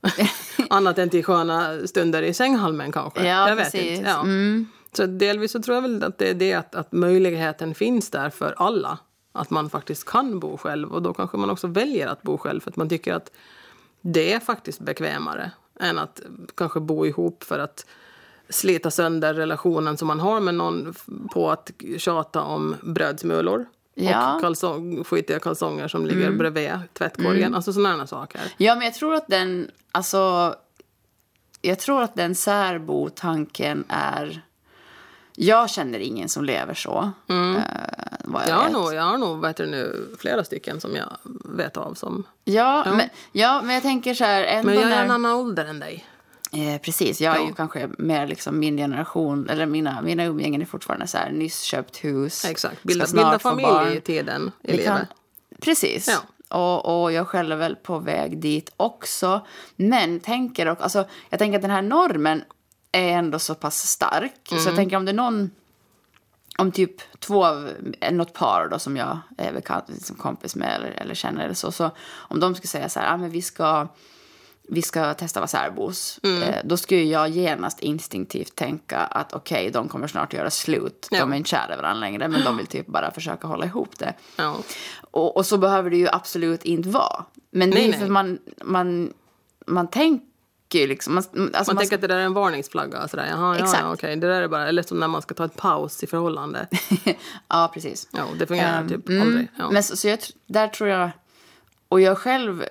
Annat 0.70 0.98
än 0.98 1.10
till 1.10 1.24
sköna 1.24 1.86
stunder 1.86 2.22
i 2.22 2.34
sänghalmen 2.34 2.92
kanske. 2.92 3.26
Ja, 3.26 3.48
jag 3.48 3.56
vet 3.56 3.72
precis. 3.72 3.98
inte. 3.98 4.10
Ja. 4.10 4.20
Mm. 4.20 4.66
Så 4.96 5.06
delvis 5.06 5.52
så 5.52 5.62
tror 5.62 5.74
jag 5.74 5.82
väl 5.82 6.02
att 6.02 6.18
det 6.18 6.30
är 6.30 6.34
det 6.34 6.54
att, 6.54 6.74
att 6.74 6.92
möjligheten 6.92 7.74
finns 7.74 8.10
där 8.10 8.30
för 8.30 8.54
alla. 8.56 8.98
Att 9.32 9.50
man 9.50 9.70
faktiskt 9.70 10.04
kan 10.04 10.40
bo 10.40 10.56
själv 10.56 10.92
och 10.92 11.02
då 11.02 11.14
kanske 11.14 11.36
man 11.36 11.50
också 11.50 11.66
väljer 11.66 12.06
att 12.06 12.22
bo 12.22 12.38
själv 12.38 12.60
för 12.60 12.70
att 12.70 12.76
man 12.76 12.88
tycker 12.88 13.14
att 13.14 13.30
det 14.00 14.32
är 14.32 14.40
faktiskt 14.40 14.80
bekvämare 14.80 15.50
än 15.80 15.98
att 15.98 16.20
kanske 16.54 16.80
bo 16.80 17.06
ihop 17.06 17.44
för 17.44 17.58
att 17.58 17.86
slita 18.48 18.90
sönder 18.90 19.34
relationen 19.34 19.96
som 19.96 20.08
man 20.08 20.20
har 20.20 20.40
med 20.40 20.54
någon 20.54 20.94
på 21.32 21.50
att 21.50 21.70
tjata 21.98 22.42
om 22.42 22.76
brödsmulor 22.82 23.66
Ja. 23.96 24.34
och 24.34 24.40
kalsong, 24.40 25.04
skitiga 25.04 25.38
kalsonger 25.38 25.88
som 25.88 26.06
ligger 26.06 26.30
bredvid 26.30 26.72
tvättkorgen. 26.92 27.54
Alltså 27.54 27.72
sådana 27.72 28.06
saker. 28.06 28.40
Ja, 28.56 28.74
men 28.74 28.84
jag 28.84 28.94
tror 28.94 29.14
att 29.14 29.28
den, 29.28 29.70
alltså, 29.92 30.54
jag 31.62 31.78
tror 31.78 32.02
att 32.02 32.14
den 32.14 32.34
särbo-tanken 32.34 33.84
är, 33.88 34.42
jag 35.36 35.70
känner 35.70 35.98
ingen 35.98 36.28
som 36.28 36.44
lever 36.44 36.74
så. 36.74 37.10
Mm. 37.28 37.60
vad 38.24 38.42
jag 38.42 38.48
Jag 38.48 38.54
har 38.56 38.64
vet. 38.64 38.72
nog, 38.72 38.94
jag 38.94 39.02
har 39.02 39.18
nog 39.18 39.46
heter 39.46 39.64
det 39.64 39.70
nu, 39.70 40.08
flera 40.18 40.44
stycken 40.44 40.80
som 40.80 40.96
jag 40.96 41.16
vet 41.44 41.76
av 41.76 41.94
som... 41.94 42.24
Ja, 42.44 42.82
Ja. 42.86 42.94
Men, 42.94 43.08
ja, 43.32 43.62
men 43.62 43.74
jag 43.74 43.82
tänker 43.82 44.14
så 44.14 44.24
här, 44.24 44.62
Men 44.62 44.74
jag 44.74 44.82
är 44.84 44.88
när, 44.90 45.04
en 45.04 45.10
annan 45.10 45.32
ålder 45.32 45.64
än 45.64 45.78
dig. 45.80 46.04
eh, 46.52 46.80
precis, 46.80 47.20
jag 47.20 47.36
är 47.36 47.40
Ja. 47.40 47.46
ju 47.46 47.54
kanske 47.54 47.88
mer 47.98 48.26
liksom 48.26 48.58
min 48.58 48.76
generation, 48.76 49.48
eller 49.48 49.66
mina, 49.66 50.02
mina 50.02 50.24
umgängen 50.24 50.62
är 50.62 50.66
fortfarande 50.66 51.06
så 51.06 51.18
här, 51.18 51.30
nyss 51.30 51.60
köpt 51.60 52.04
hus, 52.04 52.44
Exakt. 52.44 52.82
Bilda, 52.82 53.06
bilda 53.06 53.38
familj 53.38 53.96
i 53.96 54.00
tiden 54.00 54.52
i 54.62 54.76
Vi 54.76 54.84
kan, 54.84 55.00
precis. 55.60 56.08
Ja. 56.08 56.18
Och, 56.58 57.02
och 57.02 57.12
jag 57.12 57.28
själv 57.28 57.52
är 57.52 57.56
väl 57.56 57.76
på 57.76 57.98
väg 57.98 58.38
dit 58.38 58.72
också. 58.76 59.46
Men 59.76 60.20
tänker 60.20 60.68
också, 60.68 60.82
alltså, 60.82 61.04
jag 61.30 61.38
tänker 61.38 61.58
att 61.58 61.62
den 61.62 61.70
här 61.70 61.82
normen 61.82 62.42
är 62.94 63.18
ändå 63.18 63.38
så 63.38 63.54
pass 63.54 63.86
stark. 63.88 64.34
Så 64.44 64.54
Mm. 64.54 64.64
jag 64.66 64.76
tänker 64.76 64.96
om 64.96 65.04
det 65.04 65.10
är 65.10 65.14
någon, 65.14 65.50
om 66.58 66.72
typ 66.72 67.20
två, 67.20 67.44
av- 67.46 67.70
något 68.12 68.32
par 68.32 68.68
då 68.68 68.78
som 68.78 68.96
jag 68.96 69.18
är 69.38 69.52
bekant, 69.52 69.84
liksom 69.88 70.16
kompis 70.16 70.56
med 70.56 70.74
eller, 70.74 70.88
eller 70.90 71.14
känner 71.14 71.44
eller 71.44 71.54
så, 71.54 71.72
så 71.72 71.90
om 72.12 72.40
de 72.40 72.54
skulle 72.54 72.68
säga 72.68 72.88
så 72.88 73.00
här, 73.00 73.14
ah, 73.14 73.16
men 73.16 73.30
vi 73.30 73.42
ska 73.42 73.88
vi 74.68 74.82
ska 74.82 75.14
testa 75.14 75.40
vara 75.40 75.48
särbos. 75.48 76.20
Mm. 76.22 76.42
Eh, 76.42 76.54
då 76.64 76.76
skulle 76.76 77.02
jag 77.02 77.28
genast 77.28 77.80
instinktivt 77.80 78.54
tänka 78.54 78.98
att 78.98 79.32
okej, 79.32 79.70
de 79.70 79.88
kommer 79.88 80.06
snart 80.06 80.32
göra 80.32 80.50
slut. 80.50 81.08
Ja. 81.10 81.20
De 81.20 81.32
är 81.32 81.36
inte 81.36 81.50
kära 81.50 81.76
varandra 81.76 82.00
längre, 82.00 82.28
men 82.28 82.44
de 82.44 82.56
vill 82.56 82.66
typ 82.76 82.86
bara 82.86 83.10
försöka 83.10 83.46
hålla 83.46 83.64
ihop 83.66 83.98
det. 83.98 84.14
Ja. 84.36 84.56
Och, 85.10 85.36
och 85.36 85.46
så 85.46 85.58
behöver 85.58 85.90
det 85.90 85.96
ju 85.96 86.08
absolut 86.12 86.64
inte 86.64 86.88
vara. 86.88 87.24
Men 87.50 87.70
det 87.70 87.76
Nej, 87.76 87.84
är 87.86 87.90
nej. 87.90 87.98
för 88.00 88.08
man, 88.08 88.38
man, 88.64 89.12
man 89.66 89.88
tänker 89.90 90.26
ju 90.70 90.86
liksom... 90.86 91.14
Man, 91.14 91.24
alltså 91.54 91.72
Man 91.72 91.76
tänker 91.76 91.94
att 91.94 92.00
det 92.00 92.06
där 92.06 92.16
är 92.16 92.24
en 92.24 92.34
varningsflagga. 92.34 93.08
Sådär. 93.08 93.26
Jaha, 93.30 93.56
ja, 93.58 93.64
Exakt. 93.64 93.82
ja, 93.82 93.92
okej. 93.92 94.16
Det 94.16 94.26
där 94.26 94.42
är 94.42 94.48
bara, 94.48 94.68
eller 94.68 94.82
som 94.82 95.00
när 95.00 95.08
man 95.08 95.22
ska 95.22 95.34
ta 95.34 95.44
ett 95.44 95.56
paus 95.56 96.02
i 96.02 96.06
förhållande. 96.06 96.66
ja, 97.48 97.70
precis. 97.74 98.08
Ja, 98.10 98.26
det 98.38 98.46
fungerar 98.46 98.80
Ehm, 98.80 98.88
typ 98.88 99.08
mm. 99.08 99.22
aldrig. 99.22 99.48
Ja. 99.58 99.70
Men 99.70 99.82
så, 99.82 99.96
så 99.96 100.08
jag, 100.08 100.18
där 100.46 100.68
tror 100.68 100.90
jag... 100.90 101.10
Och 101.88 102.00
jag 102.00 102.18
själv 102.18 102.64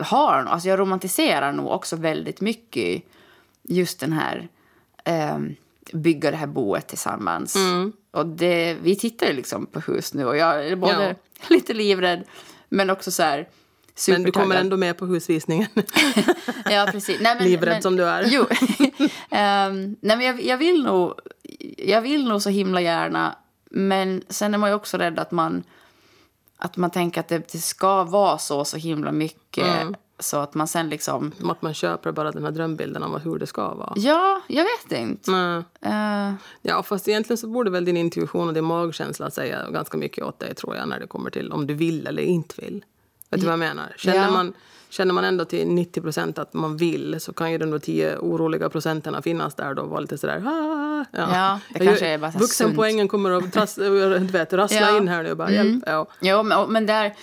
har... 0.00 0.44
Alltså 0.44 0.68
jag 0.68 0.78
romantiserar 0.78 1.52
nog 1.52 1.66
också 1.66 1.96
väldigt 1.96 2.40
mycket 2.40 3.02
just 3.62 4.00
den 4.00 4.12
här... 4.12 4.48
ehm, 5.04 5.54
bygga 5.92 6.30
det 6.30 6.36
här 6.36 6.46
boet 6.46 6.88
tillsammans. 6.88 7.56
Mm. 7.56 7.92
Och 8.10 8.26
det, 8.26 8.76
vi 8.82 8.96
tittar 8.96 9.26
ju 9.26 9.32
liksom 9.32 9.66
på 9.66 9.80
hus 9.80 10.14
nu 10.14 10.24
och 10.24 10.36
jag 10.36 10.66
är 10.66 10.76
både 10.76 11.16
lite 11.48 11.74
livrädd 11.74 12.24
men 12.68 12.90
också 12.90 13.10
så 13.10 13.22
här 13.22 13.48
Men 14.08 14.22
du 14.22 14.32
kommer 14.32 14.56
ändå 14.56 14.76
med 14.76 14.98
på 14.98 15.06
husvisningen. 15.06 15.68
Ja, 16.70 16.88
precis. 16.92 17.20
Nej, 17.20 17.36
men, 17.36 17.44
Livrädd 17.44 17.72
men, 17.72 17.82
som 17.82 17.96
du 17.96 18.04
är. 18.04 18.24
Jo. 18.28 18.46
Ehm, 19.30 19.96
nej, 20.00 20.16
men 20.16 20.20
jag, 20.20 20.42
jag, 20.42 20.56
vill 20.56 20.82
nog, 20.82 21.14
jag 21.78 22.00
vill 22.00 22.28
nog 22.28 22.42
så 22.42 22.50
himla 22.50 22.80
gärna. 22.80 23.36
Men 23.70 24.22
sen 24.28 24.54
är 24.54 24.58
man 24.58 24.70
ju 24.70 24.76
också 24.76 24.98
rädd 24.98 25.18
att 25.18 25.30
man, 25.30 25.64
att 26.56 26.76
man 26.76 26.90
tänker 26.90 27.20
att 27.20 27.28
det, 27.28 27.52
det 27.52 27.58
ska 27.58 28.04
vara 28.04 28.38
så 28.38 28.64
så 28.64 28.76
himla 28.76 29.12
mycket. 29.12 29.66
Mm. 29.66 29.94
Så 30.18 30.36
att 30.36 30.54
man 30.54 30.68
sen 30.68 30.88
liksom... 30.88 31.32
Som 31.38 31.50
att 31.50 31.62
man 31.62 31.74
köper 31.74 32.12
bara 32.12 32.32
den 32.32 32.44
här 32.44 32.50
drömbilden 32.50 33.02
av 33.02 33.18
hur 33.18 33.38
det 33.38 33.46
ska 33.46 33.74
vara. 33.74 33.92
Ja, 33.96 34.40
jag 34.48 34.64
vet 34.64 35.00
inte. 35.00 35.30
Nej. 35.30 35.62
Eh, 35.80 36.34
Ja, 36.62 36.82
fast 36.82 37.08
egentligen 37.08 37.38
så 37.38 37.46
borde 37.46 37.70
väl 37.70 37.84
din 37.84 37.96
intuition 37.96 38.48
och 38.48 38.54
din 38.54 38.64
magkänsla 38.64 39.30
säga 39.30 39.70
ganska 39.70 39.98
mycket 39.98 40.24
åt 40.24 40.38
dig 40.38 40.54
tror 40.54 40.76
jag 40.76 40.88
när 40.88 41.00
det 41.00 41.06
kommer 41.06 41.30
till 41.30 41.52
om 41.52 41.66
du 41.66 41.74
vill 41.74 42.06
eller 42.06 42.22
inte 42.22 42.54
vill. 42.60 42.84
Vet 43.32 43.40
du 43.40 43.46
vad 43.46 43.52
jag 43.52 43.58
menar? 43.58 43.92
Känner, 43.96 44.16
Ja. 44.16 44.30
man, 44.30 44.52
känner 44.88 45.14
man 45.14 45.24
ändå 45.24 45.44
till 45.44 45.66
90 45.68 46.00
procent 46.02 46.38
att 46.38 46.54
man 46.54 46.76
vill 46.76 47.20
så 47.20 47.32
kan 47.32 47.52
ju 47.52 47.58
de 47.58 47.80
10 47.80 48.16
oroliga 48.18 48.68
procenterna 48.68 49.22
finnas 49.22 49.54
där 49.54 49.74
då 49.74 49.82
och 49.82 49.88
vara 49.88 50.00
lite 50.00 50.18
sådär 50.18 50.42
ah, 50.46 51.04
Ja, 51.18 51.58
det 51.74 51.78
Jag 51.78 51.86
kanske 51.88 52.06
är 52.08 52.18
bara 52.18 52.30
Vuxenpoängen 52.30 53.08
kommer 53.08 53.30
att 53.30 53.52
trass, 53.52 53.74
du 53.76 54.18
vet, 54.18 54.52
rassla 54.52 54.80
Ja. 54.80 54.88
Mm. 54.88 55.02
in 55.02 55.08
här 55.08 55.22
nu 55.22 55.34
bara 55.34 55.50
hjälp. 55.50 55.82
Ja. 55.86 56.06
Jo, 56.20 56.42
men, 56.42 56.72
men 56.72 56.86
där, 56.86 57.14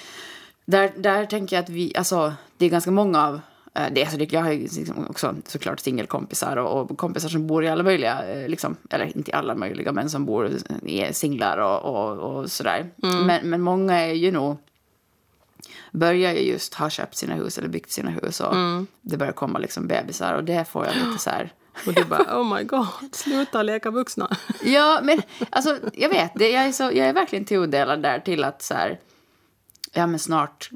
där, 0.66 0.92
där 0.98 1.26
tänker 1.26 1.56
jag 1.56 1.64
att 1.64 1.70
vi, 1.70 1.94
alltså, 1.98 2.34
det 2.58 2.66
är 2.66 2.70
ganska 2.70 2.92
många 2.92 3.28
av 3.28 3.40
eh, 3.74 3.84
det, 3.92 4.02
alltså, 4.06 4.20
jag 4.20 4.42
har 4.42 4.52
ju 4.52 4.60
liksom 4.60 5.08
också 5.10 5.36
såklart 5.48 5.80
singelkompisar 5.80 6.58
och, 6.58 6.92
och 6.92 6.98
kompisar 6.98 7.30
som 7.30 7.48
bor 7.48 7.64
i 7.64 7.68
alla 7.68 7.84
möjliga, 7.84 8.24
eh, 8.36 8.48
liksom, 8.48 8.76
eller 8.90 9.18
inte 9.18 9.32
i 9.32 9.34
alla 9.34 9.56
möjliga, 9.56 9.92
men 9.92 10.10
som 10.10 10.26
bor 10.26 10.52
i 10.86 11.14
singlar 11.14 11.58
och, 11.58 11.82
och, 11.96 12.18
och 12.40 12.52
sådär. 12.52 12.90
Men, 12.96 13.50
men 13.50 13.62
många 13.62 14.00
är 14.00 14.14
ju 14.14 14.32
nog, 14.32 14.58
börjar 15.92 16.34
ju 16.34 16.40
just 16.40 16.74
ha 16.74 16.90
köpt 16.90 17.16
sina 17.16 17.36
hus 17.36 17.58
eller 17.58 17.68
byggt 17.68 17.92
sina 17.92 18.12
hus 18.12 18.40
och 18.40 18.56
det 19.02 19.18
börjar 19.18 19.34
komma 19.34 19.60
liksom 19.60 19.88
bebisar 19.88 20.34
och 20.34 20.44
det 20.44 20.66
får 20.66 20.86
jag 20.86 20.96
lite 20.96 21.18
så 21.20 21.30
här. 21.30 21.54
Och 21.88 21.94
du 21.94 22.04
bara 22.04 22.40
oh 22.42 22.56
my 22.58 22.64
god, 22.64 22.88
sluta 23.12 23.64
leka 23.64 23.92
vuxna. 23.92 24.30
Ja, 24.64 25.00
men 25.04 25.22
alltså, 25.50 25.78
jag 25.94 26.10
vet, 26.10 26.32
det, 26.36 26.50
jag, 26.50 26.64
är 26.64 26.72
så, 26.72 26.84
jag 26.84 26.98
är 26.98 27.14
verkligen 27.14 27.46
tudelad 27.46 28.04
där 28.04 28.20
till 28.20 28.44
att 28.44 28.62
så 28.62 28.74
här, 28.74 29.00
ja 29.94 30.08
men 30.08 30.20
snart 30.20 30.70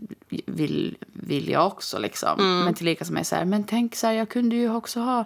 vill, 0.46 0.98
vill 1.14 1.50
jag 1.50 1.68
också 1.68 2.00
liksom. 2.00 2.62
Men 2.66 2.74
tillika 2.74 3.06
som 3.06 3.18
är 3.18 3.24
så 3.24 3.36
här, 3.36 3.46
men 3.46 3.64
tänk 3.64 3.96
så 3.96 4.08
här, 4.08 4.14
jag 4.14 4.30
kunde 4.30 4.56
ju 4.56 4.76
också 4.76 5.00
ha, 5.00 5.26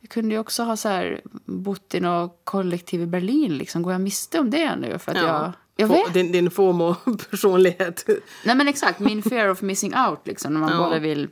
jag 0.00 0.10
kunde 0.10 0.34
ju 0.34 0.38
också 0.38 0.62
ha 0.62 0.76
så 0.76 0.88
här, 0.88 1.20
bott 1.44 1.94
i 1.94 2.00
något 2.00 2.40
kollektiv 2.44 3.00
i 3.00 3.06
Berlin 3.06 3.58
liksom. 3.58 3.82
Går 3.82 3.92
jag 3.92 4.00
miste 4.00 4.38
om 4.40 4.50
det 4.50 4.76
nu? 4.76 4.98
För 4.98 5.12
att 5.12 5.18
jag, 5.18 5.52
jag 5.82 5.88
vet. 5.88 6.14
Din, 6.14 6.32
din 6.32 6.50
FOMO-personlighet. 6.50 8.04
Nej 8.44 8.56
men 8.56 8.68
exakt, 8.68 8.98
min 8.98 9.22
fear 9.22 9.48
of 9.48 9.62
missing 9.62 9.94
out 10.08 10.20
liksom. 10.24 10.52
När 10.54 10.60
man 10.60 10.70
Ja. 10.72 10.78
både 10.78 10.98
vill, 10.98 11.28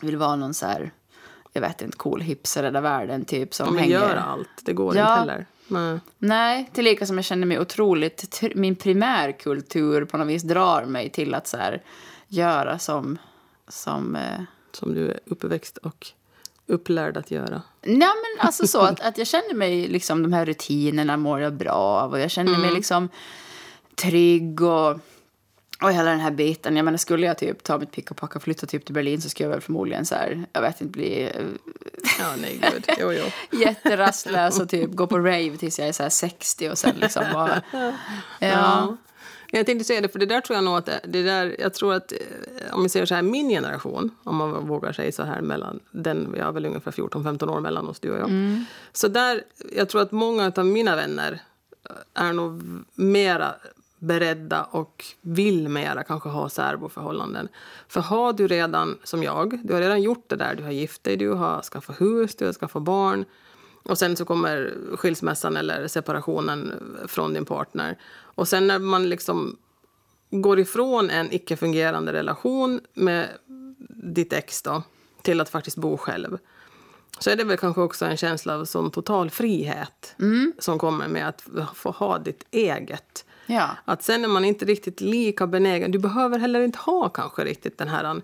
vill 0.00 0.16
vara 0.16 0.36
någon 0.36 0.54
så 0.54 0.66
här 0.66 0.90
jag 1.54 1.60
vet 1.62 1.82
inte, 1.82 1.96
cool 1.96 2.20
hipster 2.20 2.62
rädda 2.62 2.80
världen 2.80 3.24
typ 3.24 3.54
som 3.54 3.72
vill 3.72 3.80
hänger... 3.80 3.94
göra 4.00 4.22
allt. 4.22 4.48
Det 4.62 4.72
går 4.72 4.96
Ja. 4.96 5.02
inte 5.02 5.20
heller. 5.20 5.46
Nej. 5.68 5.98
Nej, 6.18 6.70
tillika 6.72 7.06
som 7.06 7.18
jag 7.18 7.24
känner 7.24 7.46
mig 7.46 7.60
otroligt... 7.60 8.40
tr- 8.40 8.52
Min 8.56 8.76
primärkultur 8.76 10.04
på 10.04 10.16
något 10.18 10.28
vis 10.28 10.42
drar 10.42 10.84
mig 10.84 11.10
till 11.10 11.34
att 11.34 11.46
så 11.46 11.56
här, 11.56 11.82
göra 12.28 12.78
som... 12.78 13.18
som 13.68 14.16
eh, 14.16 14.40
Som 14.72 14.94
du 14.94 15.08
är 15.10 15.20
uppväxt 15.26 15.76
och 15.76 16.06
upplärd 16.66 17.16
att 17.16 17.30
göra. 17.30 17.62
Nej, 17.82 17.98
men 17.98 18.46
alltså 18.46 18.66
så 18.66 18.80
att, 18.86 19.00
att 19.00 19.18
jag 19.18 19.26
känner 19.26 19.54
mig 19.54 19.88
liksom 19.88 20.22
de 20.22 20.32
här 20.32 20.46
rutinerna 20.46 21.16
mår 21.16 21.40
jag 21.40 21.52
bra 21.54 21.72
av 21.72 22.12
och 22.12 22.20
jag 22.20 22.30
känner 22.30 22.58
mig 22.58 22.72
liksom 22.74 23.08
trygg 23.94 24.62
och, 24.62 24.90
och 25.82 25.92
hela 25.92 26.10
den 26.10 26.20
här 26.20 26.30
biten. 26.30 26.76
Jag 26.76 26.84
menar, 26.84 26.98
skulle 26.98 27.26
jag 27.26 27.38
typ 27.38 27.62
ta 27.62 27.78
mitt 27.78 27.92
pick 27.92 28.10
och 28.10 28.16
packa 28.16 28.38
och 28.38 28.42
flytta 28.42 28.66
typ 28.66 28.84
till 28.84 28.94
Berlin 28.94 29.20
så 29.22 29.28
skulle 29.28 29.44
jag 29.44 29.50
väl 29.50 29.60
förmodligen 29.60 30.06
så 30.06 30.14
här, 30.14 30.44
jag 30.52 30.62
vet 30.62 30.80
inte, 30.80 30.92
bli 30.92 31.30
Ja, 32.18 32.36
nej 32.40 32.60
gud. 32.72 32.84
Jo, 32.98 33.12
jo. 33.12 33.24
jätterastlös 33.58 34.60
och 34.60 34.68
typ 34.68 34.90
gå 34.90 35.06
på 35.06 35.18
rave 35.18 35.56
tills 35.56 35.78
jag 35.78 35.88
är 35.88 35.92
så 35.92 36.02
här 36.02 36.10
60 36.10 36.70
och 36.70 36.78
sen 36.78 36.96
liksom 36.96 37.24
bara... 37.32 37.62
Ja. 37.72 37.92
Ja. 38.38 38.96
Jag 39.54 39.66
tänkte 39.66 39.84
säga 39.84 40.00
det, 40.00 40.08
för 40.08 40.18
det 40.18 40.26
där 40.26 40.40
tror 40.40 40.54
jag 40.54 40.64
nog 40.64 40.76
att 40.76 40.88
det, 41.04 41.22
där, 41.22 41.56
jag 41.58 41.74
tror 41.74 41.94
att 41.94 42.12
eh, 42.12 42.18
om 42.74 42.82
vi 42.82 42.88
säger 42.88 43.06
så 43.06 43.14
här, 43.14 43.22
min 43.22 43.48
generation, 43.48 44.10
om 44.24 44.36
man 44.36 44.66
vågar 44.66 44.92
säga 44.92 45.12
så 45.12 45.22
här 45.22 45.40
mellan 45.40 45.80
den, 45.90 46.32
vi 46.32 46.40
har 46.40 46.52
väl 46.52 46.66
ungefär 46.66 46.90
14-15 46.90 47.48
år 47.48 47.60
mellan 47.60 47.88
oss, 47.88 48.00
du 48.00 48.10
och 48.10 48.18
jag. 48.18 48.30
Så 48.92 49.08
där, 49.08 49.42
jag 49.76 49.88
tror 49.88 50.02
att 50.02 50.12
många 50.12 50.52
av 50.56 50.66
mina 50.66 50.96
vänner 50.96 51.40
är 52.14 52.32
nog 52.32 52.62
mera 52.94 53.54
beredda 54.02 54.64
och 54.64 55.04
vill 55.20 55.68
mera 55.68 56.04
kanske 56.04 56.28
ha 56.28 56.48
särboförhållanden. 56.48 57.48
För 57.88 58.00
har 58.00 58.32
du 58.32 58.48
redan, 58.48 58.98
som 59.04 59.22
jag, 59.22 59.60
du 59.64 59.74
har 59.74 59.80
redan 59.80 60.02
gjort 60.02 60.24
det 60.28 60.36
där, 60.36 60.54
du 60.54 60.62
har 60.62 60.70
gift 60.70 61.04
dig, 61.04 61.16
du 61.16 61.32
har 61.32 61.62
skaffat 61.62 62.00
hus, 62.00 62.36
du 62.36 62.46
har 62.46 62.52
skaffat 62.52 62.82
barn, 62.82 63.24
och 63.82 63.98
sen 63.98 64.16
så 64.16 64.24
kommer 64.24 64.74
skilsmässan 64.96 65.56
eller 65.56 65.88
separationen 65.88 66.72
från 67.06 67.34
din 67.34 67.44
partner. 67.44 67.98
Och 68.12 68.48
sen 68.48 68.66
när 68.66 68.78
man 68.78 69.08
liksom 69.08 69.56
går 70.30 70.58
ifrån 70.58 71.10
en 71.10 71.32
icke-fungerande 71.32 72.12
relation 72.12 72.80
med 72.94 73.28
ditt 73.88 74.32
ex 74.32 74.62
då, 74.62 74.82
till 75.22 75.40
att 75.40 75.48
faktiskt 75.48 75.76
bo 75.76 75.96
själv 75.96 76.38
så 77.18 77.30
är 77.30 77.36
det 77.36 77.44
väl 77.44 77.56
kanske 77.56 77.80
också 77.80 78.04
en 78.04 78.16
känsla 78.16 78.54
av 78.54 78.64
sån 78.64 78.90
total 78.90 79.30
frihet 79.30 80.14
som 80.58 80.78
kommer 80.78 81.08
med 81.08 81.28
att 81.28 81.42
få 81.74 81.90
ha 81.90 82.18
ditt 82.18 82.46
eget. 82.50 83.24
Ja. 83.46 83.68
Att 83.84 84.02
sen 84.02 84.24
är 84.24 84.28
man 84.28 84.44
inte 84.44 84.64
riktigt 84.64 85.00
lika 85.00 85.46
benägen. 85.46 85.90
Du 85.90 85.98
behöver 85.98 86.38
heller 86.38 86.60
inte 86.60 86.78
ha 86.78 87.08
kanske 87.08 87.44
riktigt 87.44 87.78
den 87.78 87.88
här 87.88 88.22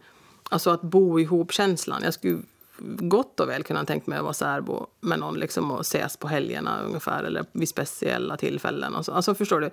alltså 0.51 0.71
att 0.71 0.83
bo 0.83 1.21
ihop-känslan. 1.21 2.03
Jag 2.05 2.15
skulle 2.15 2.39
gott 2.99 3.41
och 3.41 3.49
väl 3.49 3.63
kunna 3.63 3.85
tänkt 3.85 4.07
mig 4.07 4.19
att 4.19 4.25
vara 4.25 4.35
särbo 4.35 4.87
med 5.01 5.19
någon 5.19 5.35
liksom 5.35 5.71
och 5.71 5.81
ses 5.81 6.17
på 6.17 6.29
helgerna 6.29 6.81
ungefär 6.81 7.25
eller 7.25 7.45
vid 7.53 7.69
speciella 7.69 8.37
tillfällen. 8.37 8.95
Och 8.95 9.05
så. 9.05 9.13
Alltså 9.13 9.35
förstår 9.35 9.61
du? 9.61 9.71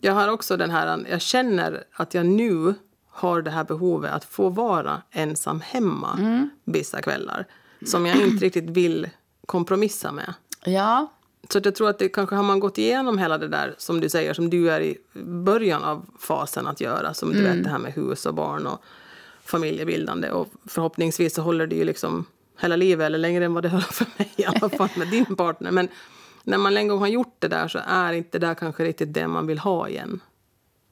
Jag 0.00 0.12
har 0.12 0.28
också 0.28 0.56
den 0.56 0.70
här, 0.70 1.06
jag 1.10 1.20
känner 1.20 1.84
att 1.92 2.14
jag 2.14 2.26
nu 2.26 2.74
har 3.10 3.42
det 3.42 3.50
här 3.50 3.64
behovet 3.64 4.12
att 4.12 4.24
få 4.24 4.48
vara 4.48 5.02
ensam 5.10 5.60
hemma 5.60 6.48
vissa 6.64 7.02
kvällar. 7.02 7.46
Som 7.86 8.06
jag 8.06 8.16
inte 8.16 8.44
riktigt 8.44 8.70
vill 8.70 9.08
kompromissa 9.46 10.12
med. 10.12 10.34
Ja. 10.64 11.12
Så 11.50 11.60
jag 11.64 11.74
tror 11.74 11.88
att 11.88 11.98
det 11.98 12.08
kanske 12.08 12.36
har 12.36 12.42
man 12.42 12.60
gått 12.60 12.78
igenom 12.78 13.18
hela 13.18 13.38
det 13.38 13.48
där 13.48 13.74
som 13.78 14.00
du 14.00 14.08
säger, 14.08 14.34
som 14.34 14.50
du 14.50 14.70
är 14.70 14.80
i 14.80 14.98
början 15.24 15.84
av 15.84 16.06
fasen 16.18 16.66
att 16.66 16.80
göra. 16.80 17.14
Som 17.14 17.32
du 17.32 17.42
vet 17.42 17.64
det 17.64 17.70
här 17.70 17.78
med 17.78 17.92
hus 17.92 18.26
och 18.26 18.34
barn 18.34 18.66
och 18.66 18.82
familjebildande. 19.44 20.30
Och 20.30 20.48
förhoppningsvis 20.66 21.34
så 21.34 21.42
håller 21.42 21.66
det 21.66 21.76
ju 21.76 21.84
liksom 21.84 22.24
hela 22.60 22.76
livet, 22.76 23.06
eller 23.06 23.18
längre 23.18 23.44
än 23.44 23.54
vad 23.54 23.62
det 23.62 23.68
höll 23.78 23.82
för 23.82 24.06
mig 24.16 24.32
i 24.36 24.44
alla 24.44 24.68
fall 24.68 24.90
med 24.96 25.08
din 25.08 25.36
partner. 25.36 25.70
Men 25.70 25.88
när 26.42 26.58
man 26.58 26.76
en 26.76 26.88
gång 26.88 26.98
har 26.98 27.08
gjort 27.08 27.36
det 27.38 27.48
där 27.48 27.68
så 27.68 27.78
är 27.86 28.12
inte 28.12 28.38
det 28.38 28.46
där 28.46 28.54
kanske 28.54 28.84
riktigt 28.84 29.14
det 29.14 29.28
man 29.28 29.46
vill 29.46 29.58
ha 29.58 29.88
igen. 29.88 30.20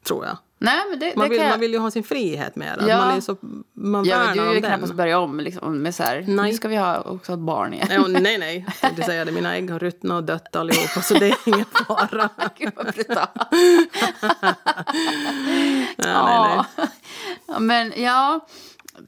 Tror 0.06 0.24
jag. 0.24 0.38
Nej, 0.58 0.80
men 0.90 0.98
det, 0.98 1.16
Man 1.16 1.24
det 1.24 1.30
vill, 1.30 1.38
jag... 1.40 1.50
man 1.50 1.60
vill 1.60 1.72
ju 1.72 1.78
ha 1.78 1.90
sin 1.90 2.02
frihet 2.04 2.56
mer. 2.56 2.76
Att 2.78 2.88
Ja. 2.88 2.96
Man, 2.96 3.16
är 3.16 3.20
så, 3.20 3.36
man 3.72 4.04
Ja, 4.04 4.18
värnar 4.18 4.34
du 4.34 4.40
om 4.40 4.52
vill 4.52 4.62
den. 4.62 4.70
knappast 4.70 4.94
börja 4.94 5.18
om 5.18 5.40
liksom, 5.40 5.78
med 5.82 5.94
så 5.94 6.02
här, 6.02 6.24
Nej. 6.28 6.50
nu 6.50 6.56
ska 6.56 6.68
vi 6.68 6.76
ha 6.76 7.00
också 7.00 7.32
ett 7.32 7.38
barn 7.38 7.74
igen. 7.74 7.88
Ja, 7.90 8.06
nej, 8.08 8.38
nej. 8.38 8.66
Tänkte 8.80 9.02
säga 9.02 9.24
det. 9.24 9.32
Mina 9.32 9.56
ägg 9.56 9.70
har 9.70 9.78
ruttnat 9.78 10.16
och 10.16 10.24
dött 10.24 10.56
allihopa, 10.56 11.00
så 11.02 11.14
det 11.14 11.26
är 11.26 11.36
ingen 11.46 11.64
fara. 11.86 12.28
Gud 12.58 12.72
vad 12.76 12.86
brutalt. 12.94 13.30
Ja, 15.96 16.26
nej, 16.26 16.64
nej. 16.76 16.88
Ja, 17.46 17.58
men 17.58 17.92
ja, 17.96 18.46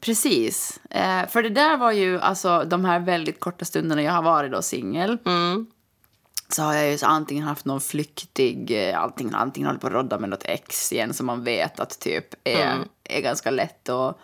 precis. 0.01 0.79
Eh, 0.89 1.27
för 1.29 1.43
det 1.43 1.49
där 1.49 1.77
var 1.77 1.91
ju 1.91 2.19
alltså 2.19 2.63
de 2.67 2.85
här 2.85 2.99
väldigt 2.99 3.39
korta 3.39 3.65
stunderna 3.65 4.01
jag 4.01 4.11
har 4.13 4.21
varit 4.23 4.51
då 4.51 4.61
singel. 4.61 5.17
Mm. 5.25 5.65
Så 6.49 6.63
har 6.63 6.73
jag 6.73 6.91
ju 6.91 6.97
så 6.97 7.05
antingen 7.05 7.43
haft 7.43 7.65
någon 7.65 7.81
flyktig, 7.81 8.89
eh, 8.89 9.01
antingen, 9.01 9.35
antingen 9.35 9.67
hållit 9.67 9.81
på 9.81 9.87
att 9.87 9.93
rodda 9.93 10.19
med 10.19 10.29
något 10.29 10.43
ex 10.45 10.93
igen 10.93 11.13
som 11.13 11.25
man 11.25 11.43
vet 11.43 11.79
att 11.79 11.99
typ 11.99 12.25
är, 12.43 12.73
Mm. 12.73 12.87
är 13.03 13.21
ganska 13.21 13.51
lätt 13.51 13.89
att 13.89 14.17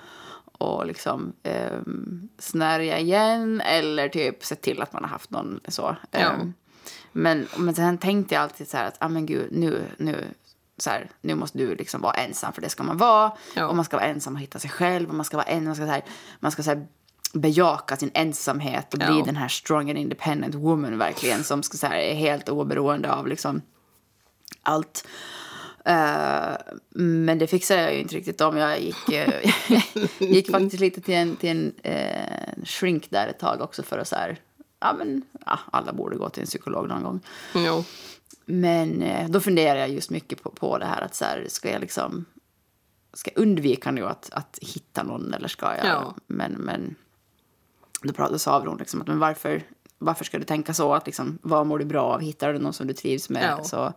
och 0.58 0.86
liksom 0.86 1.34
um, 1.44 2.30
snärja 2.40 3.00
igen 3.00 3.62
eller 3.62 4.10
typ 4.10 4.46
se 4.46 4.56
till 4.56 4.82
att 4.82 4.94
man 4.94 5.04
har 5.04 5.10
haft 5.10 5.30
någon 5.30 5.60
så. 5.68 5.96
Ja. 6.12 6.20
Ehm, 6.20 6.54
men, 7.12 7.48
men 7.58 7.76
sen 7.76 7.98
tänkte 7.98 8.36
jag 8.36 8.42
alltid 8.42 8.68
så 8.68 8.78
här 8.78 8.88
att, 8.88 8.98
ah, 9.00 9.08
men 9.08 9.26
gud, 9.26 9.48
nu, 9.52 9.86
nu, 9.98 10.24
så 10.78 10.90
här, 10.90 11.10
nu 11.22 11.36
måste 11.36 11.58
du 11.58 11.76
liksom 11.76 12.02
vara 12.02 12.14
ensam, 12.14 12.54
för 12.54 12.62
det 12.62 12.70
ska 12.70 12.84
man 12.84 12.98
vara. 12.98 13.32
Ja. 13.56 13.68
Och 13.68 13.76
man 13.76 13.86
ska 13.86 13.98
vara 13.98 14.08
ensam 14.08 14.36
och 14.36 14.42
hitta 14.42 14.60
sig 14.60 14.70
själv. 14.70 15.10
Och 15.10 15.16
man 15.16 15.26
ska 15.26 15.38
vara 15.38 15.48
en, 15.48 15.66
man 15.66 15.76
ska, 15.76 15.86
så 15.86 15.92
här, 15.92 16.04
man 16.40 16.52
ska 16.52 16.64
så 16.64 16.70
här, 16.70 16.88
bejaka 17.36 17.98
sin 17.98 18.12
ensamhet 18.14 18.94
och 18.94 19.00
bli 19.00 19.18
Ja. 19.20 19.26
den 19.26 19.36
här 19.36 19.48
strong 19.48 19.90
and 19.90 20.00
independent 20.00 20.56
woman 20.56 20.98
verkligen. 20.98 21.44
Som 21.44 21.64
ska, 21.64 21.78
så 21.78 21.88
här, 21.88 21.96
är 21.98 22.14
helt 22.14 22.50
oberoende 22.50 23.14
av 23.14 23.28
liksom 23.28 23.62
allt. 24.64 25.08
Eh, 25.86 26.56
men 26.96 27.40
det 27.40 27.48
fixade 27.48 27.82
jag 27.82 27.94
ju 27.94 28.00
inte 28.00 28.16
riktigt 28.16 28.42
om. 28.42 28.58
Jag 28.58 28.82
gick, 28.82 29.10
eh, 29.10 29.52
gick 30.20 30.52
faktiskt 30.52 30.80
lite 30.80 31.02
till 31.02 31.14
en, 31.14 31.36
till 31.36 31.50
en 31.50 31.74
eh, 31.84 32.64
shrink 32.64 33.10
där 33.10 33.28
ett 33.28 33.40
tag 33.40 33.62
också 33.62 33.84
för 33.84 33.98
att 33.98 34.08
så 34.08 34.16
här, 34.16 34.38
ja 34.80 34.94
men 34.98 35.22
ja, 35.46 35.60
alla 35.72 35.94
borde 35.94 36.18
gå 36.18 36.30
till 36.30 36.42
en 36.42 36.48
psykolog 36.48 36.88
någon 36.88 37.04
gång. 37.04 37.20
Jo. 37.54 37.84
Men 38.46 39.02
eh, 39.02 39.30
då 39.30 39.40
funderar 39.40 39.80
jag 39.80 39.90
just 39.90 40.10
mycket 40.10 40.44
på, 40.44 40.50
på 40.50 40.78
det 40.78 40.86
här 40.86 41.02
att 41.02 41.16
så 41.16 41.26
här, 41.26 41.46
ska 41.50 41.72
jag 41.72 41.82
liksom 41.82 42.26
ska 43.14 43.32
jag 43.36 43.42
undvika 43.42 43.92
nu 43.92 44.06
att, 44.06 44.30
att 44.32 44.60
hitta 44.62 45.04
någon 45.04 45.34
eller 45.34 45.48
ska 45.48 45.66
jag? 45.78 45.86
Ja. 45.86 46.16
Men, 46.28 46.52
men 46.52 46.96
då 48.08 48.14
pratade 48.14 48.40
sa 48.40 48.60
hon 48.60 48.78
liksom 48.78 49.02
att 49.02 49.08
men 49.08 49.20
varför, 49.20 49.64
varför 49.98 50.26
ska 50.26 50.38
du 50.38 50.44
tänka 50.44 50.74
så? 50.74 50.94
Att 50.94 51.06
liksom, 51.06 51.40
vad 51.42 51.68
mår 51.68 51.80
du 51.80 51.86
bra 51.86 52.04
av? 52.04 52.22
Hittar 52.22 52.54
du 52.54 52.60
någon 52.60 52.74
som 52.74 52.88
du 52.88 52.94
trivs 52.94 53.30
med? 53.30 53.56
Ja. 53.58 53.64
Så 53.64 53.94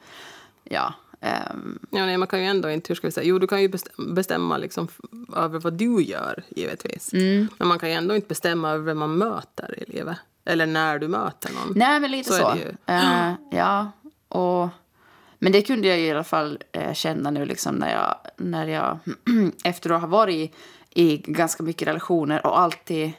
ja. 0.65 0.95
ehm, 1.21 1.79
Ja, 1.91 2.07
nej, 2.07 2.17
man 2.17 2.29
kan 2.29 2.41
ju 2.41 2.47
ändå 2.47 2.71
inte, 2.71 2.89
hur 2.89 2.95
ska 2.95 3.07
vi 3.07 3.13
säga, 3.13 3.27
jo 3.27 3.39
du 3.39 3.47
kan 3.47 3.63
ju 3.63 3.69
bestäm- 3.69 4.15
bestämma 4.15 4.57
liksom 4.57 4.89
över 5.37 5.61
vad 5.61 5.73
du 5.73 6.03
gör 6.03 6.43
givetvis. 6.49 7.13
Mm. 7.13 7.49
Men 7.59 7.69
man 7.69 7.79
kan 7.79 7.89
ju 7.89 7.95
ändå 7.95 8.15
inte 8.15 8.29
bestämma 8.29 8.71
över 8.71 8.85
vem 8.85 8.99
man 8.99 9.19
möter 9.19 9.75
i 9.79 9.93
livet. 9.93 10.17
Eller 10.45 10.67
när 10.67 10.99
du 10.99 11.09
möter 11.09 11.53
någon. 11.53 11.73
Nej, 11.77 12.01
men 12.01 12.11
lite 12.11 12.33
Så 12.33 12.37
så. 12.37 12.57
Eh, 12.87 13.33
ja, 13.51 13.93
och... 14.29 14.69
Men 15.41 15.53
det 15.53 15.63
kunde 15.63 15.89
jag 15.89 15.99
ju 15.99 16.05
i 16.07 16.11
alla 16.11 16.25
fall 16.25 16.59
eh, 16.73 16.93
känna 16.93 17.31
nu 17.31 17.45
liksom 17.47 17.75
när 17.75 17.93
jag, 17.93 18.15
när 18.37 18.67
jag 18.67 18.99
efter 19.65 19.91
att 19.91 20.01
ha 20.01 20.09
varit 20.09 20.35
i, 20.35 20.53
i 21.05 21.17
ganska 21.17 21.63
mycket 21.63 21.89
relationer 21.89 22.47
och 22.47 22.59
alltid... 22.59 23.13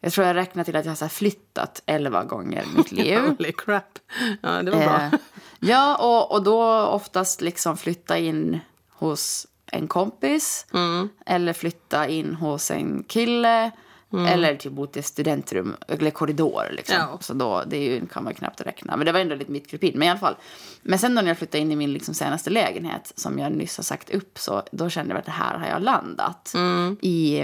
Jag 0.00 0.12
tror 0.12 0.26
jag 0.26 0.36
räknar 0.36 0.64
till 0.64 0.76
att 0.76 0.84
jag 0.84 0.96
har 1.00 1.08
flyttat 1.08 1.82
elva 1.86 2.24
gånger 2.24 2.62
i 2.62 2.76
mitt 2.76 2.92
liv. 2.92 3.18
Holy 3.38 3.52
crap. 3.52 3.98
Ja, 4.40 4.62
det 4.62 4.70
var 4.70 4.78
bra. 4.78 5.00
Eh, 5.02 5.12
ja, 5.60 5.96
och, 5.96 6.32
och 6.32 6.42
då 6.42 6.80
oftast 6.80 7.40
liksom 7.40 7.76
flytta 7.76 8.18
in 8.18 8.60
hos 8.90 9.46
en 9.72 9.88
kompis 9.88 10.66
Mm. 10.74 11.08
eller 11.26 11.52
flytta 11.52 12.08
in 12.08 12.34
hos 12.34 12.70
en 12.70 13.04
kille 13.08 13.70
eller 14.28 14.56
typ 14.56 14.72
bo 14.72 14.86
till 14.86 15.04
studentrum 15.04 15.76
eller 15.88 16.10
korridor. 16.10 16.64
Liksom. 16.72 16.96
Ja. 16.96 17.18
Så 17.20 17.34
då, 17.34 17.62
det 17.66 17.76
är 17.76 17.82
ju, 17.82 18.06
kan 18.06 18.24
man 18.24 18.34
knappt 18.34 18.60
räkna. 18.60 18.96
Men 18.96 19.06
det 19.06 19.12
var 19.12 19.20
ändå 19.20 19.34
lite 19.34 19.50
mitt 19.52 19.66
krypin. 19.70 19.92
Men 19.98 20.08
i 20.08 20.10
alla 20.10 20.20
fall. 20.20 20.36
Men 20.82 20.98
sen 20.98 21.14
då 21.14 21.20
när 21.22 21.28
jag 21.28 21.38
flyttade 21.38 21.58
in 21.58 21.72
i 21.72 21.76
min 21.76 21.92
liksom 21.92 22.14
senaste 22.14 22.50
lägenhet 22.50 23.12
som 23.16 23.38
jag 23.38 23.52
nyss 23.52 23.76
har 23.76 23.84
sagt 23.84 24.10
upp 24.10 24.38
så 24.38 24.62
då 24.72 24.88
kände 24.90 25.12
jag 25.12 25.18
att 25.18 25.24
det 25.26 25.30
här 25.32 25.58
har 25.58 25.66
jag 25.68 25.82
landat 25.82 26.54
i. 27.00 27.38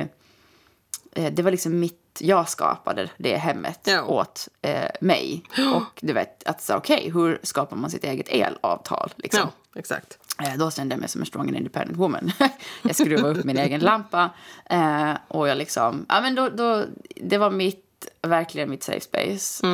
Eh, 1.12 1.32
det 1.32 1.42
var 1.42 1.50
liksom 1.50 1.80
mitt, 1.80 2.00
jag 2.20 2.48
skapade 2.48 3.08
det 3.16 3.36
hemmet 3.36 3.80
Ja. 3.84 4.02
åt 4.02 4.48
eh, 4.62 4.90
mig. 5.00 5.42
Och 5.74 6.00
du 6.00 6.12
vet, 6.12 6.44
att 6.44 6.62
så 6.62 6.76
okej, 6.76 7.10
hur 7.14 7.38
skapar 7.42 7.76
man 7.76 7.90
sitt 7.90 8.04
eget 8.04 8.28
elavtal? 8.28 9.12
Liksom? 9.16 9.40
Ja, 9.74 9.78
exakt. 9.80 10.18
Eh, 10.42 10.54
Då 10.58 10.70
kände 10.70 10.92
jag 10.94 11.00
mig 11.00 11.08
som 11.08 11.20
en 11.20 11.26
strong 11.26 11.48
and 11.48 11.56
independent 11.56 11.98
woman. 11.98 12.30
jag 12.82 12.96
skruvade 12.96 13.38
upp 13.38 13.44
min 13.44 13.58
egen 13.58 13.80
lampa. 13.80 14.30
Eh, 14.70 15.12
och 15.28 15.48
jag 15.48 15.58
liksom, 15.58 16.06
ja 16.08 16.20
men 16.20 16.34
då, 16.34 16.48
då, 16.48 16.84
det 17.16 17.38
var 17.38 17.50
mitt, 17.50 18.06
verkligen 18.22 18.70
mitt 18.70 18.82
safe 18.82 19.00
space. 19.00 19.66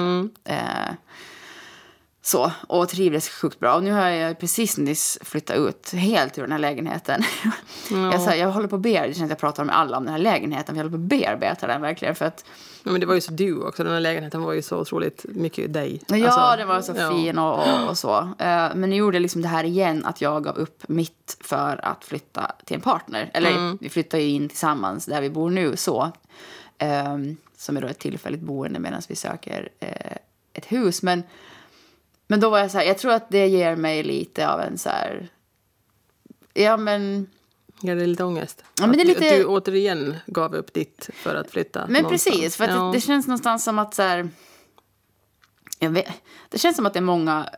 Eh, 0.45 0.93
så, 2.23 2.53
och 2.69 2.89
trivdes 2.89 3.29
sjukt 3.29 3.61
bra. 3.61 3.75
Och 3.75 3.85
nu 3.85 3.93
har 3.93 4.09
jag 4.09 4.39
precis 4.39 4.79
nyss 4.79 5.19
flyttat 5.23 5.57
ut 5.57 5.93
helt 5.93 6.39
ur 6.39 6.43
den 6.43 6.53
här 6.53 6.59
lägenheten. 6.59 7.23
jag, 7.91 8.21
så 8.21 8.31
här, 8.31 8.37
jag 8.37 8.51
håller 8.51 8.69
på 8.69 8.77
att 8.77 8.83
bearbeta, 8.83 9.21
jag 9.27 9.39
pratar 9.39 9.65
med 9.65 9.77
alla 9.79 9.97
om 9.97 10.05
den 10.05 10.13
här 10.13 10.21
lägenheten. 10.21 10.77
Jag 10.77 10.85
håller 10.85 10.97
på 10.97 11.03
att 11.03 11.09
bearbeta 11.09 11.67
den 11.67 11.81
verkligen. 11.83 12.15
För 12.15 12.25
att 12.25 12.45
Ja, 12.83 12.91
men 12.91 13.01
det 13.01 13.07
var 13.07 13.15
ju 13.15 13.21
så 13.21 13.33
du 13.33 13.63
också. 13.63 13.85
Den 13.85 13.93
här 13.93 14.01
lägenheten 14.01 14.43
var 14.43 14.53
ju 14.53 14.63
så 14.63 14.79
otroligt 14.79 15.25
mycket 15.29 15.73
dig. 15.73 16.01
Ja, 16.07 16.29
Alltså, 16.29 16.57
den 16.57 16.69
var 16.69 16.81
så 16.81 16.93
ja. 16.97 17.11
fin 17.11 17.39
och, 17.39 17.59
och, 17.59 17.89
och 17.89 17.99
så. 17.99 18.19
Eh, 18.19 18.69
men 18.75 18.91
nu 18.91 18.97
gjorde 18.97 19.19
liksom 19.19 19.43
det 19.43 19.49
här 19.49 19.65
igen 19.65 20.05
att 20.05 20.21
jag 20.21 20.45
gav 20.45 20.57
upp 20.57 20.89
mitt 20.89 21.37
för 21.41 21.81
att 21.85 22.05
flytta 22.05 22.53
till 22.65 22.75
en 22.75 22.81
partner. 22.81 23.31
Eller 23.35 23.51
Mm. 23.51 23.79
vi 23.81 23.89
flyttar 23.89 24.19
ju 24.19 24.29
in 24.29 24.49
tillsammans 24.49 25.07
där 25.07 25.21
vi 25.21 25.31
bor 25.31 25.51
nu 25.51 25.77
så. 25.77 26.11
Ehm, 26.79 27.37
som 27.57 27.77
är 27.77 27.81
då 27.81 27.89
ett 27.89 27.99
tillfälligt 27.99 28.41
boende 28.41 28.79
medan 28.79 29.03
vi 29.09 29.17
söker 29.17 29.69
eh, 29.81 30.17
ett 30.53 30.73
hus. 30.73 31.03
Men, 31.03 31.23
men 32.31 32.41
då 32.41 32.51
var 32.51 32.59
jag 32.59 32.71
så 32.71 32.79
här, 32.79 32.85
jag 32.85 32.99
tror 32.99 33.13
att 33.13 33.31
det 33.31 33.47
ger 33.47 33.77
mig 33.77 34.03
lite 34.03 34.49
av 34.49 34.61
en 34.61 34.79
så 34.79 34.89
här... 34.89 35.29
Ja 36.55 36.77
men... 36.77 37.27
Ja, 37.81 37.95
det 37.95 38.03
är 38.03 38.07
lite 38.07 38.25
ångest. 38.25 38.65
Ja, 38.81 38.87
men 38.87 38.97
det 38.97 39.03
är 39.03 39.11
Att 39.11 39.17
du- 39.19 39.23
lite- 39.25 39.35
Att 39.35 39.41
du 39.41 39.45
återigen 39.47 40.17
gav 40.27 40.55
upp 40.55 40.73
ditt 40.73 41.11
för 41.15 41.35
att 41.35 41.51
flytta 41.51 41.87
Men 41.89 42.03
någonstans. 42.03 42.37
precis, 42.37 42.57
för 42.57 42.69
ja. 42.69 42.75
det, 42.83 42.93
det 42.93 43.01
känns 43.01 43.27
någonstans 43.27 43.65
som 43.65 43.79
att 43.79 43.95
så 43.95 44.03
här, 44.03 44.29
vet, 45.81 46.07
Det 46.49 46.59
känns 46.59 46.77
som 46.77 46.87
att 46.87 46.93
det 46.93 46.99
är 46.99 47.03
många 47.03 47.49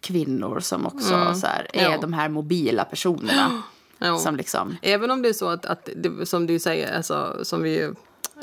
kvinnor 0.00 0.60
som 0.60 0.86
också 0.86 1.34
så 1.34 1.46
här, 1.46 1.66
är 1.72 1.80
Mm. 1.80 1.92
Ja. 1.92 1.98
de 2.00 2.12
här 2.12 2.28
mobila 2.28 2.84
personerna. 2.84 3.62
Ja. 4.02 4.18
Som 4.18 4.36
liksom... 4.36 4.76
Även 4.82 5.10
om 5.10 5.22
det 5.22 5.28
är 5.28 5.32
så 5.32 5.48
att, 5.48 5.66
att 5.66 5.88
det, 5.96 6.26
som 6.26 6.46
du 6.46 6.58
säger, 6.58 6.96
alltså, 6.96 7.40
som 7.42 7.62
vi 7.62 7.70
ju- 7.78 7.94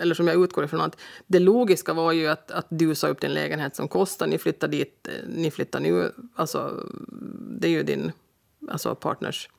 eller 0.01 0.15
som 0.15 0.27
jag 0.27 0.43
utgår 0.43 0.63
ifrån, 0.65 0.81
att 0.81 0.97
det 1.27 1.39
logiska 1.39 1.93
var 1.93 2.11
ju 2.11 2.27
att, 2.27 2.51
att 2.51 2.65
du 2.69 2.95
sa 2.95 3.07
upp 3.07 3.21
din 3.21 3.33
lägenhet 3.33 3.75
som 3.75 3.87
kostar, 3.87 4.27
ni 4.27 4.37
flyttar 4.37 4.67
dit, 4.67 5.07
eh, 5.07 5.13
ni 5.27 5.51
flyttar 5.51 5.79
nu, 5.79 6.11
alltså 6.35 6.83
det 7.59 7.67
är 7.67 7.71
ju 7.71 7.83
din 7.83 8.11
alltså 8.69 8.95
partners 8.95 9.49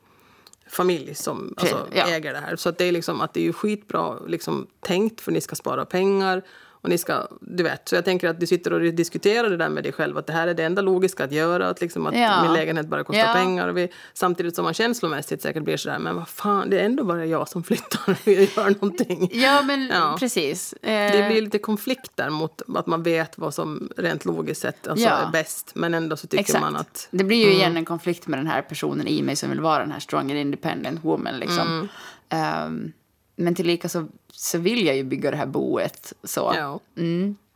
familj 0.69 1.15
som 1.15 1.55
alltså, 1.57 1.89
ja. 1.93 2.09
äger 2.09 2.33
det 2.33 2.39
här. 2.39 2.57
Så 2.57 2.69
att 2.69 2.79
det 2.79 2.85
är 2.85 2.93
liksom 2.93 3.21
att 3.21 3.35
det 3.35 3.41
är 3.41 3.45
ju 3.45 3.53
skitbra 3.53 4.19
liksom, 4.27 4.67
tänkt 4.81 5.21
för 5.21 5.33
ni 5.33 5.41
ska 5.41 5.57
spara 5.57 5.85
pengar 5.85 6.43
och 6.89 6.91
ni 6.91 6.99
ska, 6.99 7.27
du 7.41 7.63
vet, 7.63 7.89
så 7.89 7.95
jag 7.95 8.05
tänker 8.05 8.29
att 8.29 8.41
du 8.41 8.47
sitter 8.47 8.73
och 8.73 8.81
diskuterar 8.81 9.51
det 9.51 9.57
där 9.57 9.69
med 9.69 9.83
dig 9.83 9.93
själv 9.93 10.19
att 10.19 10.27
det 10.27 10.33
här 10.33 10.49
är 10.49 10.55
det 10.55 10.65
enda 10.65 10.83
logiska 10.83 11.25
att 11.25 11.33
göra, 11.33 11.69
att, 11.69 11.81
liksom, 11.81 12.07
att 12.07 12.19
Ja. 12.19 12.43
min 12.43 12.53
lägenhet 12.53 12.87
bara 12.87 13.05
kostar 13.05 13.27
Ja. 13.27 13.33
pengar 13.33 13.69
och 13.69 13.77
vi, 13.77 13.89
samtidigt 14.15 14.55
som 14.57 14.65
man 14.65 14.75
känslomässigt 14.75 15.43
säkert 15.43 15.63
blir 15.63 15.77
sådär, 15.77 15.99
men 15.99 16.17
vad 16.17 16.29
fan, 16.29 16.71
det 16.71 16.81
är 16.81 16.85
ändå 16.85 17.05
bara 17.05 17.27
jag 17.27 17.49
som 17.49 17.63
flyttar 17.65 18.01
och 18.25 18.29
gör 18.29 18.71
någonting. 18.71 19.31
Ja, 19.33 19.63
men 19.63 19.89
Ja. 19.93 20.17
precis. 20.21 20.75
Det 20.83 20.89
Eh, 21.19 21.29
blir 21.33 21.43
lite 21.43 21.59
konflikt 21.59 22.11
där 22.15 22.31
mot 22.31 22.63
att 22.77 22.87
man 22.87 23.03
vet 23.03 23.39
vad 23.39 23.55
som 23.55 23.89
rent 23.97 24.25
logiskt 24.25 24.61
sett 24.61 24.89
alltså, 24.89 25.09
är 25.09 25.31
bäst, 25.33 25.73
men 25.75 25.95
ändå 25.95 26.17
så 26.17 26.27
tycker 26.27 26.41
Exakt. 26.45 26.61
man 26.61 26.77
att 26.77 27.09
Det 27.11 27.25
blir 27.25 27.45
ju 27.47 27.53
igen 27.53 27.77
en 27.77 27.85
konflikt 27.85 28.27
med 28.27 28.39
den 28.39 28.47
här 28.47 28.63
personen 28.63 29.07
i 29.07 29.23
mig 29.23 29.37
som 29.37 29.51
vill 29.51 29.61
vara 29.61 29.79
den 29.79 29.93
här 29.93 30.01
strong 30.01 30.31
and 30.31 30.41
independent 30.41 31.05
woman. 31.05 31.39
Liksom. 31.39 31.67
Mm. 31.69 31.89
Ehm, 32.29 32.93
men 33.39 33.55
tillika 33.55 33.89
så, 33.89 34.09
så 34.33 34.59
vill 34.59 34.87
jag 34.87 34.97
ju 34.97 35.05
bygga 35.05 35.31
det 35.31 35.37
här 35.37 35.47
boet. 35.47 36.13
Så. 36.25 36.53
ja, 36.57 36.81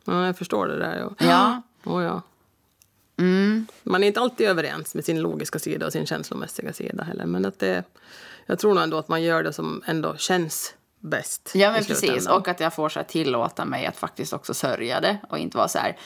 ja 0.05 0.25
jag 0.25 0.37
förstår 0.37 0.67
det 0.67 0.79
där. 0.79 0.97
Ja. 0.97 1.11
Ja. 1.17 1.61
Oh, 1.83 2.03
ja. 2.03 2.21
Man 3.83 4.03
är 4.03 4.07
inte 4.07 4.19
alltid 4.19 4.47
överens 4.47 4.95
med 4.95 5.05
sin 5.05 5.21
logiska 5.21 5.59
sida 5.59 5.85
och 5.85 5.91
sin 5.91 6.05
känslomässiga 6.05 6.73
sida 6.73 7.03
heller. 7.03 7.25
Men 7.25 7.45
att 7.45 7.59
det, 7.59 7.83
jag 8.45 8.59
tror 8.59 8.73
nog 8.73 8.83
ändå 8.83 8.97
att 8.97 9.07
man 9.07 9.23
gör 9.23 9.43
det 9.43 9.53
som 9.53 9.83
ändå 9.85 10.17
känns 10.17 10.73
bäst. 10.99 11.51
Ja, 11.55 11.71
men 11.71 11.83
precis. 11.83 12.27
Och 12.27 12.47
att 12.47 12.59
jag 12.59 12.73
får 12.73 12.89
så 12.89 12.99
här 12.99 13.05
tillåta 13.05 13.65
mig 13.65 13.85
att 13.85 13.97
faktiskt 13.97 14.33
också 14.33 14.53
sörja 14.53 15.01
det 15.01 15.17
och 15.29 15.37
inte 15.37 15.57
vara 15.57 15.67
så 15.67 15.79
här... 15.79 15.97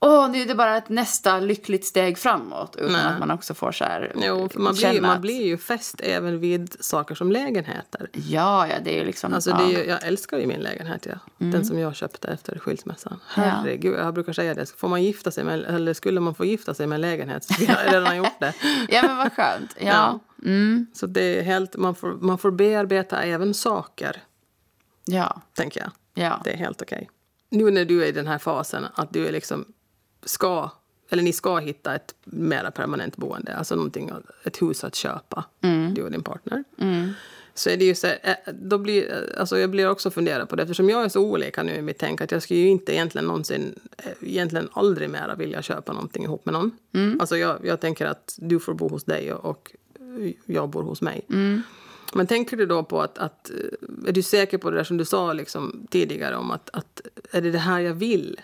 Åh, 0.00 0.30
nu 0.30 0.42
är 0.42 0.46
det 0.46 0.54
bara 0.54 0.76
ett 0.76 0.88
nästa 0.88 1.40
lyckligt 1.40 1.84
steg 1.84 2.18
framåt. 2.18 2.76
Utan 2.76 2.92
Nej. 2.92 3.06
att 3.06 3.18
man 3.18 3.30
också 3.30 3.54
får 3.54 3.72
så 3.72 3.84
här... 3.84 4.12
Jo, 4.16 4.48
man 4.54 4.74
blir, 4.74 5.00
man 5.00 5.20
blir 5.20 5.46
ju 5.46 5.58
fäst 5.58 6.00
även 6.00 6.40
vid 6.40 6.76
saker 6.80 7.14
som 7.14 7.32
lägenheter. 7.32 8.10
Ja, 8.12 8.66
ja, 8.68 8.74
det 8.84 8.94
är 8.94 8.98
ju 8.98 9.04
liksom... 9.04 9.34
Alltså 9.34 9.50
ja. 9.50 9.56
det 9.56 9.64
är 9.64 9.78
ju, 9.78 9.90
jag 9.90 10.06
älskar 10.06 10.38
ju 10.38 10.46
min 10.46 10.60
lägenhet, 10.60 11.06
ja. 11.06 11.18
den 11.38 11.64
som 11.64 11.78
jag 11.78 11.96
köpte 11.96 12.28
efter 12.28 12.58
skilsmässan. 12.58 13.20
Ja. 13.36 13.42
Herregud, 13.42 13.98
jag 13.98 14.14
brukar 14.14 14.32
säga 14.32 14.54
det. 14.54 14.70
Får 14.76 14.88
man 14.88 15.02
gifta 15.02 15.30
sig 15.30 15.44
med, 15.44 15.64
eller 15.64 15.94
skulle 15.94 16.20
man 16.20 16.34
få 16.34 16.44
gifta 16.44 16.74
sig 16.74 16.86
med 16.86 16.96
en 16.96 17.00
lägenhet 17.00 17.44
så 17.44 17.54
skulle 17.54 17.72
jag 17.84 17.94
redan 17.94 18.16
gjort 18.16 18.40
det. 18.40 18.54
Ja, 18.88 19.02
men 19.02 19.16
vad 19.16 19.32
skönt. 19.32 19.76
Ja. 19.80 19.86
Ja. 19.86 20.20
Mm. 20.44 20.86
Så 20.94 21.06
det 21.06 21.38
är 21.38 21.42
helt, 21.42 21.76
man, 21.76 21.94
får, 21.94 22.12
man 22.12 22.38
får 22.38 22.50
bearbeta 22.50 23.22
även 23.22 23.54
saker, 23.54 24.22
Ja. 25.04 25.42
tänker 25.54 25.80
jag. 25.80 25.90
Ja. 26.24 26.40
Det 26.44 26.50
är 26.50 26.56
helt 26.56 26.82
okej. 26.82 27.10
Nu 27.50 27.70
när 27.70 27.84
du 27.84 28.02
är 28.02 28.06
i 28.06 28.12
den 28.12 28.26
här 28.26 28.38
fasen 28.38 28.86
att 28.94 29.12
du 29.12 29.26
är 29.26 29.32
liksom 29.32 29.64
ska, 30.28 30.70
eller 31.08 31.22
ni 31.22 31.32
ska 31.32 31.58
hitta 31.58 31.94
ett 31.94 32.14
mera 32.24 32.70
permanent 32.70 33.16
boende, 33.16 33.56
alltså 33.56 33.74
någonting, 33.74 34.10
ett 34.44 34.62
hus 34.62 34.84
att 34.84 34.94
köpa, 34.94 35.44
du 35.94 36.02
och 36.02 36.10
din 36.10 36.22
partner. 36.22 36.64
Så 37.58 37.70
är 37.70 37.76
det 37.76 37.84
ju 37.84 37.94
så 37.94 38.06
här, 38.06 38.18
eh, 38.22 38.54
då 38.54 38.78
blir, 38.78 39.10
eh, 39.10 39.40
alltså 39.40 39.58
jag 39.58 39.70
blir 39.70 39.90
också 39.90 40.10
fundera 40.10 40.46
på 40.46 40.56
det 40.56 40.62
eftersom 40.62 40.88
jag 40.88 41.04
är 41.04 41.08
så 41.08 41.20
olika 41.20 41.62
nu 41.62 41.74
i 41.74 41.82
mitt 41.82 41.98
tänk 41.98 42.20
att 42.20 42.30
jag 42.30 42.42
skulle 42.42 42.60
ju 42.60 42.68
inte 42.68 42.94
egentligen 42.94 43.26
någonsin, 43.26 43.74
eh, 43.98 44.04
egentligen 44.20 44.68
aldrig 44.72 45.10
mera 45.10 45.34
vilja 45.34 45.62
köpa 45.62 45.92
någonting 45.92 46.24
ihop 46.24 46.44
med 46.44 46.52
någon. 46.52 46.70
Alltså 47.20 47.36
jag, 47.36 47.58
jag 47.64 47.80
tänker 47.80 48.06
att 48.06 48.34
du 48.38 48.60
får 48.60 48.74
bo 48.74 48.88
hos 48.88 49.04
dig 49.04 49.32
och, 49.32 49.44
och 49.50 49.74
jag 50.46 50.68
bor 50.68 50.82
hos 50.82 51.02
mig. 51.02 51.24
Men 52.14 52.26
tänker 52.26 52.56
du 52.56 52.66
då 52.66 52.82
på 52.82 53.02
att, 53.02 53.18
att, 53.18 53.50
är 54.06 54.12
du 54.12 54.22
säker 54.22 54.58
på 54.58 54.70
det 54.70 54.76
där 54.76 54.84
som 54.84 54.96
du 54.96 55.04
sa 55.04 55.32
liksom 55.32 55.86
tidigare 55.90 56.36
om 56.36 56.50
att, 56.50 56.70
att 56.72 57.00
är 57.30 57.40
det 57.40 57.50
det 57.50 57.58
här 57.58 57.80
jag 57.80 57.94
vill? 57.94 58.40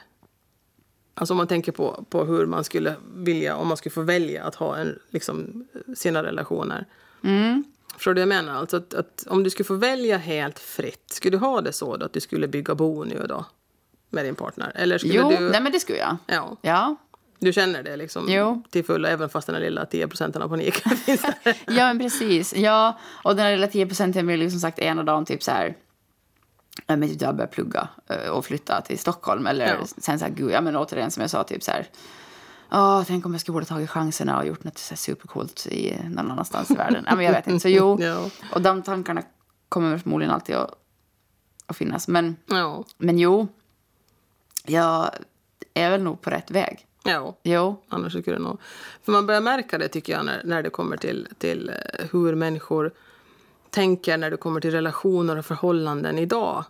Alltså 1.15 1.35
om 1.35 1.39
man 1.39 1.47
tänker 1.47 1.73
på, 1.73 2.05
på 2.11 2.25
hur 2.25 2.47
man 2.47 2.65
skulle 2.65 2.95
vilja, 3.15 3.57
om 3.57 3.69
man 3.69 3.77
skulle 3.77 3.93
få 3.93 4.03
välja 4.03 4.45
att 4.45 4.55
ha 4.55 4.77
en, 4.77 4.99
liksom, 5.11 5.65
sina 5.97 6.23
relationer. 6.23 6.87
Förstår 7.97 8.15
du 8.15 8.21
jag 8.21 8.29
menar? 8.29 8.55
Alltså 8.55 8.77
att, 8.77 8.95
att 8.95 9.25
om 9.29 9.43
du 9.43 9.51
skulle 9.51 9.65
få 9.65 9.75
välja 9.75 10.17
helt 10.19 10.59
fritt, 10.59 11.05
skulle 11.11 11.37
du 11.37 11.41
ha 11.41 11.61
det 11.61 11.73
så 11.73 11.97
då 11.97 12.07
att 12.07 12.13
du 12.13 12.21
skulle 12.21 12.49
bygga 12.49 12.75
bo 12.75 13.05
nu 13.05 13.27
då? 13.29 13.45
Med 14.11 14.25
din 14.25 14.35
partner? 14.35 14.73
Eller 14.75 14.99
skulle 14.99 15.15
Jo, 15.15 15.31
du... 15.39 15.51
nej 15.51 15.61
men 15.61 15.73
det 15.73 15.81
skulle 15.81 15.99
jag. 15.99 16.17
Ja, 16.27 16.57
Ja. 16.63 16.97
du 17.39 17.53
känner 17.53 17.83
det 17.83 17.97
liksom 17.97 18.25
Jo. 18.29 18.63
till 18.71 18.85
fullo, 18.85 19.09
även 19.09 19.29
fast 19.29 19.47
den 19.47 19.61
lilla 19.61 19.87
10 19.87 20.09
procenten 20.09 20.43
av 20.43 20.49
paniken 20.49 20.97
finns 20.97 21.23
där. 21.23 21.35
Ja, 21.67 21.87
men 21.87 21.99
precis. 21.99 22.55
Ja, 22.57 22.99
och 23.25 23.37
den 23.37 23.51
lilla 23.51 23.67
10 23.67 23.87
procenten 23.87 24.27
vill 24.27 24.43
ju 24.43 24.51
som 24.51 24.61
sagt 24.61 24.79
ena 24.79 25.03
dagen 25.03 25.25
typ 25.25 25.43
så 25.43 25.51
här... 25.51 25.77
Men 26.87 27.09
typ 27.09 27.23
jag 27.23 27.37
börjar 27.37 27.49
plugga 27.49 27.89
eh, 28.07 28.29
och 28.31 28.45
flytta 28.45 28.81
till 28.81 28.99
Stockholm. 28.99 29.47
Eller 29.47 29.67
Ja. 29.67 29.87
sen 29.99 30.19
så 30.19 30.25
här, 30.25 30.33
gud, 30.33 30.51
ja 30.51 30.61
men 30.61 30.77
återigen 30.77 31.11
som 31.11 31.21
jag 31.21 31.31
sa, 31.31 31.45
typ 31.45 31.63
så 31.63 31.71
här... 31.71 31.87
Åh, 32.73 33.03
tänk 33.07 33.27
om 33.27 33.33
jag 33.33 33.41
skulle 33.41 33.59
ha 33.59 33.65
tagit 33.65 33.91
chanserna 33.91 34.39
och 34.39 34.47
gjort 34.47 34.65
något 34.65 34.79
så 34.79 34.91
här 34.91 34.97
supercoolt 34.97 35.67
i 35.67 35.97
någon 36.05 36.31
annanstans 36.31 36.71
i 36.71 36.75
världen. 36.75 37.05
Ja, 37.09 37.17
men 37.17 37.25
jag 37.25 37.33
vet 37.33 37.47
inte. 37.47 37.61
Så 37.61 37.69
jo, 37.69 37.99
Ja. 38.03 38.31
och 38.53 38.61
de 38.63 38.83
tankarna 38.83 39.23
kommer 39.69 39.99
förmodligen 39.99 40.35
alltid 40.35 40.55
att, 40.57 40.75
att 41.67 41.77
finnas. 41.77 42.09
Men, 42.09 42.37
Ja, 42.47 42.85
men 42.99 43.19
jo, 43.19 43.49
jag 44.67 45.11
är 45.75 45.91
väl 45.91 46.03
nog 46.03 46.21
på 46.21 46.31
rätt 46.31 46.51
väg. 46.51 46.87
ja. 47.05 47.37
Jo, 47.43 47.83
Annars 47.89 48.13
skulle 48.13 48.37
det 48.37 48.43
nog... 48.43 48.61
För 49.03 49.13
man 49.13 49.27
börjar 49.27 49.41
märka 49.41 49.79
det 49.79 49.89
tycker 49.89 50.13
jag 50.13 50.25
när, 50.27 50.43
när 50.45 50.63
det 50.63 50.71
kommer 50.71 50.97
till, 50.97 51.29
till 51.39 51.69
eh, 51.69 52.07
hur 52.13 52.35
människor 52.35 52.93
tänker 53.75 54.17
när 54.17 54.31
du 54.31 54.37
kommer 54.37 54.61
till 54.61 54.71
relationer 54.71 55.39
och 55.39 55.47
förhållanden 55.47 56.19
idag. 56.19 56.65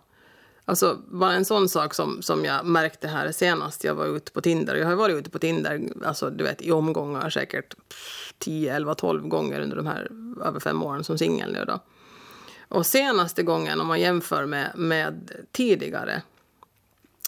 Alltså 0.65 0.97
bara 1.07 1.33
en 1.33 1.45
sån 1.45 1.69
sak 1.69 1.93
som, 1.93 2.21
som 2.21 2.45
jag 2.45 2.65
märkte 2.65 3.07
här 3.07 3.31
senast 3.31 3.83
jag 3.83 3.95
var 3.95 4.05
ute 4.05 4.31
på 4.31 4.41
Tinder. 4.41 4.75
Jag 4.75 4.87
har 4.87 4.95
varit 4.95 5.15
ute 5.15 5.29
på 5.29 5.39
Tinder 5.39 5.81
alltså, 6.05 6.29
du 6.29 6.43
vet, 6.43 6.61
i 6.61 6.71
omgångar 6.71 7.29
säkert 7.29 7.75
10, 8.37 8.75
11, 8.75 8.95
12 8.95 9.27
gånger 9.27 9.59
under 9.59 9.77
de 9.77 9.87
här 9.87 10.11
över 10.45 10.59
fem 10.59 10.83
åren 10.83 11.03
som 11.03 11.17
singel 11.17 11.53
nu 11.53 11.65
då. 11.65 11.79
Och 12.67 12.85
senaste 12.85 13.43
gången 13.43 13.81
om 13.81 13.87
man 13.87 13.99
jämför 13.99 14.45
med, 14.45 14.71
med 14.75 15.31
tidigare 15.51 16.21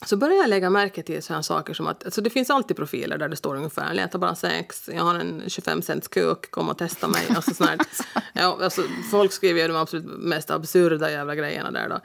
så 0.05 0.17
börjar 0.17 0.37
jag 0.37 0.49
lägga 0.49 0.69
märke 0.69 1.03
till 1.03 1.23
sådana 1.23 1.43
saker 1.43 1.73
som 1.73 1.87
att 1.87 2.05
alltså 2.05 2.21
det 2.21 2.29
finns 2.29 2.49
alltid 2.49 2.77
profiler 2.77 3.17
där 3.17 3.29
det 3.29 3.35
står 3.35 3.55
ungefär 3.55 3.93
letar 3.93 4.19
bara 4.19 4.35
sex, 4.35 4.89
jag 4.93 5.03
har 5.03 5.15
en 5.15 5.43
25 5.47 5.81
cents 5.81 6.07
kuk, 6.07 6.51
kom 6.51 6.69
och 6.69 6.77
testa 6.77 7.07
mig. 7.07 7.27
Alltså 7.35 7.53
sån 7.53 7.67
här, 7.67 7.77
ja, 8.33 8.59
alltså, 8.63 8.81
folk 9.11 9.31
skriver 9.31 9.61
ju 9.61 9.67
de 9.67 9.77
absolut 9.77 10.05
mest 10.05 10.51
absurda 10.51 11.11
jävla 11.11 11.35
grejerna 11.35 11.71
där 11.71 11.89
då. 11.89 11.99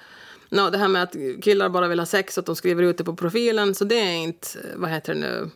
No, 0.49 0.71
det 0.71 0.79
här 0.79 0.89
med 0.89 1.03
att 1.03 1.17
killar 1.43 1.69
bara 1.69 1.89
vill 1.89 1.99
ha 1.99 2.07
sex, 2.07 2.39
att 2.39 2.47
de 2.47 2.57
skriver 2.57 2.83
ut 2.83 2.99
det 2.99 3.05
på 3.05 3.17
profilen, 3.17 3.75
så 3.75 3.85
det 3.85 4.01
är 4.01 4.13
inte, 4.13 4.49
vad 4.75 4.91
heter 4.91 5.15
det 5.15 5.21
nu, 5.21 5.51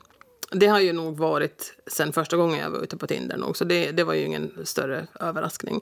det 0.50 0.66
har 0.66 0.80
ju 0.80 0.92
nog 0.92 1.16
varit 1.16 1.74
sen 1.86 2.12
första 2.12 2.36
gången 2.36 2.58
jag 2.58 2.70
var 2.70 2.78
ute 2.78 2.96
på 2.96 3.06
Tinder 3.06 3.36
nog, 3.36 3.56
så 3.56 3.64
det, 3.64 3.90
det 3.90 4.04
var 4.04 4.14
ju 4.14 4.24
ingen 4.24 4.52
större 4.64 5.06
överraskning. 5.20 5.80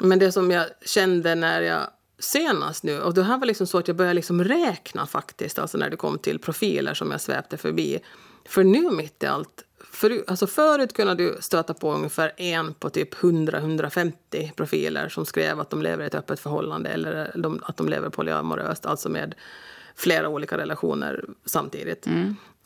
Men 0.00 0.18
det 0.18 0.32
som 0.32 0.50
jag 0.50 0.66
kände 0.86 1.34
när 1.34 1.62
jag 1.62 1.86
senast 2.18 2.84
nu, 2.84 3.00
och 3.00 3.14
det 3.14 3.22
här 3.22 3.38
var 3.38 3.46
liksom 3.46 3.66
så 3.66 3.78
att 3.78 3.88
jag 3.88 3.96
började 3.96 4.14
liksom 4.14 4.44
räkna 4.44 5.06
faktiskt, 5.06 5.58
alltså 5.58 5.78
när 5.78 5.90
det 5.90 5.96
kom 5.96 6.18
till 6.18 6.38
profiler 6.38 6.94
som 6.94 7.10
jag 7.10 7.20
sväpte 7.20 7.56
förbi. 7.56 8.00
För 8.48 8.64
nu 8.64 8.90
mitt 8.90 9.22
i 9.22 9.26
allt, 9.26 9.64
för, 9.92 10.24
alltså 10.26 10.46
förut 10.46 10.92
kunde 10.92 11.14
du 11.14 11.36
stöta 11.40 11.74
på 11.74 11.92
ungefär 11.92 12.32
en 12.36 12.74
på 12.74 12.90
typ 12.90 13.14
100-150 13.14 14.52
profiler 14.52 15.08
som 15.08 15.26
skrev 15.26 15.60
att 15.60 15.70
de 15.70 15.82
lever 15.82 16.04
i 16.04 16.06
ett 16.06 16.14
öppet 16.14 16.40
förhållande 16.40 16.90
eller 16.90 17.32
de, 17.34 17.60
att 17.62 17.76
de 17.76 17.88
lever 17.88 18.08
polyamoröst, 18.08 18.86
alltså 18.86 19.08
med 19.08 19.34
flera 19.96 20.28
olika 20.28 20.58
relationer 20.58 21.24
samtidigt. 21.44 22.06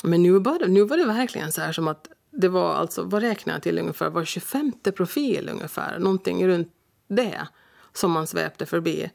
Men 0.02 0.22
nu, 0.22 0.40
bara, 0.40 0.66
nu 0.66 0.84
var 0.84 0.96
det 0.96 1.04
verkligen 1.04 1.52
så 1.52 1.60
här 1.60 1.72
som 1.72 1.88
att 1.88 2.08
det 2.30 2.48
var 2.48 2.74
alltså, 2.74 3.02
vad 3.02 3.22
räknar 3.22 3.54
jag 3.54 3.62
till 3.62 3.78
ungefär, 3.78 4.10
var 4.10 4.24
25 4.24 4.72
profil 4.96 5.48
ungefär, 5.52 5.98
någonting 5.98 6.48
runt 6.48 6.72
det 7.08 7.46
som 7.92 8.10
man 8.10 8.26
svepte 8.26 8.66
förbi. 8.66 9.10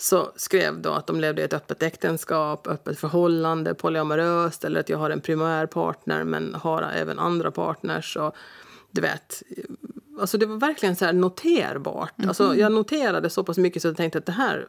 Så 0.00 0.32
skrev 0.36 0.80
då 0.80 0.92
att 0.92 1.06
de 1.06 1.20
levde 1.20 1.42
i 1.42 1.44
ett 1.44 1.52
öppet 1.52 1.82
äktenskap, 1.82 2.66
öppet 2.66 2.98
förhållande, 2.98 3.74
polyamoröst 3.74 4.64
eller 4.64 4.80
att 4.80 4.88
jag 4.88 4.98
har 4.98 5.10
en 5.10 5.20
primär 5.20 5.66
partner 5.66 6.24
men 6.24 6.54
har 6.54 6.82
även 6.82 7.18
andra 7.18 7.50
partners. 7.50 8.16
Och, 8.16 8.36
du 8.90 9.00
vet, 9.00 9.42
alltså 10.20 10.38
det 10.38 10.46
var 10.46 10.56
verkligen 10.56 10.96
så 10.96 11.04
här 11.04 11.12
noterbart. 11.12 12.18
Mm 12.18 12.24
-hmm. 12.24 12.28
Alltså 12.28 12.56
jag 12.56 12.72
noterade 12.72 13.30
så 13.30 13.44
pass 13.44 13.58
mycket 13.58 13.82
så 13.82 13.88
jag 13.88 13.96
tänkte 13.96 14.18
att 14.18 14.26
det 14.26 14.32
här 14.32 14.66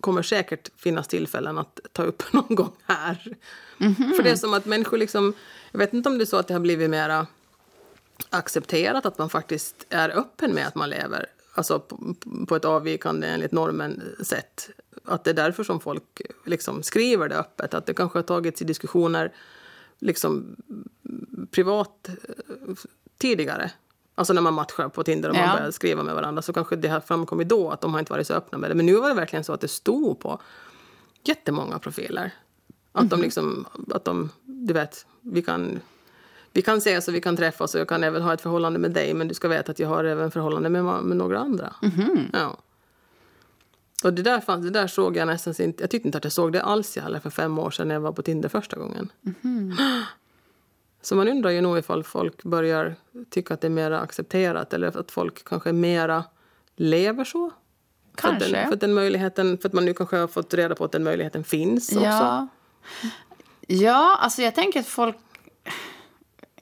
kommer 0.00 0.22
säkert 0.22 0.70
finnas 0.76 1.08
tillfällen 1.08 1.58
att 1.58 1.80
ta 1.92 2.02
upp 2.02 2.22
någon 2.32 2.56
gång 2.56 2.72
här. 2.86 3.36
Mm 3.80 3.94
-hmm. 3.94 4.12
För 4.12 4.22
det 4.22 4.30
är 4.30 4.36
som 4.36 4.54
att 4.54 4.64
människor 4.64 4.98
liksom, 4.98 5.34
jag 5.72 5.78
vet 5.78 5.94
inte 5.94 6.08
om 6.08 6.18
det 6.18 6.24
är 6.24 6.26
så 6.26 6.36
att 6.36 6.48
det 6.48 6.54
har 6.54 6.60
blivit 6.60 6.90
mera 6.90 7.26
accepterat 8.30 9.06
att 9.06 9.18
man 9.18 9.30
faktiskt 9.30 9.86
är 9.88 10.18
öppen 10.18 10.54
med 10.54 10.66
att 10.66 10.74
man 10.74 10.90
lever 10.90 11.26
alltså 11.56 11.80
på, 11.80 12.14
på 12.48 12.56
ett 12.56 12.64
avvikande 12.64 13.26
enligt 13.26 13.52
normen 13.52 14.02
sätt. 14.24 14.70
Att 15.04 15.24
det 15.24 15.30
är 15.30 15.34
därför 15.34 15.64
som 15.64 15.80
folk 15.80 16.20
liksom 16.44 16.82
skriver 16.82 17.28
det 17.28 17.38
öppet. 17.38 17.74
Att 17.74 17.86
det 17.86 17.94
kanske 17.94 18.18
har 18.18 18.22
tagits 18.22 18.62
i 18.62 18.64
diskussioner 18.64 19.32
liksom 19.98 20.56
privat 21.50 22.08
eh, 22.08 22.74
tidigare. 23.18 23.70
Alltså 24.14 24.32
när 24.32 24.42
man 24.42 24.54
matchar 24.54 24.88
på 24.88 25.02
Tinder 25.02 25.28
och 25.28 25.36
man 25.36 25.44
ja. 25.44 25.56
börjar 25.56 25.70
skriva 25.70 26.02
med 26.02 26.14
varandra 26.14 26.42
så 26.42 26.52
kanske 26.52 26.76
det 26.76 26.88
har 26.88 27.00
framkommit 27.00 27.48
då 27.48 27.70
att 27.70 27.80
de 27.80 27.92
har 27.92 28.00
inte 28.00 28.12
varit 28.12 28.26
så 28.26 28.34
öppna 28.34 28.58
med 28.58 28.70
det. 28.70 28.74
Men 28.74 28.86
nu 28.86 28.94
var 28.94 29.08
det 29.08 29.14
verkligen 29.14 29.44
så 29.44 29.52
att 29.52 29.60
det 29.60 29.68
stod 29.68 30.20
på 30.20 30.40
jättemånga 31.24 31.78
profiler. 31.78 32.34
Att 32.92 33.00
mm 33.00 33.08
de 33.08 33.20
liksom, 33.20 33.66
att 33.94 34.04
de, 34.04 34.30
du 34.44 34.74
vet, 34.74 35.06
vi 35.20 35.42
kan 35.42 35.80
vi 36.56 36.62
kan 36.62 36.78
ses 36.78 37.08
och 37.08 37.14
vi 37.14 37.20
kan 37.20 37.36
träffas 37.36 37.74
och 37.74 37.80
jag 37.80 37.88
kan 37.88 38.04
även 38.04 38.22
ha 38.22 38.34
ett 38.34 38.40
förhållande 38.40 38.78
med 38.78 38.90
dig 38.90 39.14
men 39.14 39.28
du 39.28 39.34
ska 39.34 39.48
veta 39.48 39.72
att 39.72 39.78
jag 39.78 39.88
har 39.88 40.04
även 40.04 40.30
förhållande 40.30 40.68
med, 40.68 40.84
med 40.84 41.16
några 41.16 41.38
andra. 41.38 41.74
Mm. 41.82 42.26
Ja. 42.32 42.56
Och 44.04 44.14
det 44.14 44.22
där, 44.22 44.40
fanns, 44.40 44.64
det 44.64 44.70
där 44.70 44.86
såg 44.86 45.16
jag 45.16 45.26
nästan 45.26 45.54
inte, 45.58 45.82
jag 45.82 45.90
tyckte 45.90 46.08
inte 46.08 46.18
att 46.18 46.24
jag 46.24 46.32
såg 46.32 46.52
det 46.52 46.62
alls 46.62 46.96
heller 46.96 47.20
för 47.20 47.30
fem 47.30 47.58
år 47.58 47.70
sedan 47.70 47.88
när 47.88 47.94
jag 47.94 48.00
var 48.00 48.12
på 48.12 48.22
Tinder 48.22 48.48
första 48.48 48.76
gången. 48.76 49.12
Mm. 49.44 49.76
Så 51.02 51.16
man 51.16 51.28
undrar 51.28 51.50
ju 51.50 51.60
nog 51.60 51.78
ifall 51.78 52.04
folk 52.04 52.42
börjar 52.42 52.94
tycka 53.30 53.54
att 53.54 53.60
det 53.60 53.66
är 53.66 53.70
mer 53.70 53.90
accepterat 53.90 54.72
eller 54.72 54.98
att 54.98 55.10
folk 55.10 55.44
kanske 55.44 55.72
mera 55.72 56.24
lever 56.76 57.24
så. 57.24 57.50
Kanske. 58.14 58.38
För 58.38 58.46
att, 58.46 58.52
den, 58.52 58.66
för 58.68 58.74
att, 58.74 58.80
den 58.80 58.94
möjligheten, 58.94 59.58
för 59.58 59.68
att 59.68 59.72
man 59.72 59.84
nu 59.84 59.94
kanske 59.94 60.16
har 60.16 60.26
fått 60.26 60.54
reda 60.54 60.74
på 60.74 60.84
att 60.84 60.92
den 60.92 61.04
möjligheten 61.04 61.44
finns 61.44 61.88
också. 61.92 62.04
Ja, 62.04 62.48
ja 63.66 64.18
alltså 64.20 64.42
jag 64.42 64.54
tänker 64.54 64.80
att 64.80 64.86
folk 64.86 65.16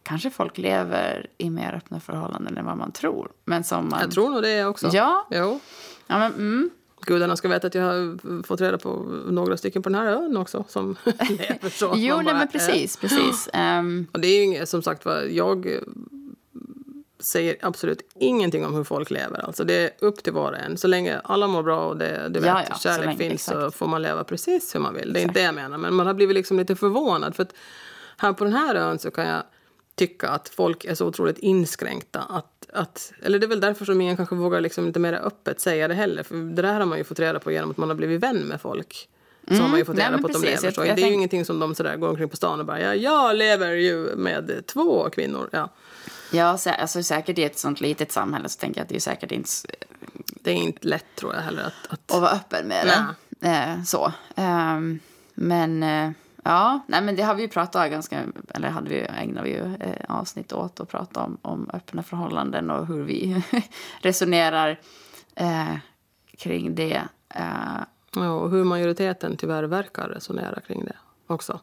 kanske 0.05 0.31
folk 0.31 0.59
lever 0.59 1.27
i 1.39 1.51
mer 1.51 1.75
öppna 1.75 2.01
förhållanden 2.01 2.57
än 2.57 2.67
vad 2.67 2.77
man 2.77 2.93
tror. 2.93 3.33
Men 3.45 3.65
som 3.65 3.89
man... 3.89 4.01
Jag 4.01 4.11
tror 4.11 4.31
nog 4.31 4.43
det 4.43 4.65
också. 4.65 4.91
Ja. 4.93 5.27
Jo. 5.31 5.61
Ja, 6.07 6.19
men, 6.19 6.33
mm. 6.33 6.71
Gudarna 7.07 7.37
ska 7.37 7.49
veta 7.49 7.67
att 7.67 7.75
jag 7.75 7.83
har 7.83 8.43
fått 8.43 8.61
reda 8.61 8.79
på 8.79 8.89
några 9.27 9.57
stycken 9.57 9.83
på 9.83 9.89
den 9.89 9.99
här 9.99 10.07
ön 10.07 10.37
också 10.37 10.65
som 10.69 10.97
lever 11.05 11.69
så. 11.69 11.93
jo, 11.97 12.17
nej, 12.17 12.35
men 12.35 12.49
precis. 12.49 12.97
precis. 12.97 13.49
Um... 13.55 14.07
Och 14.13 14.21
det 14.21 14.29
är 14.29 14.37
ju 14.37 14.43
inget, 14.43 14.69
som 14.69 14.83
sagt 14.83 15.05
var, 15.05 15.23
jag 15.23 15.81
säger 17.21 17.57
absolut 17.63 18.13
ingenting 18.15 18.67
om 18.67 18.75
hur 18.75 18.85
folk 18.85 19.11
lever. 19.11 19.47
Alltså 19.47 19.65
det 19.65 19.75
är 19.75 19.91
upp 19.99 20.23
till 20.23 20.33
var 20.33 20.53
och 20.53 20.59
en. 20.59 20.77
Så 20.77 20.89
länge 20.89 21.21
alla 21.25 21.47
mår 21.47 21.63
bra 21.63 21.87
och 21.87 21.97
det, 21.97 22.31
ja, 22.35 22.41
vet, 22.41 22.67
ja, 22.69 22.77
kärlek 22.81 23.11
så 23.11 23.17
finns 23.17 23.33
exakt. 23.33 23.59
så 23.59 23.71
får 23.71 23.87
man 23.87 24.03
leva 24.03 24.25
precis 24.25 24.75
hur 24.75 24.81
man 24.81 24.95
vill. 24.95 25.03
Exakt. 25.03 25.15
Det 25.15 25.21
är 25.21 25.23
inte 25.23 25.41
det 25.41 25.45
jag 25.45 25.55
menar. 25.55 25.79
Men 25.79 25.95
man 25.95 26.07
har 26.07 26.15
blivit 26.15 26.35
liksom 26.35 26.59
lite 26.59 26.77
förvånad. 26.77 27.37
För 27.37 27.43
att 27.43 27.55
här 28.17 28.33
på 28.33 28.45
den 28.45 28.53
här 28.53 28.75
ön 28.75 28.99
så 28.99 29.11
kan 29.11 29.27
jag 29.27 29.43
tycka 29.95 30.29
att 30.29 30.49
folk 30.49 30.85
är 30.85 30.95
så 30.95 31.07
otroligt 31.07 31.39
inskränkta. 31.39 32.21
Att, 32.21 32.67
att, 32.73 33.13
eller 33.23 33.39
det 33.39 33.47
är 33.47 33.49
väl 33.49 33.61
därför 33.61 33.85
som 33.85 34.01
ingen 34.01 34.17
kanske 34.17 34.35
vågar 34.35 34.61
liksom 34.61 34.87
lite 34.87 34.99
mer 34.99 35.13
öppet 35.13 35.61
säga 35.61 35.89
det 35.89 35.95
heller. 35.95 36.23
För 36.23 36.35
det 36.35 36.63
där 36.63 36.81
har 36.81 36.87
man 36.87 36.99
ju 36.99 37.05
fått 37.05 37.19
reda 37.19 37.39
på 37.39 37.53
genom 37.53 37.71
att 37.71 37.77
man 37.77 37.89
har 37.89 37.97
blivit 37.97 38.23
vän 38.23 38.39
med 38.39 38.61
folk. 38.61 39.09
Så 39.47 39.51
mm. 39.51 39.63
har 39.63 39.69
man 39.69 39.79
ju 39.79 39.85
fått 39.85 39.97
reda 39.97 40.11
Nej, 40.11 40.21
på 40.21 40.27
att 40.27 40.33
precis. 40.33 40.61
de 40.61 40.67
lever 40.67 40.75
så. 40.75 40.83
Det 40.83 41.03
är 41.03 41.09
ju 41.09 41.15
ingenting 41.15 41.45
som 41.45 41.59
de 41.59 41.75
sådär 41.75 41.97
går 41.97 42.09
omkring 42.09 42.29
på 42.29 42.37
stan 42.37 42.61
och 42.61 42.67
bara 42.67 42.81
ja, 42.81 42.95
jag 42.95 43.37
lever 43.37 43.73
ju 43.73 44.17
med 44.17 44.67
två 44.67 45.11
kvinnor. 45.11 45.49
Ja, 45.53 45.69
ja 46.31 46.59
alltså, 46.79 47.03
säkert 47.03 47.39
i 47.39 47.45
ett 47.45 47.59
sånt 47.59 47.81
litet 47.81 48.13
samhälle 48.13 48.49
så 48.49 48.59
tänker 48.59 48.81
jag 48.81 48.83
att 48.83 48.89
det 48.89 48.97
är 48.97 49.01
säkert 49.01 49.33
inte... 49.33 49.51
Det 50.43 50.51
är 50.51 50.55
inte 50.55 50.89
lätt 50.89 51.17
tror 51.17 51.35
jag 51.35 51.41
heller 51.41 51.63
att... 51.63 51.93
att... 51.93 52.13
Att 52.13 52.21
vara 52.21 52.31
öppen 52.31 52.69
med 52.69 52.87
det. 52.87 53.49
Eh, 53.49 53.83
så. 53.83 54.13
Um, 54.37 55.01
men... 55.35 55.83
Eh, 55.83 56.11
Ja, 56.47 56.81
nej 56.87 57.03
men 57.03 57.17
det 57.17 57.23
har 57.23 57.35
vi 57.35 57.43
ju 57.43 57.49
pratat 57.49 57.91
ganska, 57.91 58.23
eller 58.49 58.69
hade 58.69 58.91
vi, 58.91 59.01
ägnar 59.01 59.43
vi 59.43 59.51
ju 59.51 59.75
eh, 59.81 60.05
avsnitt 60.09 60.53
åt 60.53 60.81
att 60.81 60.89
prata 60.89 61.21
om, 61.21 61.39
om 61.43 61.71
öppna 61.73 62.03
förhållanden 62.03 62.71
och 62.71 62.87
hur 62.87 63.03
vi 63.03 63.45
resonerar 64.01 64.81
eh, 65.35 65.77
kring 66.39 66.75
det. 66.75 67.03
Eh. 67.29 67.81
Ja, 68.15 68.31
och 68.31 68.51
hur 68.51 68.65
majoriteten 68.65 69.37
tyvärr 69.37 69.65
verkar 69.65 70.09
resonera 70.09 70.61
kring 70.61 70.85
det 70.85 70.97
också. 71.27 71.61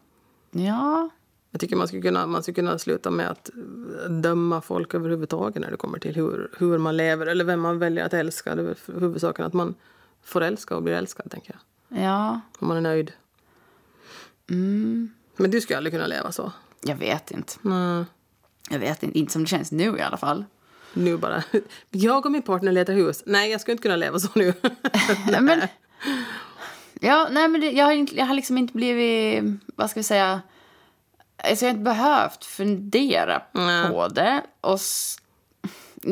Ja. 0.52 1.10
Jag 1.52 1.62
tycker 1.62 1.76
man 1.76 1.88
skulle 1.88 2.02
kunna, 2.02 2.28
man 2.28 2.44
skulle 2.44 2.56
kunna 2.56 2.78
sluta 2.78 3.12
med 3.12 3.30
att 3.30 3.50
döma 4.10 4.62
folk 4.62 4.94
överhuvudtaget 4.94 5.62
när 5.62 5.72
det 5.72 5.78
kommer 5.78 6.00
till 6.00 6.16
hur, 6.16 6.52
hur 6.58 6.78
man 6.78 6.98
lever 6.98 7.26
eller 7.26 7.46
vem 7.46 7.60
man 7.60 7.80
väljer 7.80 8.06
att 8.06 8.14
älska. 8.14 8.56
Det 8.56 8.62
är 8.62 9.00
huvudsaken 9.00 9.46
att 9.46 9.54
man 9.54 9.76
får 10.24 10.42
älska 10.42 10.76
och 10.76 10.84
blir 10.84 10.94
älskad, 10.94 11.32
tänker 11.32 11.54
jag. 11.54 12.04
Ja. 12.04 12.40
Om 12.60 12.68
man 12.68 12.78
är 12.78 12.82
nöjd. 12.82 13.12
Mm. 14.52 15.12
Men 15.38 15.52
du 15.52 15.62
skulle 15.62 15.78
aldrig 15.78 15.93
kunna 15.93 16.08
leva 16.08 16.32
så? 16.32 16.52
Jag 16.82 16.95
vet 16.95 17.32
inte. 17.32 17.54
Mm. 17.66 18.06
Jag 18.70 18.80
vet 18.80 19.04
inte. 19.04 19.20
Inte 19.20 19.34
som 19.34 19.41
det 19.41 19.47
känns 19.47 19.72
nu 19.72 19.97
i 19.97 20.02
alla 20.02 20.18
fall. 20.18 20.45
Nu 20.93 21.18
bara. 21.18 21.43
Jag 21.89 22.26
och 22.26 22.32
min 22.32 22.41
partner 22.41 22.72
letar 22.72 22.93
hus. 22.93 23.24
Nej, 23.26 23.52
jag 23.52 23.62
skulle 23.62 23.74
inte 23.74 23.82
kunna 23.82 23.95
leva 23.95 24.20
så 24.20 24.30
nu. 24.36 24.54
nej, 25.28 25.41
men, 25.41 25.62
ja, 26.99 27.28
nej, 27.32 27.47
men 27.47 27.62
det, 27.62 27.72
jag, 27.72 27.86
har 27.86 27.91
inte, 27.91 28.18
jag 28.18 28.26
har 28.26 28.34
liksom 28.34 28.58
inte 28.58 28.74
blivit... 28.74 29.43
Vad 29.76 29.89
ska 29.89 29.99
vi 29.99 30.04
säga? 30.04 30.41
Alltså, 31.38 31.66
jag 31.66 31.70
har 31.70 31.78
inte 31.78 31.84
behövt 31.84 32.45
fundera 32.45 33.41
mm. 33.56 33.91
på 33.91 34.08
det. 34.08 34.43
Och 34.62 34.80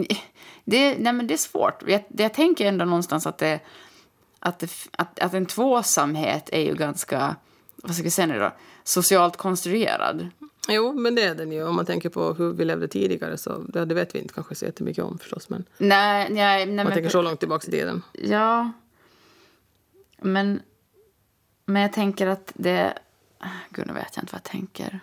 det, 0.66 0.98
nej, 1.00 1.14
men 1.14 1.28
det 1.28 1.34
är 1.34 1.38
svårt. 1.38 1.84
Jag, 1.88 2.04
jag 2.18 2.34
tänker 2.34 2.66
ändå 2.66 2.86
någonstans 2.86 3.28
att, 3.28 3.38
det, 3.38 3.60
att, 4.40 4.60
det, 4.60 4.72
att, 4.92 5.20
att 5.20 5.34
en 5.34 5.46
tvåsamhet 5.46 6.50
är 6.52 6.62
ju 6.62 6.76
ganska 6.76 7.36
vad 7.84 7.96
ska 7.96 8.04
jag 8.04 8.14
säga 8.14 8.28
nu 8.28 8.40
då, 8.40 8.52
socialt 8.84 9.38
konstruerad. 9.38 10.30
Jo, 10.68 10.94
men 10.94 11.16
det 11.16 11.24
är 11.24 11.36
den 11.36 11.52
ju. 11.52 11.64
Om 11.64 11.76
man 11.76 11.86
tänker 11.86 12.10
på 12.10 12.34
hur 12.34 12.54
vi 12.54 12.66
levde 12.66 12.88
tidigare 12.88 13.38
så 13.38 13.58
det, 13.58 13.86
det 13.86 13.96
vet 13.96 14.16
vi 14.16 14.20
inte 14.20 14.34
kanske 14.34 14.56
så 14.56 14.66
jättemycket 14.66 15.04
om 15.04 15.18
förstås. 15.18 15.50
Men 15.50 15.66
nej, 15.78 16.28
nej, 16.30 16.66
nej, 16.66 16.76
man 16.76 16.86
men, 16.86 16.94
tänker 16.94 17.10
så 17.10 17.22
långt 17.22 17.40
tillbaka 17.40 17.68
i 17.68 17.72
tiden. 17.72 18.02
Ja. 18.14 18.72
Men, 20.22 20.62
men 21.66 21.82
jag 21.82 21.94
tänker 21.94 22.28
att 22.28 22.52
det... 22.54 22.94
Gud, 23.70 23.88
nu 23.88 23.94
vet 23.94 24.16
jag 24.16 24.24
inte 24.24 24.34
vad 24.34 24.42
jag 24.44 24.52
tänker. 24.52 25.00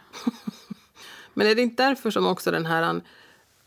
men 1.35 1.47
är 1.47 1.55
det 1.55 1.63
inte 1.63 1.83
därför 1.83 2.11
som 2.11 2.27
också 2.27 2.51
den 2.51 2.67
här 2.67 3.01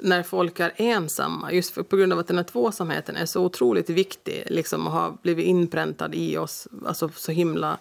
när 0.01 0.23
folk 0.23 0.59
är 0.59 0.71
ensamma, 0.75 1.51
just 1.51 1.73
för, 1.73 1.83
på 1.83 1.97
grund 1.97 2.13
av 2.13 2.19
att 2.19 2.27
den 2.27 2.37
här 2.37 2.43
tvåsamheten 2.43 3.15
är 3.15 3.25
så 3.25 3.45
otroligt 3.45 3.89
viktig, 3.89 4.43
liksom 4.49 4.87
har 4.87 5.17
blivit 5.21 5.45
inpräntad 5.45 6.15
i 6.15 6.37
oss, 6.37 6.67
alltså 6.85 7.09
så 7.15 7.31
himla 7.31 7.77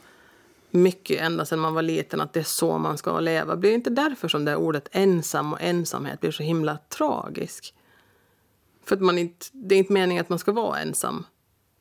mycket 0.71 1.21
ända 1.21 1.45
sedan 1.45 1.59
man 1.59 1.75
var 1.75 1.83
liten 1.83 2.21
att 2.21 2.33
det 2.33 2.41
är 2.41 2.45
så 2.45 2.79
man 2.79 2.99
ska 2.99 3.21
leva. 3.21 3.57
Blir 3.57 3.71
det 3.71 3.75
inte 3.75 3.91
därför 3.91 4.29
som 4.29 4.45
det 4.45 4.57
ordet 4.57 4.89
ensam 4.93 5.53
och 5.53 5.63
ensamhet 5.63 6.21
blir 6.21 6.31
så 6.31 6.43
himla 6.43 6.79
tragisk? 6.89 7.75
För 8.85 8.97
att 8.97 9.03
man 9.03 9.19
inte, 9.19 9.47
det 9.53 9.75
är 9.75 9.79
inte 9.79 9.93
meningen 9.93 10.21
att 10.21 10.29
man 10.29 10.39
ska 10.39 10.53
vara 10.53 10.79
ensam. 10.79 11.27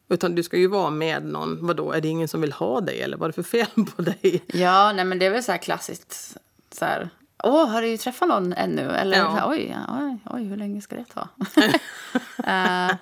Utan 0.10 0.36
du 0.36 0.44
ska 0.44 0.58
ju 0.58 0.68
vara 0.68 0.90
med 0.90 1.26
någon. 1.26 1.68
Vadå, 1.68 1.92
är 1.92 2.02
det 2.02 2.08
ingen 2.08 2.28
som 2.28 2.42
vill 2.42 2.52
ha 2.52 2.82
dig 2.82 3.02
eller 3.02 3.18
vad 3.18 3.26
är 3.26 3.30
det 3.30 3.44
för 3.44 3.44
fel 3.44 3.86
på 3.96 4.02
dig? 4.02 4.44
Ja, 4.48 4.94
nej 4.94 5.06
men 5.06 5.20
det 5.20 5.26
är 5.26 5.30
väl 5.30 5.44
så 5.44 5.52
här 5.52 5.60
klassiskt. 5.60 6.38
Så 6.72 6.86
här, 6.86 7.10
Åh, 7.44 7.66
har 7.66 7.82
du 7.82 7.98
träffat 7.98 8.28
någon 8.28 8.54
ännu? 8.54 8.92
Eller 8.92 9.18
ja. 9.18 9.50
oj, 9.50 9.78
oj, 9.88 10.18
oj, 10.26 10.44
hur 10.44 10.58
länge 10.58 10.82
ska 10.82 10.96
det 10.96 11.06
ta? 11.14 11.22
uh, 11.22 12.96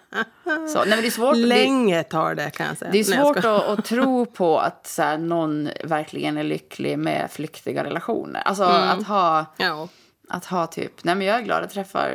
så, 0.73 0.79
nej, 0.79 0.89
men 0.89 1.01
det 1.01 1.07
är 1.07 1.11
svårt, 1.11 1.37
Länge 1.37 2.03
tar 2.03 2.35
det 2.35 2.49
kan 2.49 2.67
jag 2.67 2.77
säga. 2.77 2.91
Det 2.91 2.99
är 2.99 3.03
svårt 3.03 3.43
nej, 3.43 3.55
att, 3.55 3.79
att, 3.79 3.85
tro 3.85 4.25
på 4.25 4.59
att 4.59 4.87
så 4.87 5.01
här, 5.01 5.17
någon 5.17 5.69
verkligen 5.83 6.37
är 6.37 6.43
lycklig 6.43 6.99
med 6.99 7.31
flyktiga 7.31 7.83
relationer. 7.83 8.41
Alltså 8.41 8.63
mm. 8.63 8.89
att 8.89 9.07
ha... 9.07 9.45
Ja. 9.57 9.87
Att 10.29 10.45
ha 10.45 10.67
typ, 10.67 11.03
nej 11.03 11.15
men 11.15 11.27
jag 11.27 11.37
är 11.37 11.41
glad 11.41 11.63
att 11.63 11.69
träffa 11.69 12.07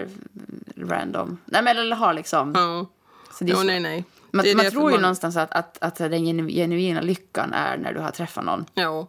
random. 0.77 1.39
Nej 1.45 1.63
men 1.63 1.77
eller 1.77 1.97
ha 1.97 2.13
liksom. 2.13 2.53
Ja. 2.57 2.87
Så 3.39 3.45
det 3.45 3.53
är 3.53 3.57
jo, 3.57 3.63
nej 3.63 3.81
nej. 3.81 4.05
Man, 4.33 4.47
man 4.57 4.71
tror 4.71 4.91
ju 4.91 4.95
man... 4.95 5.03
någonstans 5.03 5.37
att, 5.37 5.53
att, 5.53 5.79
att 5.81 5.97
den 5.97 6.25
genuina 6.49 7.01
lyckan 7.01 7.53
är 7.53 7.77
när 7.77 7.93
du 7.93 8.01
har 8.01 8.11
träffat 8.11 8.45
någon. 8.45 8.65
Ja. 8.75 9.09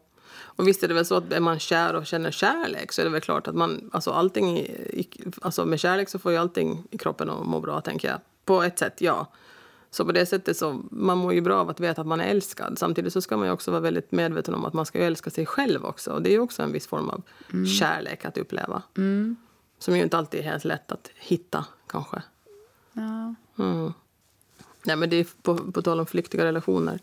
Och 0.62 0.68
visst 0.68 0.84
är 0.84 0.88
det 0.88 0.94
väl 0.94 1.06
så 1.06 1.16
att 1.16 1.34
är 1.34 1.40
man 1.40 1.60
kär 1.60 1.94
och 1.94 2.06
känner 2.06 2.32
kärlek 2.32 2.92
så 2.92 3.02
är 3.02 3.06
det 3.06 3.12
väl 3.12 3.22
klart 3.22 3.48
att 3.48 3.56
man, 3.56 3.90
alltså 3.94 4.12
allting 4.12 4.60
i, 4.60 5.06
alltså 5.42 5.66
med 5.66 5.80
kärlek 5.80 6.10
så 6.10 6.20
får 6.20 6.32
ju 6.32 6.38
allting 6.38 6.84
i 6.92 6.98
kroppen 6.98 7.30
att 7.30 7.46
må 7.46 7.60
bra 7.60 7.82
tänker 7.82 8.08
jag. 8.08 8.20
På 8.46 8.64
ett 8.64 8.80
sätt, 8.80 9.02
ja. 9.02 9.28
Så 9.92 10.06
på 10.06 10.12
det 10.12 10.26
sättet 10.26 10.58
så, 10.58 10.82
man 10.92 11.18
mår 11.18 11.34
ju 11.34 11.42
bra 11.42 11.56
av 11.56 11.70
att 11.70 11.80
veta 11.80 12.02
att 12.02 12.08
man 12.08 12.22
är 12.22 12.28
älskad. 12.28 12.78
Samtidigt 12.78 13.14
så 13.14 13.22
ska 13.22 13.38
man 13.38 13.50
också 13.50 13.72
vara 13.72 13.82
väldigt 13.82 14.12
medveten 14.12 14.54
om 14.54 14.66
att 14.66 14.74
man 14.74 14.86
ska 14.86 15.00
älska 15.00 15.30
sig 15.30 15.46
själv 15.46 15.86
också. 15.86 16.12
Och 16.12 16.22
det 16.22 16.34
är 16.34 16.40
också 16.40 16.64
en 16.64 16.72
viss 16.72 16.88
form 16.88 17.10
av 17.10 17.22
mm. 17.54 17.66
kärlek 17.66 18.26
att 18.26 18.38
uppleva. 18.38 18.82
Mm. 18.98 19.36
Som 19.80 19.98
ju 19.98 20.04
inte 20.04 20.18
alltid 20.18 20.40
är 20.40 20.44
helt 20.44 20.66
lätt 20.66 20.92
att 20.92 21.12
hitta 21.16 21.66
kanske. 21.88 22.22
Ja. 22.94 23.36
Mm. 23.64 23.94
Nej, 24.84 24.96
men 24.96 25.10
det 25.10 25.16
är 25.16 25.28
på, 25.42 25.58
på 25.58 25.82
tal 25.82 26.00
om 26.00 26.06
flyktiga 26.06 26.46
relationer. 26.46 27.00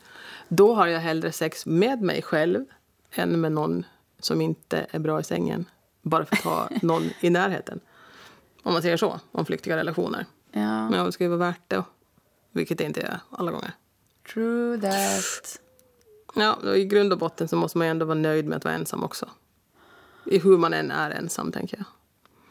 Då 0.49 0.75
har 0.75 0.87
jag 0.87 1.01
hellre 1.01 1.33
sex 1.33 1.67
med 1.67 2.03
mig 2.03 2.23
själv 2.23 2.65
än 3.13 3.41
med 3.41 3.53
någon 3.53 3.85
som 4.19 4.41
inte 4.41 4.87
är 4.91 4.99
bra 4.99 5.21
i 5.21 5.25
sängen. 5.25 5.65
Bara 6.03 6.25
för 6.25 6.37
att 6.37 6.43
ha 6.43 6.69
någon 6.83 7.03
i 7.21 7.31
närheten. 7.31 7.81
Om 8.63 8.73
man 8.73 8.83
säger 8.83 8.97
så, 8.97 9.21
om 9.33 9.47
flyktiga 9.47 9.77
relationer. 9.77 10.27
Ja, 10.53 10.89
Men 10.91 11.05
det 11.07 11.13
ska 11.13 11.25
ju 11.25 11.31
vara 11.31 11.39
värt 11.39 11.61
det. 11.69 11.85
Vilket 12.53 12.79
det 12.79 12.85
inte 12.85 13.01
är 13.01 13.21
alla 13.31 13.51
gånger. 13.51 13.73
true 14.33 14.81
that. 14.81 15.61
Ja, 16.35 16.75
I 16.75 16.85
grund 16.85 17.13
och 17.13 17.19
botten 17.19 17.49
så 17.49 17.57
måste 17.57 17.79
man 17.79 17.87
ändå 17.87 18.07
vara 18.07 18.19
nöjd 18.19 18.47
med 18.47 18.57
att 18.57 18.65
vara 18.65 18.75
ensam 18.75 19.03
också. 19.05 19.29
I 20.27 20.39
hur 20.39 20.59
man 20.59 20.75
än 20.75 20.91
är 20.91 21.11
ensam, 21.11 21.53
tänker 21.53 21.77
jag. 21.77 21.87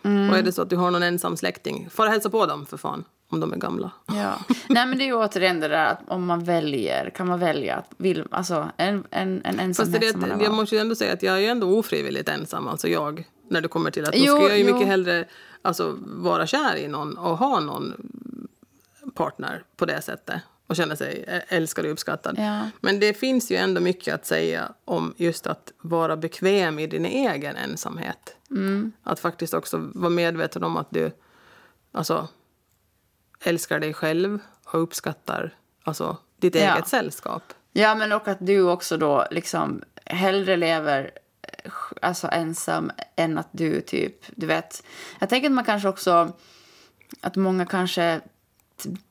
Och 0.02 0.38
är 0.38 0.44
det 0.44 0.52
så 0.52 0.62
att 0.62 0.70
du 0.70 0.76
har 0.76 0.92
någon 0.92 1.04
ensam 1.04 1.38
släkting, 1.38 1.90
får 1.92 2.06
hälsa 2.06 2.30
på 2.30 2.46
dem 2.46 2.66
för 2.66 2.78
fan. 2.78 3.04
Om 3.30 3.40
de 3.40 3.54
är 3.54 3.58
gamla. 3.58 3.92
Ja. 4.06 4.40
Nej, 4.70 4.86
men 4.86 4.98
det 4.98 5.04
är 5.04 5.06
ju 5.06 5.14
återigen 5.14 5.60
det 5.60 5.68
där 5.68 5.86
att 5.86 6.00
om 6.08 6.26
man 6.26 6.44
väljer, 6.44 7.10
kan 7.10 7.28
man 7.28 7.40
välja 7.40 7.76
att 7.76 7.92
vill, 7.98 8.24
alltså 8.32 8.70
en, 8.78 9.04
en, 9.10 9.42
en 9.46 9.60
ensamhet 9.60 9.78
Fast 9.78 10.20
det, 10.20 10.36
det, 10.36 10.44
jag 10.44 10.54
måste 10.54 10.76
ju 10.76 10.82
ändå 10.82 10.96
säga 10.96 11.14
att 11.14 11.24
jag 11.24 11.44
är 11.44 11.52
ändå 11.52 11.80
ofrivilligt 11.80 12.30
ensam, 12.30 12.68
alltså 12.68 12.88
jag. 12.88 13.28
När 13.50 13.62
det 13.62 13.68
kommer 13.68 13.92
till 13.92 14.06
att 14.06 14.12
då 14.12 14.20
Jo, 14.22 14.36
ska 14.36 14.48
jag 14.48 14.58
ju 14.58 14.66
jo. 14.66 14.74
mycket 14.74 14.88
hellre 14.88 15.26
alltså, 15.62 15.98
vara 16.02 16.48
kär 16.48 16.76
i 16.76 16.88
någon 16.88 17.18
och 17.18 17.38
ha 17.38 17.60
någon 17.60 17.94
partner 19.16 19.64
på 19.78 19.86
det 19.86 20.02
sättet. 20.02 20.42
Och 20.68 20.76
känna 20.76 20.96
sig 20.96 21.26
älskad 21.48 21.86
och 21.86 21.92
uppskattad. 21.92 22.36
Ja. 22.40 22.70
Men 22.82 23.00
det 23.00 23.14
finns 23.14 23.52
ju 23.52 23.56
ändå 23.56 23.82
mycket 23.82 24.16
att 24.16 24.26
säga 24.26 24.72
om 24.86 25.14
just 25.18 25.48
att 25.48 25.72
vara 25.82 26.18
bekväm 26.18 26.80
i 26.80 26.88
din 26.88 27.06
egen 27.06 27.56
ensamhet. 27.56 28.37
Mm. 28.52 28.92
Att 29.04 29.20
faktiskt 29.20 29.54
också 29.54 29.92
vara 29.96 30.10
medveten 30.10 30.64
om 30.64 30.78
att 30.78 30.88
du 30.92 31.12
alltså, 31.92 32.28
älskar 33.44 33.80
dig 33.80 33.94
själv 33.94 34.40
och 34.66 34.82
uppskattar 34.84 35.56
alltså, 35.84 36.18
ditt 36.38 36.56
Ja. 36.56 36.62
eget 36.76 36.88
sällskap. 36.88 37.44
Ja, 37.74 37.96
men 37.96 38.12
och 38.12 38.28
att 38.28 38.38
du 38.40 38.62
också 38.62 38.98
då 38.98 39.26
liksom 39.32 39.82
hellre 40.06 40.58
lever 40.58 41.12
alltså 42.02 42.28
ensam 42.32 42.92
än 43.16 43.38
att 43.38 43.48
du 43.52 43.82
typ, 43.82 44.26
du 44.36 44.48
vet. 44.48 44.84
Jag 45.20 45.30
tänker 45.30 45.50
att 45.50 45.56
man 45.56 45.64
kanske 45.64 45.90
också, 45.90 46.34
att 47.22 47.36
många 47.36 47.66
kanske 47.66 48.22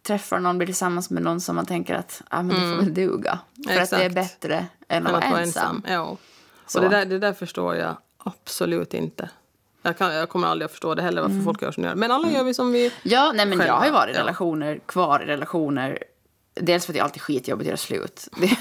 träffar 0.02 0.38
någon, 0.38 0.58
blir 0.58 0.66
tillsammans 0.66 1.10
med 1.10 1.22
någon 1.22 1.40
som 1.40 1.56
man 1.56 1.66
tänker 1.66 1.94
att 1.94 2.22
ah, 2.30 2.42
men 2.42 2.48
det 2.48 2.76
får 2.76 2.82
väl 2.84 2.94
duga. 2.94 3.38
För 3.68 3.80
att 3.80 3.90
det 3.90 3.96
är 3.96 4.00
Mm. 4.06 4.18
Exakt. 4.18 4.40
bättre 4.40 4.66
än 4.88 5.06
att 5.06 5.12
Än 5.12 5.16
att 5.16 5.30
vara 5.30 5.40
ensam. 5.40 5.76
ensam. 5.76 5.82
Ja. 5.88 6.16
Så. 6.66 6.78
Och 6.78 6.84
det 6.84 6.96
där, 6.96 7.04
det 7.06 7.18
där 7.18 7.32
förstår 7.32 7.76
jag 7.76 7.96
absolut 8.26 8.94
inte. 8.94 9.30
Jag, 9.86 9.98
kan, 9.98 10.14
jag 10.14 10.28
kommer 10.28 10.48
aldrig 10.48 10.64
att 10.64 10.70
förstå 10.70 10.94
det 10.94 11.02
heller, 11.02 11.22
varför 11.22 11.42
folk 11.42 11.62
gör 11.62 11.72
som 11.72 11.82
de 11.82 11.88
gör. 11.88 11.96
Men 11.96 12.10
alla 12.10 12.30
gör 12.30 12.44
vi 12.44 12.54
som 12.54 12.72
vi... 12.72 12.92
Ja, 13.02 13.32
nej 13.34 13.46
men 13.46 13.58
jag 13.58 13.58
Själva, 13.58 13.78
har 13.78 13.86
ju 13.86 13.92
varit 13.92 14.16
i 14.16 14.18
relationer, 14.18 14.80
kvar 14.86 15.20
i 15.20 15.26
relationer. 15.26 15.98
Dels 16.54 16.86
för 16.86 16.92
att 16.92 16.94
det 16.94 17.00
är 17.00 17.04
alltid 17.04 17.22
skitjobbigt 17.22 17.66
att 17.66 17.66
göra 17.66 17.76
slut. 17.76 18.28
Det, 18.40 18.56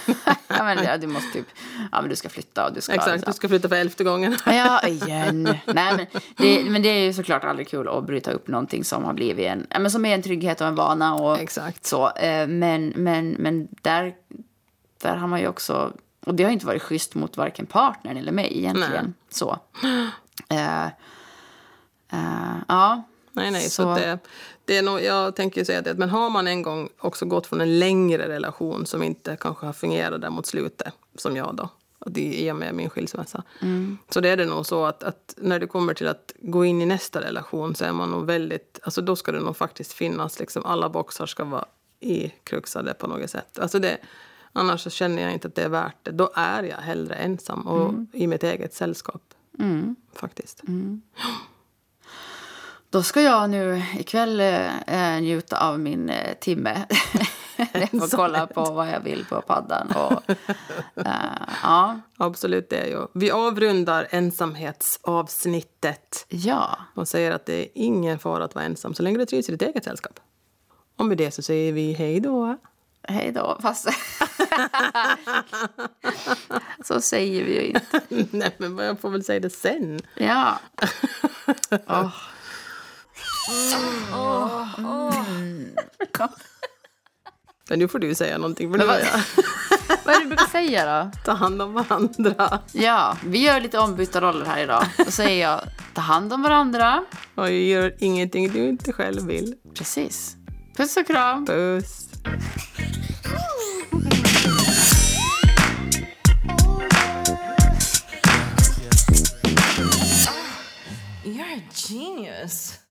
ja, 0.48 0.64
men, 0.64 1.00
du 1.00 1.08
måste 1.08 1.34
typ, 1.34 1.46
ja 1.92 2.02
men 2.02 2.10
du 2.10 2.16
ska 2.16 2.30
flytta 2.30 2.68
och 2.68 2.74
du 2.74 2.82
ska... 2.82 2.94
Exakt, 2.94 3.26
du 3.26 3.34
ska 3.34 3.48
flytta 3.48 3.70
för 3.70 3.76
elfte 3.76 4.04
gången. 4.04 4.38
Ja, 4.46 4.88
igen. 4.88 5.44
Nej, 5.66 5.96
men, 5.98 6.06
det, 6.38 6.64
men 6.70 6.82
det 6.82 6.90
är 6.90 7.06
ju 7.06 7.14
såklart 7.14 7.44
aldrig 7.44 7.68
kul 7.68 7.88
att 7.88 8.06
bryta 8.06 8.32
upp 8.32 8.48
någonting 8.48 8.84
som 8.84 9.04
har 9.04 9.14
blivit 9.14 9.46
en, 9.46 9.68
ja, 9.70 9.80
men 9.80 9.92
som 9.92 10.06
är 10.06 10.16
en 10.16 10.22
trygghet 10.22 10.62
och 10.62 10.68
en 10.68 10.76
vana. 10.76 11.16
Och 11.16 11.40
Exakt. 11.40 11.86
Så, 11.86 12.12
eh, 12.12 12.48
men 12.48 12.94
men, 12.96 13.30
men 13.30 13.68
där, 13.82 14.14
där 15.02 15.16
har 15.16 15.28
man 15.28 15.40
ju 15.40 15.48
också, 15.48 15.94
och 16.26 16.36
det 16.36 16.44
har 16.44 16.52
inte 16.52 16.66
varit 16.66 16.82
schysst 16.82 17.16
mot 17.16 17.38
varken 17.38 17.66
partnern 17.66 18.18
eller 18.18 18.32
mig 18.32 18.58
egentligen. 18.58 19.06
Nej. 19.06 19.14
Så. 19.30 19.60
Eh, 20.50 20.86
eh, 22.12 22.58
ja. 22.68 23.04
Nej, 23.32 23.52
nej. 23.52 23.70
Så, 23.70 23.84
Så- 23.84 23.96
det, 23.96 24.20
det 24.66 24.78
är 24.78 24.82
nog, 24.84 25.02
jag 25.04 25.36
tänker 25.36 25.64
säga 25.64 25.82
det, 25.82 25.94
men 25.94 26.10
har 26.10 26.30
man 26.30 26.48
en 26.48 26.62
gång 26.62 26.90
också 27.00 27.26
gått 27.26 27.48
från 27.48 27.62
en 27.62 27.80
längre 27.80 28.28
relation 28.28 28.86
som 28.86 29.04
inte 29.04 29.38
kanske 29.40 29.66
har 29.66 29.74
fungerat 29.74 30.22
där 30.22 30.30
mot 30.30 30.46
slutet, 30.46 30.94
som 31.16 31.36
jag 31.36 31.56
då, 31.56 31.70
i 32.16 32.52
och 32.52 32.56
med 32.56 32.76
min 32.76 32.90
skilsmässa. 32.90 33.44
Så 34.10 34.22
det 34.22 34.30
är 34.30 34.38
det 34.38 34.46
nog 34.46 34.66
så 34.66 34.86
att, 34.86 35.04
att 35.04 35.34
när 35.38 35.60
det 35.60 35.68
kommer 35.68 35.94
till 35.94 36.08
att 36.08 36.34
gå 36.42 36.66
in 36.66 36.82
i 36.82 36.86
nästa 36.86 37.22
relation 37.22 37.76
så 37.76 37.86
är 37.86 37.92
man 37.92 38.12
nog 38.12 38.26
väldigt, 38.26 38.80
alltså 38.84 39.02
då 39.02 39.16
ska 39.16 39.32
det 39.32 39.40
nog 39.40 39.58
faktiskt 39.58 39.94
finnas, 39.94 40.40
liksom 40.40 40.66
alla 40.66 40.90
boxar 40.90 41.26
ska 41.26 41.44
vara 41.44 41.66
ikruxade 42.00 42.94
på 42.94 43.08
något 43.08 43.30
sätt. 43.30 43.60
Alltså 43.60 43.80
det, 43.80 43.98
annars 44.56 44.82
så 44.82 44.90
känner 44.90 45.22
jag 45.22 45.34
inte 45.34 45.48
att 45.48 45.56
det 45.56 45.64
är 45.64 45.70
värt 45.70 45.98
det. 46.04 46.12
Då 46.12 46.32
är 46.36 46.64
jag 46.64 46.78
hellre 46.78 47.16
ensam 47.16 47.68
och 47.68 47.94
i 48.14 48.28
mitt 48.28 48.44
eget 48.44 48.74
sällskap. 48.74 49.34
Faktiskt. 50.14 50.62
Då 52.90 53.04
ska 53.04 53.22
jag 53.22 53.50
nu 53.50 53.84
ikväll 54.00 54.40
eh, 54.40 55.22
njuta 55.22 55.70
av 55.70 55.80
min 55.80 56.10
eh, 56.10 56.34
timme. 56.40 56.86
jag 57.74 57.90
får 57.90 58.18
kolla 58.18 58.48
på 58.48 58.64
vad 58.64 58.90
jag 58.90 59.00
vill 59.00 59.26
på 59.26 59.42
paddan. 59.42 59.92
Och, 59.92 60.30
eh, 61.06 61.14
ja. 61.64 62.00
Absolut, 62.18 62.70
det 62.70 62.78
är 62.78 62.88
ju. 62.88 63.08
Vi 63.14 63.32
avrundar 63.32 64.08
ensamhetsavsnittet 64.10 66.26
ja. 66.30 66.78
och 66.94 67.08
säger 67.08 67.32
att 67.32 67.46
det 67.46 67.54
är 67.54 67.68
ingen 67.74 68.20
fara 68.20 68.44
att 68.44 68.56
vara 68.56 68.66
ensam 68.66 68.94
så 68.94 69.04
länge 69.04 69.18
du 69.18 69.26
trivs 69.26 69.50
i 69.50 69.52
ditt 69.52 69.62
eget 69.62 69.84
sällskap. 69.84 70.20
Och 70.96 71.06
med 71.06 71.18
det 71.18 71.32
så 71.32 71.42
säger 71.42 71.74
vi 71.74 71.94
hej 71.94 72.20
då. 72.20 72.58
Hej 73.08 73.32
då. 73.32 73.60
Fast... 73.62 73.88
Så 76.84 77.02
säger 77.02 77.44
vi 77.44 77.54
ju 77.54 77.62
inte. 77.68 78.02
Nej, 78.38 78.56
men 78.58 78.78
jag 78.78 79.00
får 79.00 79.10
väl 79.10 79.24
säga 79.24 79.40
det 79.40 79.50
sen. 79.50 80.00
Ja. 80.16 80.60
Åh. 84.14 85.12
Men 87.70 87.80
nu 87.80 87.88
får 87.88 88.00
du 88.00 88.16
säga 88.16 88.38
någonting, 88.38 88.72
för 88.72 88.78
nu 88.80 88.86
vad- 88.86 89.00
jag 89.00 89.08
Vad 90.06 90.16
är 90.16 90.20
det 90.20 90.24
du 90.24 90.28
brukar 90.28 90.46
säga 90.46 91.04
då? 91.04 91.12
ta 91.26 91.32
hand 91.32 91.62
om 91.62 91.74
varandra. 91.74 92.60
Ja, 92.72 93.18
vi 93.26 93.40
gör 93.44 93.60
lite 93.60 93.80
ombytta 93.80 94.22
roller 94.22 94.46
här 94.46 94.64
idag. 94.64 94.86
Då 95.06 95.12
säger 95.12 95.42
jag 95.50 95.62
ta 95.94 96.02
hand 96.02 96.34
om 96.34 96.42
varandra. 96.42 97.04
Och 97.36 97.52
gör 97.52 97.96
ingenting 98.00 98.50
du 98.52 98.68
inte 98.70 98.94
själv 98.94 99.28
vill. 99.28 99.56
Precis. 99.78 100.36
Puss 100.78 100.98
och 100.98 101.08
kram. 101.08 101.46
Puss. 101.46 102.10
You're 111.24 111.46
a 111.46 111.64
genius. 111.74 112.85